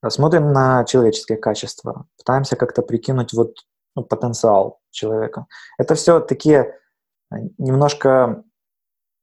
Смотрим 0.08 0.52
на 0.54 0.86
человеческие 0.86 1.38
качества, 1.38 2.06
пытаемся 2.18 2.56
как-то 2.56 2.82
прикинуть 2.82 3.34
вот 3.34 3.56
ну, 3.96 4.04
потенциал 4.04 4.80
человека. 4.92 5.48
Это 5.78 5.96
все 5.96 6.20
такие 6.20 6.76
а, 7.30 7.38
немножко 7.58 8.44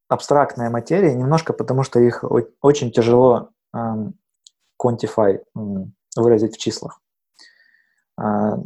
абстрактные 0.08 0.70
материи, 0.70 1.10
немножко 1.10 1.52
потому 1.52 1.82
что 1.82 1.98
их 1.98 2.24
очень 2.60 2.92
тяжело 2.92 3.50
quantify, 4.80 5.42
выразить 6.16 6.54
в 6.54 6.58
числах. 6.58 7.00
А, 8.18 8.58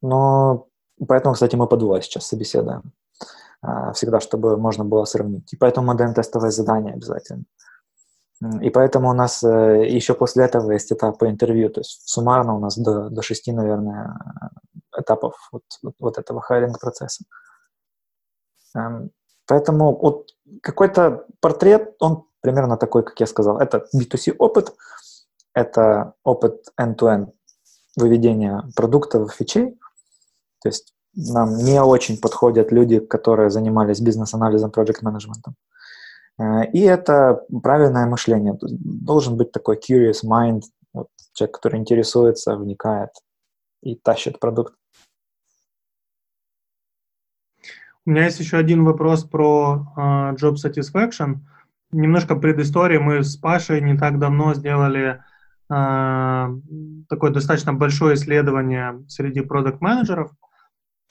но 0.00 0.68
поэтому, 1.06 1.34
кстати, 1.34 1.56
мы 1.56 1.66
по 1.66 2.00
сейчас 2.00 2.26
собеседуем. 2.26 2.92
А, 3.62 3.92
всегда, 3.92 4.18
чтобы 4.20 4.56
можно 4.56 4.84
было 4.84 5.04
сравнить. 5.04 5.52
И 5.52 5.56
поэтому 5.56 5.86
мы 5.86 5.94
даем 5.94 6.14
тестовое 6.14 6.50
задание 6.50 6.94
обязательно. 6.94 7.44
И 8.60 8.70
поэтому 8.70 9.08
у 9.08 9.12
нас 9.12 9.44
э, 9.44 9.86
еще 9.88 10.14
после 10.14 10.44
этого 10.44 10.72
есть 10.72 10.92
этапы 10.92 11.28
интервью. 11.28 11.70
То 11.70 11.80
есть 11.80 12.08
суммарно 12.08 12.56
у 12.56 12.58
нас 12.58 12.76
до, 12.76 13.08
до 13.08 13.22
шести, 13.22 13.52
наверное, 13.52 14.18
этапов 14.98 15.36
вот, 15.52 15.62
вот, 15.82 15.94
вот 16.00 16.18
этого 16.18 16.40
хайринг-процесса. 16.40 17.24
Эм, 18.74 19.10
поэтому 19.46 19.96
вот 19.96 20.30
какой-то 20.60 21.24
портрет, 21.38 21.94
он 22.00 22.24
примерно 22.40 22.76
такой, 22.76 23.04
как 23.04 23.20
я 23.20 23.26
сказал. 23.26 23.60
Это 23.60 23.86
B2C 23.94 24.34
опыт, 24.38 24.74
это 25.54 26.14
опыт 26.24 26.66
end-to-end 26.80 27.32
выведения 27.96 28.64
продуктов, 28.74 29.32
фичей. 29.32 29.78
То 30.62 30.68
есть 30.68 30.92
нам 31.14 31.56
не 31.56 31.80
очень 31.80 32.18
подходят 32.18 32.72
люди, 32.72 33.00
которые 33.00 33.50
занимались 33.50 34.00
бизнес-анализом, 34.00 34.70
проект-менеджментом. 34.70 35.54
Э, 36.38 36.64
и 36.72 36.80
это 36.80 37.44
правильное 37.62 38.06
мышление. 38.06 38.58
Должен 38.60 39.36
быть 39.36 39.52
такой 39.52 39.78
curious 39.78 40.24
mind, 40.24 40.62
вот, 40.92 41.08
человек, 41.32 41.54
который 41.54 41.80
интересуется, 41.80 42.56
вникает 42.56 43.10
и 43.82 43.96
тащит 43.96 44.38
продукт. 44.38 44.74
У 48.04 48.10
меня 48.10 48.24
есть 48.24 48.40
еще 48.40 48.56
один 48.56 48.84
вопрос 48.84 49.22
про 49.22 49.86
uh, 49.96 50.34
Job 50.34 50.54
Satisfaction. 50.54 51.36
Немножко 51.92 52.34
предыстории. 52.34 52.98
Мы 52.98 53.22
с 53.22 53.36
Пашей 53.36 53.80
не 53.80 53.96
так 53.96 54.18
давно 54.18 54.54
сделали 54.54 55.22
э, 55.70 56.48
такое 57.08 57.30
достаточно 57.30 57.74
большое 57.74 58.14
исследование 58.14 59.04
среди 59.08 59.42
продукт-менеджеров. 59.42 60.32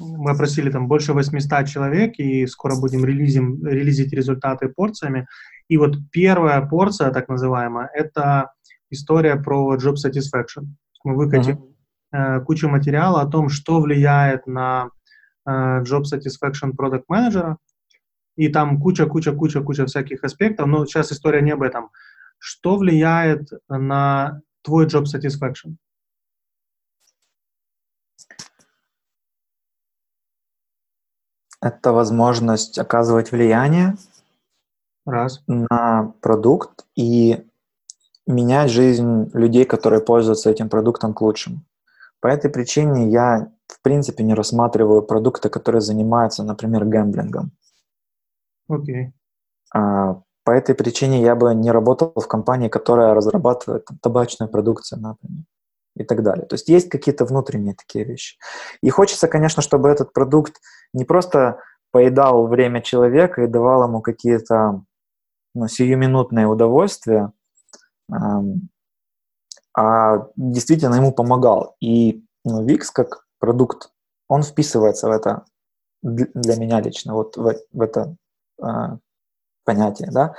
Мы 0.01 0.31
опросили 0.31 0.69
там 0.69 0.87
больше 0.87 1.13
800 1.13 1.67
человек, 1.67 2.17
и 2.17 2.47
скоро 2.47 2.75
будем 2.75 3.05
релизим, 3.05 3.65
релизить 3.65 4.13
результаты 4.13 4.69
порциями. 4.69 5.27
И 5.67 5.77
вот 5.77 5.95
первая 6.11 6.61
порция, 6.61 7.11
так 7.11 7.29
называемая, 7.29 7.89
это 7.93 8.51
история 8.89 9.35
про 9.35 9.75
job 9.75 9.95
satisfaction. 9.95 10.65
Мы 11.03 11.15
выкатим 11.15 11.73
uh-huh. 12.13 12.39
э, 12.39 12.41
кучу 12.41 12.67
материала 12.69 13.21
о 13.21 13.27
том, 13.27 13.49
что 13.49 13.79
влияет 13.79 14.47
на 14.47 14.89
э, 15.47 15.51
job 15.83 16.03
satisfaction 16.03 16.73
продукт 16.75 17.05
менеджера 17.07 17.57
и 18.35 18.49
там 18.49 18.79
куча-куча-куча-куча 18.79 19.85
всяких 19.85 20.23
аспектов, 20.23 20.67
но 20.67 20.85
сейчас 20.85 21.11
история 21.11 21.41
не 21.41 21.51
об 21.51 21.61
этом. 21.61 21.89
Что 22.37 22.77
влияет 22.77 23.49
на 23.69 24.41
твой 24.63 24.87
job 24.87 25.03
satisfaction? 25.03 25.75
Это 31.61 31.93
возможность 31.93 32.79
оказывать 32.79 33.31
влияние 33.31 33.95
Раз. 35.05 35.43
на 35.47 36.13
продукт 36.21 36.85
и 36.95 37.45
менять 38.25 38.71
жизнь 38.71 39.29
людей, 39.33 39.65
которые 39.65 40.01
пользуются 40.01 40.49
этим 40.49 40.69
продуктом 40.69 41.13
к 41.13 41.21
лучшему. 41.21 41.61
По 42.19 42.27
этой 42.27 42.49
причине 42.49 43.09
я, 43.09 43.51
в 43.67 43.81
принципе, 43.81 44.23
не 44.23 44.33
рассматриваю 44.33 45.03
продукты, 45.03 45.49
которые 45.49 45.81
занимаются, 45.81 46.43
например, 46.43 46.85
гэмблингом. 46.85 47.51
Окей. 48.67 49.07
Okay. 49.07 49.11
А, 49.73 50.21
по 50.43 50.51
этой 50.51 50.75
причине 50.75 51.21
я 51.21 51.35
бы 51.35 51.53
не 51.53 51.71
работал 51.71 52.13
в 52.15 52.27
компании, 52.27 52.69
которая 52.69 53.13
разрабатывает 53.13 53.85
там, 53.85 53.97
табачную 53.99 54.49
продукцию, 54.49 55.01
например, 55.01 55.43
и 56.01 56.05
так 56.05 56.23
далее. 56.23 56.45
То 56.45 56.55
есть 56.55 56.69
есть 56.69 56.89
какие-то 56.89 57.25
внутренние 57.25 57.75
такие 57.75 58.05
вещи. 58.05 58.37
И 58.81 58.89
хочется, 58.89 59.27
конечно, 59.27 59.61
чтобы 59.61 59.89
этот 59.89 60.13
продукт 60.13 60.61
не 60.93 61.05
просто 61.05 61.59
поедал 61.91 62.47
время 62.47 62.81
человека 62.81 63.43
и 63.43 63.47
давал 63.47 63.87
ему 63.87 64.01
какие-то 64.01 64.83
ну, 65.53 65.67
сиюминутные 65.67 66.47
удовольствия, 66.47 67.31
а 69.73 70.27
действительно 70.35 70.95
ему 70.95 71.11
помогал. 71.11 71.75
И 71.79 72.25
ну, 72.43 72.65
Wix 72.65 72.87
как 72.93 73.25
продукт, 73.39 73.91
он 74.27 74.43
вписывается 74.43 75.07
в 75.07 75.11
это 75.11 75.45
для 76.01 76.55
меня 76.55 76.81
лично, 76.81 77.13
вот 77.13 77.37
в, 77.37 77.55
в 77.71 77.81
это 77.81 78.15
а, 78.61 78.97
понятие, 79.65 80.09
да, 80.11 80.35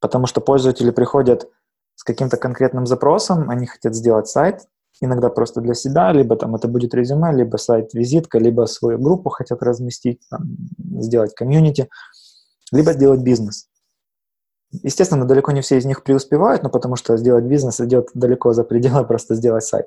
потому 0.00 0.26
что 0.26 0.40
пользователи 0.40 0.90
приходят 0.90 1.50
с 1.96 2.04
каким-то 2.04 2.36
конкретным 2.36 2.86
запросом, 2.86 3.50
они 3.50 3.66
хотят 3.66 3.94
сделать 3.94 4.28
сайт, 4.28 4.66
иногда 5.00 5.28
просто 5.30 5.60
для 5.60 5.74
себя, 5.74 6.12
либо 6.12 6.36
там 6.36 6.54
это 6.54 6.68
будет 6.68 6.94
резюме, 6.94 7.32
либо 7.32 7.56
сайт-визитка, 7.56 8.38
либо 8.38 8.66
свою 8.66 8.98
группу 8.98 9.30
хотят 9.30 9.62
разместить, 9.62 10.20
там, 10.30 10.42
сделать 11.00 11.34
комьюнити, 11.34 11.88
либо 12.72 12.92
сделать 12.92 13.20
бизнес. 13.20 13.68
Естественно, 14.70 15.24
далеко 15.24 15.52
не 15.52 15.60
все 15.60 15.78
из 15.78 15.84
них 15.84 16.02
преуспевают, 16.02 16.62
но 16.62 16.70
потому 16.70 16.96
что 16.96 17.16
сделать 17.16 17.44
бизнес 17.44 17.80
идет 17.80 18.08
далеко 18.14 18.52
за 18.52 18.64
пределы 18.64 19.04
просто 19.08 19.34
сделать 19.34 19.64
сайт. 19.64 19.86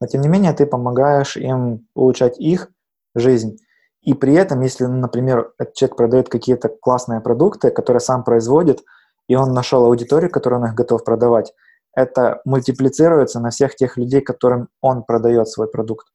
Но 0.00 0.06
тем 0.06 0.20
не 0.20 0.28
менее 0.28 0.52
ты 0.52 0.66
помогаешь 0.66 1.36
им 1.36 1.86
улучшать 1.94 2.38
их 2.38 2.68
жизнь. 3.14 3.58
И 4.02 4.14
при 4.14 4.34
этом, 4.34 4.62
если, 4.62 4.86
например, 4.86 5.52
этот 5.58 5.74
человек 5.74 5.96
продает 5.96 6.28
какие-то 6.28 6.68
классные 6.68 7.20
продукты, 7.20 7.70
которые 7.70 8.00
сам 8.00 8.24
производит, 8.24 8.82
и 9.28 9.36
он 9.36 9.52
нашел 9.52 9.84
аудиторию, 9.84 10.30
которую 10.30 10.62
он 10.62 10.68
их 10.68 10.74
готов 10.74 11.04
продавать, 11.04 11.52
это 11.94 12.40
мультиплицируется 12.44 13.40
на 13.40 13.50
всех 13.50 13.76
тех 13.76 13.96
людей, 13.96 14.20
которым 14.20 14.68
он 14.80 15.02
продает 15.02 15.48
свой 15.48 15.68
продукт. 15.68 16.06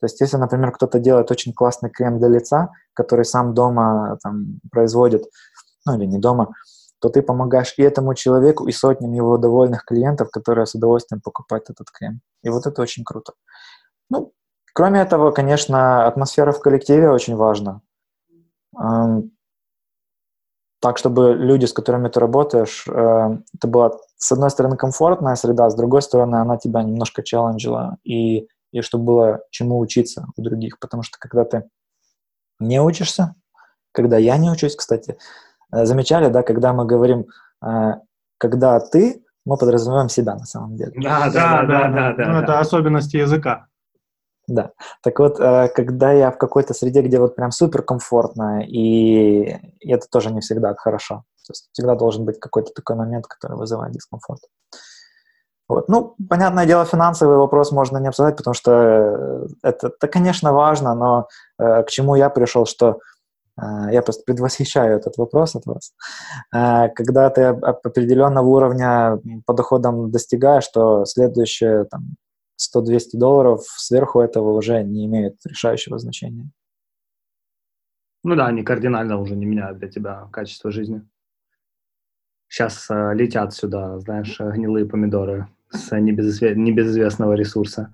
То 0.00 0.06
есть, 0.06 0.20
если, 0.20 0.36
например, 0.36 0.72
кто-то 0.72 0.98
делает 0.98 1.30
очень 1.30 1.52
классный 1.52 1.90
крем 1.90 2.18
для 2.18 2.28
лица, 2.28 2.70
который 2.94 3.24
сам 3.24 3.54
дома 3.54 4.18
там, 4.22 4.60
производит, 4.70 5.24
ну 5.86 5.96
или 5.96 6.04
не 6.04 6.18
дома, 6.18 6.52
то 7.00 7.08
ты 7.08 7.22
помогаешь 7.22 7.74
и 7.76 7.82
этому 7.82 8.14
человеку, 8.14 8.66
и 8.66 8.72
сотням 8.72 9.12
его 9.12 9.36
довольных 9.36 9.84
клиентов, 9.84 10.30
которые 10.30 10.66
с 10.66 10.74
удовольствием 10.74 11.20
покупают 11.22 11.70
этот 11.70 11.90
крем. 11.90 12.20
И 12.42 12.48
вот 12.48 12.66
это 12.66 12.80
очень 12.82 13.04
круто. 13.04 13.32
Ну, 14.10 14.32
кроме 14.72 15.00
этого, 15.00 15.30
конечно, 15.30 16.06
атмосфера 16.06 16.52
в 16.52 16.60
коллективе 16.60 17.10
очень 17.10 17.36
важна. 17.36 17.80
Так, 20.80 20.98
чтобы 20.98 21.34
люди, 21.34 21.64
с 21.64 21.72
которыми 21.72 22.08
ты 22.08 22.20
работаешь, 22.20 22.84
э, 22.86 23.38
это 23.54 23.68
была, 23.68 23.98
с 24.16 24.32
одной 24.32 24.50
стороны, 24.50 24.76
комфортная 24.76 25.34
среда, 25.34 25.68
с 25.70 25.74
другой 25.74 26.02
стороны, 26.02 26.36
она 26.36 26.56
тебя 26.56 26.82
немножко 26.82 27.22
челленджила, 27.22 27.98
и, 28.04 28.46
и 28.72 28.80
чтобы 28.80 29.04
было 29.04 29.40
чему 29.50 29.78
учиться 29.78 30.26
у 30.36 30.42
других. 30.42 30.78
Потому 30.78 31.02
что 31.02 31.18
когда 31.18 31.44
ты 31.44 31.64
не 32.58 32.80
учишься, 32.80 33.34
когда 33.92 34.16
я 34.16 34.36
не 34.38 34.50
учусь, 34.50 34.76
кстати, 34.76 35.16
Э, 35.74 35.86
замечали, 35.86 36.28
да, 36.28 36.42
когда 36.42 36.72
мы 36.72 36.86
говорим, 36.86 37.26
э, 37.64 37.94
когда 38.38 38.80
ты, 38.80 39.22
мы 39.44 39.56
подразумеваем 39.56 40.08
себя 40.08 40.34
на 40.34 40.44
самом 40.44 40.76
деле. 40.76 40.92
Да, 40.96 41.30
да, 41.30 41.64
да, 41.64 41.88
да. 41.88 42.14
да, 42.14 42.26
ну, 42.28 42.38
это 42.38 42.60
особенности 42.60 43.16
языка. 43.16 43.66
Да. 44.46 44.72
Так 45.02 45.18
вот, 45.18 45.40
э, 45.40 45.68
когда 45.74 46.12
я 46.12 46.30
в 46.30 46.38
какой-то 46.38 46.74
среде, 46.74 47.02
где 47.02 47.18
вот 47.18 47.34
прям 47.34 47.50
супер 47.50 47.82
комфортно, 47.82 48.62
и 48.64 49.56
это 49.80 50.06
тоже 50.10 50.30
не 50.30 50.40
всегда 50.40 50.74
хорошо. 50.74 51.24
То 51.46 51.52
есть 51.52 51.68
всегда 51.72 51.94
должен 51.94 52.24
быть 52.24 52.40
какой-то 52.40 52.72
такой 52.72 52.96
момент, 52.96 53.26
который 53.26 53.56
вызывает 53.56 53.92
дискомфорт. 53.92 54.40
Вот. 55.68 55.88
Ну, 55.88 56.14
понятное 56.28 56.66
дело, 56.66 56.84
финансовый 56.84 57.36
вопрос 57.36 57.72
можно 57.72 57.98
не 57.98 58.08
обсуждать, 58.08 58.36
потому 58.36 58.54
что 58.54 59.46
это, 59.62 59.88
это 59.88 60.08
конечно, 60.08 60.52
важно, 60.52 60.94
но 60.94 61.28
э, 61.58 61.82
к 61.84 61.90
чему 61.90 62.16
я 62.16 62.28
пришел, 62.28 62.66
что 62.66 62.98
а, 63.56 63.90
я 63.92 64.02
просто 64.02 64.24
предвосхищаю 64.24 64.96
этот 64.96 65.16
вопрос 65.16 65.54
от 65.54 65.66
вас. 65.66 65.92
А, 66.52 66.88
когда 66.88 67.30
ты 67.30 67.42
определенного 67.42 68.46
уровня 68.46 69.20
по 69.46 69.54
доходам 69.54 70.10
достигаешь, 70.10 70.66
то 70.68 71.04
следующее 71.04 71.84
там, 71.84 72.16
100-200 72.76 73.00
долларов 73.14 73.62
сверху 73.64 74.20
этого 74.20 74.52
уже 74.52 74.82
не 74.82 75.06
имеют 75.06 75.36
решающего 75.44 75.98
значения. 75.98 76.50
Ну 78.24 78.36
да, 78.36 78.46
они 78.46 78.62
кардинально 78.62 79.20
уже 79.20 79.36
не 79.36 79.44
меняют 79.44 79.78
для 79.78 79.88
тебя 79.88 80.28
качество 80.32 80.70
жизни. 80.70 81.06
Сейчас 82.54 82.86
э, 82.88 83.14
летят 83.14 83.52
сюда, 83.52 83.98
знаешь, 83.98 84.38
гнилые 84.38 84.86
помидоры 84.86 85.48
с 85.70 85.90
небезызве... 85.90 86.54
небезызвестного 86.54 87.32
ресурса. 87.32 87.92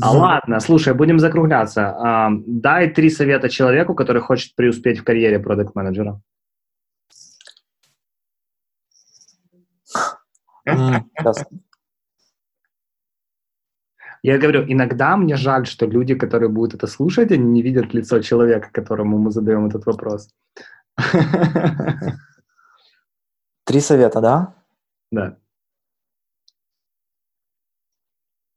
А 0.00 0.12
ладно, 0.12 0.58
слушай, 0.60 0.94
будем 0.94 1.18
закругляться. 1.18 1.90
А, 1.90 2.30
дай 2.46 2.88
три 2.88 3.10
совета 3.10 3.50
человеку, 3.50 3.94
который 3.94 4.22
хочет 4.22 4.56
преуспеть 4.56 5.00
в 5.00 5.04
карьере 5.04 5.38
продукт-менеджера. 5.38 6.18
Я 14.22 14.38
говорю, 14.38 14.64
иногда 14.66 15.14
мне 15.18 15.36
жаль, 15.36 15.66
что 15.66 15.84
люди, 15.84 16.14
которые 16.14 16.48
будут 16.48 16.72
это 16.72 16.86
слушать, 16.86 17.32
они 17.32 17.44
не 17.44 17.60
видят 17.60 17.92
лицо 17.92 18.22
человека, 18.22 18.70
которому 18.72 19.18
мы 19.18 19.30
задаем 19.30 19.66
этот 19.66 19.84
вопрос. 19.84 20.30
Три 23.64 23.80
совета, 23.80 24.20
да? 24.20 24.54
Да. 25.10 25.36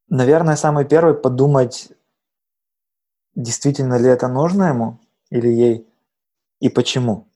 Наверное, 0.10 0.56
самый 0.56 0.86
первый 0.86 1.16
подумать, 1.16 1.92
действительно 3.36 3.98
ли 3.98 4.08
это 4.08 4.28
нужно 4.28 4.66
ему 4.66 5.00
или 5.30 5.48
ей, 5.48 5.88
и 6.60 6.70
почему. 6.70 7.28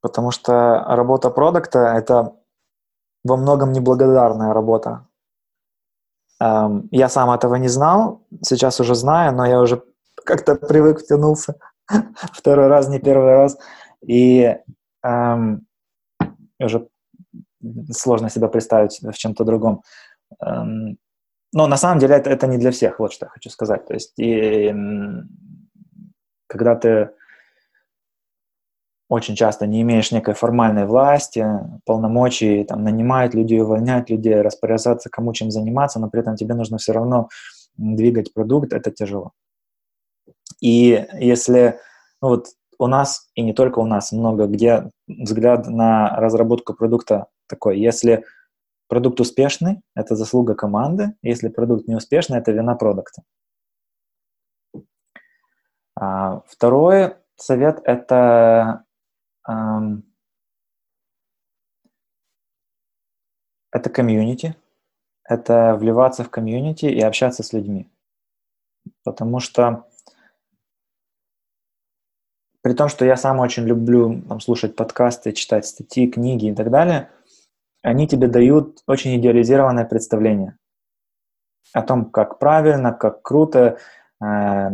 Потому 0.00 0.30
что 0.30 0.84
работа 0.86 1.30
продукта— 1.30 1.78
это 1.96 2.36
во 3.24 3.36
многом 3.36 3.72
неблагодарная 3.72 4.52
работа. 4.52 5.06
Эм, 6.40 6.88
я 6.92 7.08
сам 7.08 7.30
этого 7.30 7.56
не 7.56 7.68
знал, 7.68 8.22
сейчас 8.42 8.80
уже 8.80 8.94
знаю, 8.94 9.34
но 9.34 9.46
я 9.46 9.60
уже 9.60 9.82
как-то 10.14 10.54
привык, 10.54 11.00
втянулся. 11.00 11.56
Второй 12.32 12.68
раз, 12.68 12.88
не 12.88 13.00
первый 13.00 13.32
раз. 13.32 13.58
И 14.02 14.56
эм, 15.02 15.66
уже 16.64 16.88
сложно 17.90 18.30
себя 18.30 18.48
представить 18.48 19.00
в 19.02 19.12
чем-то 19.12 19.44
другом. 19.44 19.82
Эм, 20.40 20.98
но 21.52 21.66
на 21.66 21.76
самом 21.76 21.98
деле 21.98 22.16
это, 22.16 22.30
это 22.30 22.46
не 22.46 22.58
для 22.58 22.70
всех, 22.70 22.98
вот 22.98 23.12
что 23.12 23.26
я 23.26 23.30
хочу 23.30 23.50
сказать. 23.50 23.86
То 23.86 23.94
есть, 23.94 24.12
и, 24.18 24.74
когда 26.46 26.74
ты 26.74 27.10
очень 29.08 29.36
часто 29.36 29.66
не 29.66 29.82
имеешь 29.82 30.10
некой 30.10 30.34
формальной 30.34 30.84
власти, 30.84 31.46
полномочий, 31.84 32.64
там, 32.64 32.82
нанимать 32.82 33.34
людей, 33.34 33.60
увольнять 33.60 34.10
людей, 34.10 34.40
распоряжаться, 34.40 35.10
кому 35.10 35.32
чем 35.32 35.50
заниматься, 35.50 36.00
но 36.00 36.10
при 36.10 36.20
этом 36.20 36.36
тебе 36.36 36.54
нужно 36.54 36.78
все 36.78 36.92
равно 36.92 37.28
двигать 37.76 38.34
продукт, 38.34 38.72
это 38.72 38.90
тяжело. 38.90 39.32
И 40.60 41.06
если 41.14 41.78
ну 42.22 42.28
вот 42.28 42.46
у 42.78 42.86
нас, 42.86 43.30
и 43.34 43.42
не 43.42 43.52
только 43.52 43.78
у 43.78 43.86
нас, 43.86 44.12
много 44.12 44.46
где 44.46 44.90
взгляд 45.06 45.66
на 45.66 46.10
разработку 46.16 46.74
продукта 46.74 47.26
такой, 47.46 47.78
если 47.78 48.24
продукт 48.88 49.20
успешный, 49.20 49.82
это 49.94 50.16
заслуга 50.16 50.54
команды. 50.54 51.14
Если 51.22 51.48
продукт 51.48 51.88
неуспешный, 51.88 52.38
это 52.38 52.52
вина 52.52 52.74
продукта. 52.74 53.22
А, 55.98 56.42
второй 56.46 57.14
совет– 57.36 57.80
это 57.84 58.84
эм, 59.48 60.04
это 63.72 63.90
комьюнити, 63.90 64.56
это 65.24 65.76
вливаться 65.76 66.24
в 66.24 66.30
комьюнити 66.30 66.86
и 66.86 67.00
общаться 67.00 67.42
с 67.42 67.52
людьми. 67.52 67.90
Потому 69.04 69.40
что 69.40 69.86
при 72.66 72.72
том, 72.72 72.88
что 72.88 73.04
я 73.04 73.16
сам 73.16 73.38
очень 73.38 73.62
люблю 73.62 74.22
там, 74.22 74.40
слушать 74.40 74.74
подкасты, 74.74 75.30
читать 75.30 75.66
статьи, 75.66 76.10
книги 76.10 76.46
и 76.46 76.52
так 76.52 76.72
далее, 76.72 77.10
они 77.80 78.08
тебе 78.08 78.26
дают 78.26 78.80
очень 78.88 79.16
идеализированное 79.20 79.84
представление 79.84 80.58
о 81.72 81.82
том, 81.82 82.10
как 82.10 82.40
правильно, 82.40 82.92
как 82.92 83.22
круто 83.22 83.78
э, 84.20 84.70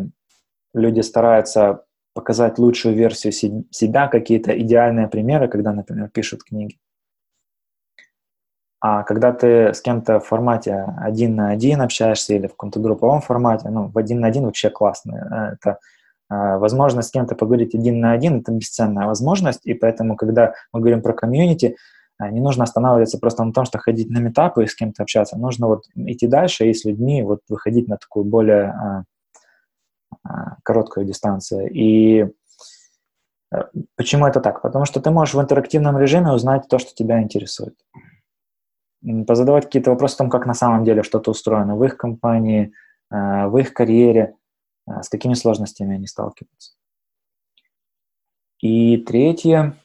люди 0.72 1.01
стараются 1.03 1.84
показать 2.14 2.59
лучшую 2.59 2.95
версию 2.95 3.32
себя, 3.70 4.09
какие-то 4.09 4.59
идеальные 4.59 5.09
примеры, 5.09 5.49
когда, 5.49 5.74
например, 5.74 6.09
пишут 6.09 6.45
книги. 6.45 6.78
А 8.80 9.03
когда 9.03 9.34
ты 9.34 9.74
с 9.74 9.82
кем-то 9.82 10.18
в 10.18 10.24
формате 10.24 10.86
один 10.97 11.36
на 11.36 11.51
один 11.51 11.82
общаешься 11.82 12.32
или 12.32 12.47
в 12.47 12.53
каком-то 12.53 12.80
групповом 12.80 13.20
формате, 13.20 13.68
ну, 13.68 13.88
в 13.88 13.99
один 13.99 14.20
на 14.20 14.28
один 14.28 14.45
вообще 14.45 14.70
классно. 14.70 15.59
Это 15.61 15.78
э, 16.33 16.59
возможность 16.59 17.09
с 17.09 17.11
кем-то 17.12 17.35
поговорить 17.35 17.74
один 17.74 18.01
на 18.01 18.12
один, 18.12 18.41
это 18.41 18.53
бесценная 18.53 19.07
возможность, 19.07 19.66
и 19.66 19.74
поэтому, 19.74 20.16
когда 20.16 20.55
мы 20.72 20.80
говорим 20.80 21.03
про 21.03 21.12
комьюнити, 21.12 21.76
э, 22.20 22.30
не 22.30 22.41
нужно 22.41 22.64
останавливаться 22.64 23.18
просто 23.18 23.45
на 23.45 23.53
том, 23.53 23.64
что 23.64 23.78
ходить 23.78 24.11
на 24.11 24.18
метапы 24.18 24.64
и 24.64 24.66
с 24.66 24.74
кем-то 24.74 25.03
общаться. 25.03 25.37
Нужно 25.37 25.66
вот 25.66 25.85
идти 25.95 26.26
дальше 26.26 26.68
и 26.68 26.74
с 26.74 26.85
людьми 26.85 27.22
вот 27.22 27.41
выходить 27.49 27.89
на 27.89 27.97
такую 27.97 28.24
более 28.24 28.74
а, 30.24 30.57
короткую 30.62 31.07
дистанцию. 31.07 31.70
И 31.70 32.26
э, 33.53 33.64
почему 33.97 34.26
это 34.26 34.41
так? 34.41 34.62
Потому 34.62 34.85
что 34.85 35.01
ты 35.01 35.11
можешь 35.11 35.35
в 35.35 35.41
интерактивном 35.41 35.99
режиме 35.99 36.33
узнать 36.33 36.68
то, 36.68 36.78
что 36.78 36.95
тебя 36.95 37.22
интересует. 37.22 37.74
Позадавать 39.26 39.64
какие-то 39.64 39.91
вопросы 39.91 40.14
о 40.14 40.18
том, 40.18 40.30
как 40.30 40.47
на 40.47 40.55
самом 40.55 40.85
деле 40.85 41.03
что-то 41.03 41.33
устроено 41.33 41.76
в 41.76 41.85
их 41.85 41.97
компании, 41.97 42.72
в 43.11 43.59
их 43.59 43.74
карьере, 43.74 44.37
с 44.87 45.09
какими 45.09 45.35
сложностями 45.35 45.95
они 45.95 46.07
сталкиваются. 46.07 46.72
И 48.61 48.97
третье, 48.99 49.76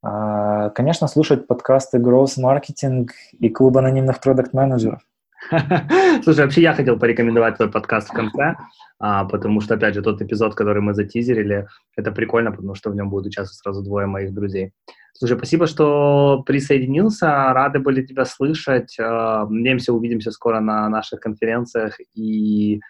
конечно, 0.00 1.08
слушать 1.08 1.46
подкасты 1.46 1.98
Growth 1.98 2.38
Marketing 2.38 3.08
и 3.32 3.48
Клуб 3.48 3.76
анонимных 3.76 4.20
продукт-менеджеров. 4.20 5.02
Слушай, 6.22 6.44
вообще 6.44 6.62
я 6.62 6.74
хотел 6.74 6.98
порекомендовать 6.98 7.56
твой 7.56 7.70
подкаст 7.70 8.10
в 8.10 8.12
конце, 8.12 8.54
а, 8.98 9.24
потому 9.24 9.60
что, 9.60 9.74
опять 9.74 9.94
же, 9.94 10.02
тот 10.02 10.22
эпизод, 10.22 10.54
который 10.54 10.80
мы 10.80 10.94
затизерили, 10.94 11.66
это 11.96 12.12
прикольно, 12.12 12.52
потому 12.52 12.74
что 12.74 12.90
в 12.90 12.94
нем 12.94 13.10
будут 13.10 13.26
участвовать 13.26 13.58
сразу 13.58 13.82
двое 13.82 14.06
моих 14.06 14.32
друзей. 14.32 14.72
Слушай, 15.14 15.36
спасибо, 15.36 15.66
что 15.66 16.42
присоединился, 16.46 17.52
рады 17.52 17.80
были 17.80 18.06
тебя 18.06 18.24
слышать. 18.24 18.96
А, 19.00 19.46
надеемся, 19.46 19.92
увидимся 19.92 20.30
скоро 20.30 20.60
на 20.60 20.88
наших 20.88 21.20
конференциях 21.20 21.98
и, 22.14 22.80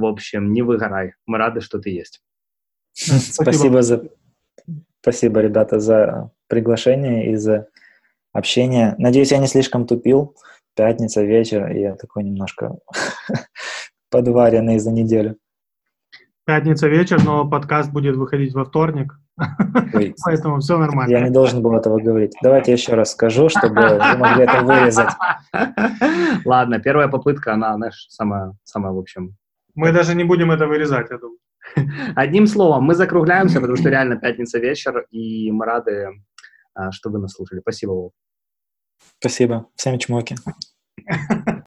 в 0.00 0.04
общем, 0.04 0.52
не 0.52 0.62
выгорай. 0.62 1.14
Мы 1.26 1.38
рады, 1.38 1.60
что 1.60 1.78
ты 1.78 1.90
есть. 1.90 2.22
Спасибо, 2.92 3.42
спасибо 3.42 3.82
за... 3.82 4.08
Спасибо, 5.00 5.40
ребята, 5.40 5.80
за 5.80 6.30
приглашение 6.48 7.32
и 7.32 7.36
за 7.36 7.68
общение. 8.32 8.94
Надеюсь, 8.98 9.32
я 9.32 9.38
не 9.38 9.46
слишком 9.46 9.86
тупил 9.86 10.36
пятница 10.74 11.22
вечер, 11.22 11.70
и 11.70 11.80
я 11.80 11.94
такой 11.94 12.24
немножко 12.24 12.76
подваренный 14.10 14.78
за 14.78 14.90
неделю. 14.90 15.38
Пятница 16.44 16.88
вечер, 16.88 17.22
но 17.24 17.48
подкаст 17.48 17.90
будет 17.92 18.16
выходить 18.16 18.52
во 18.52 18.64
вторник, 18.64 19.14
Ой, 19.94 20.14
поэтому 20.24 20.60
все 20.60 20.78
нормально. 20.78 21.10
Я 21.10 21.20
не 21.20 21.30
должен 21.30 21.62
был 21.62 21.74
этого 21.74 21.98
говорить. 21.98 22.32
Давайте 22.42 22.72
еще 22.72 22.94
раз 22.94 23.12
скажу, 23.12 23.48
чтобы 23.48 23.74
вы 23.74 24.16
могли 24.18 24.44
это 24.44 24.62
вырезать. 24.62 25.10
Ладно, 26.44 26.78
первая 26.78 27.08
попытка, 27.08 27.54
она, 27.54 27.74
знаешь, 27.76 28.06
самая, 28.08 28.54
самая 28.64 28.92
в 28.92 28.98
общем. 28.98 29.36
Мы 29.74 29.92
даже 29.92 30.14
не 30.14 30.24
будем 30.24 30.50
это 30.50 30.66
вырезать, 30.66 31.10
я 31.10 31.18
думаю. 31.18 31.38
Одним 32.16 32.46
словом, 32.46 32.84
мы 32.84 32.94
закругляемся, 32.94 33.60
потому 33.60 33.76
что 33.76 33.90
реально 33.90 34.16
пятница 34.16 34.58
вечер, 34.58 35.06
и 35.10 35.50
мы 35.52 35.64
рады, 35.64 36.08
а, 36.74 36.92
что 36.92 37.10
вы 37.10 37.18
нас 37.18 37.32
слушали. 37.32 37.60
Спасибо, 37.60 37.90
Вов. 37.90 38.12
Спасибо. 39.18 39.66
Всем 39.76 39.98
чмоки. 39.98 40.36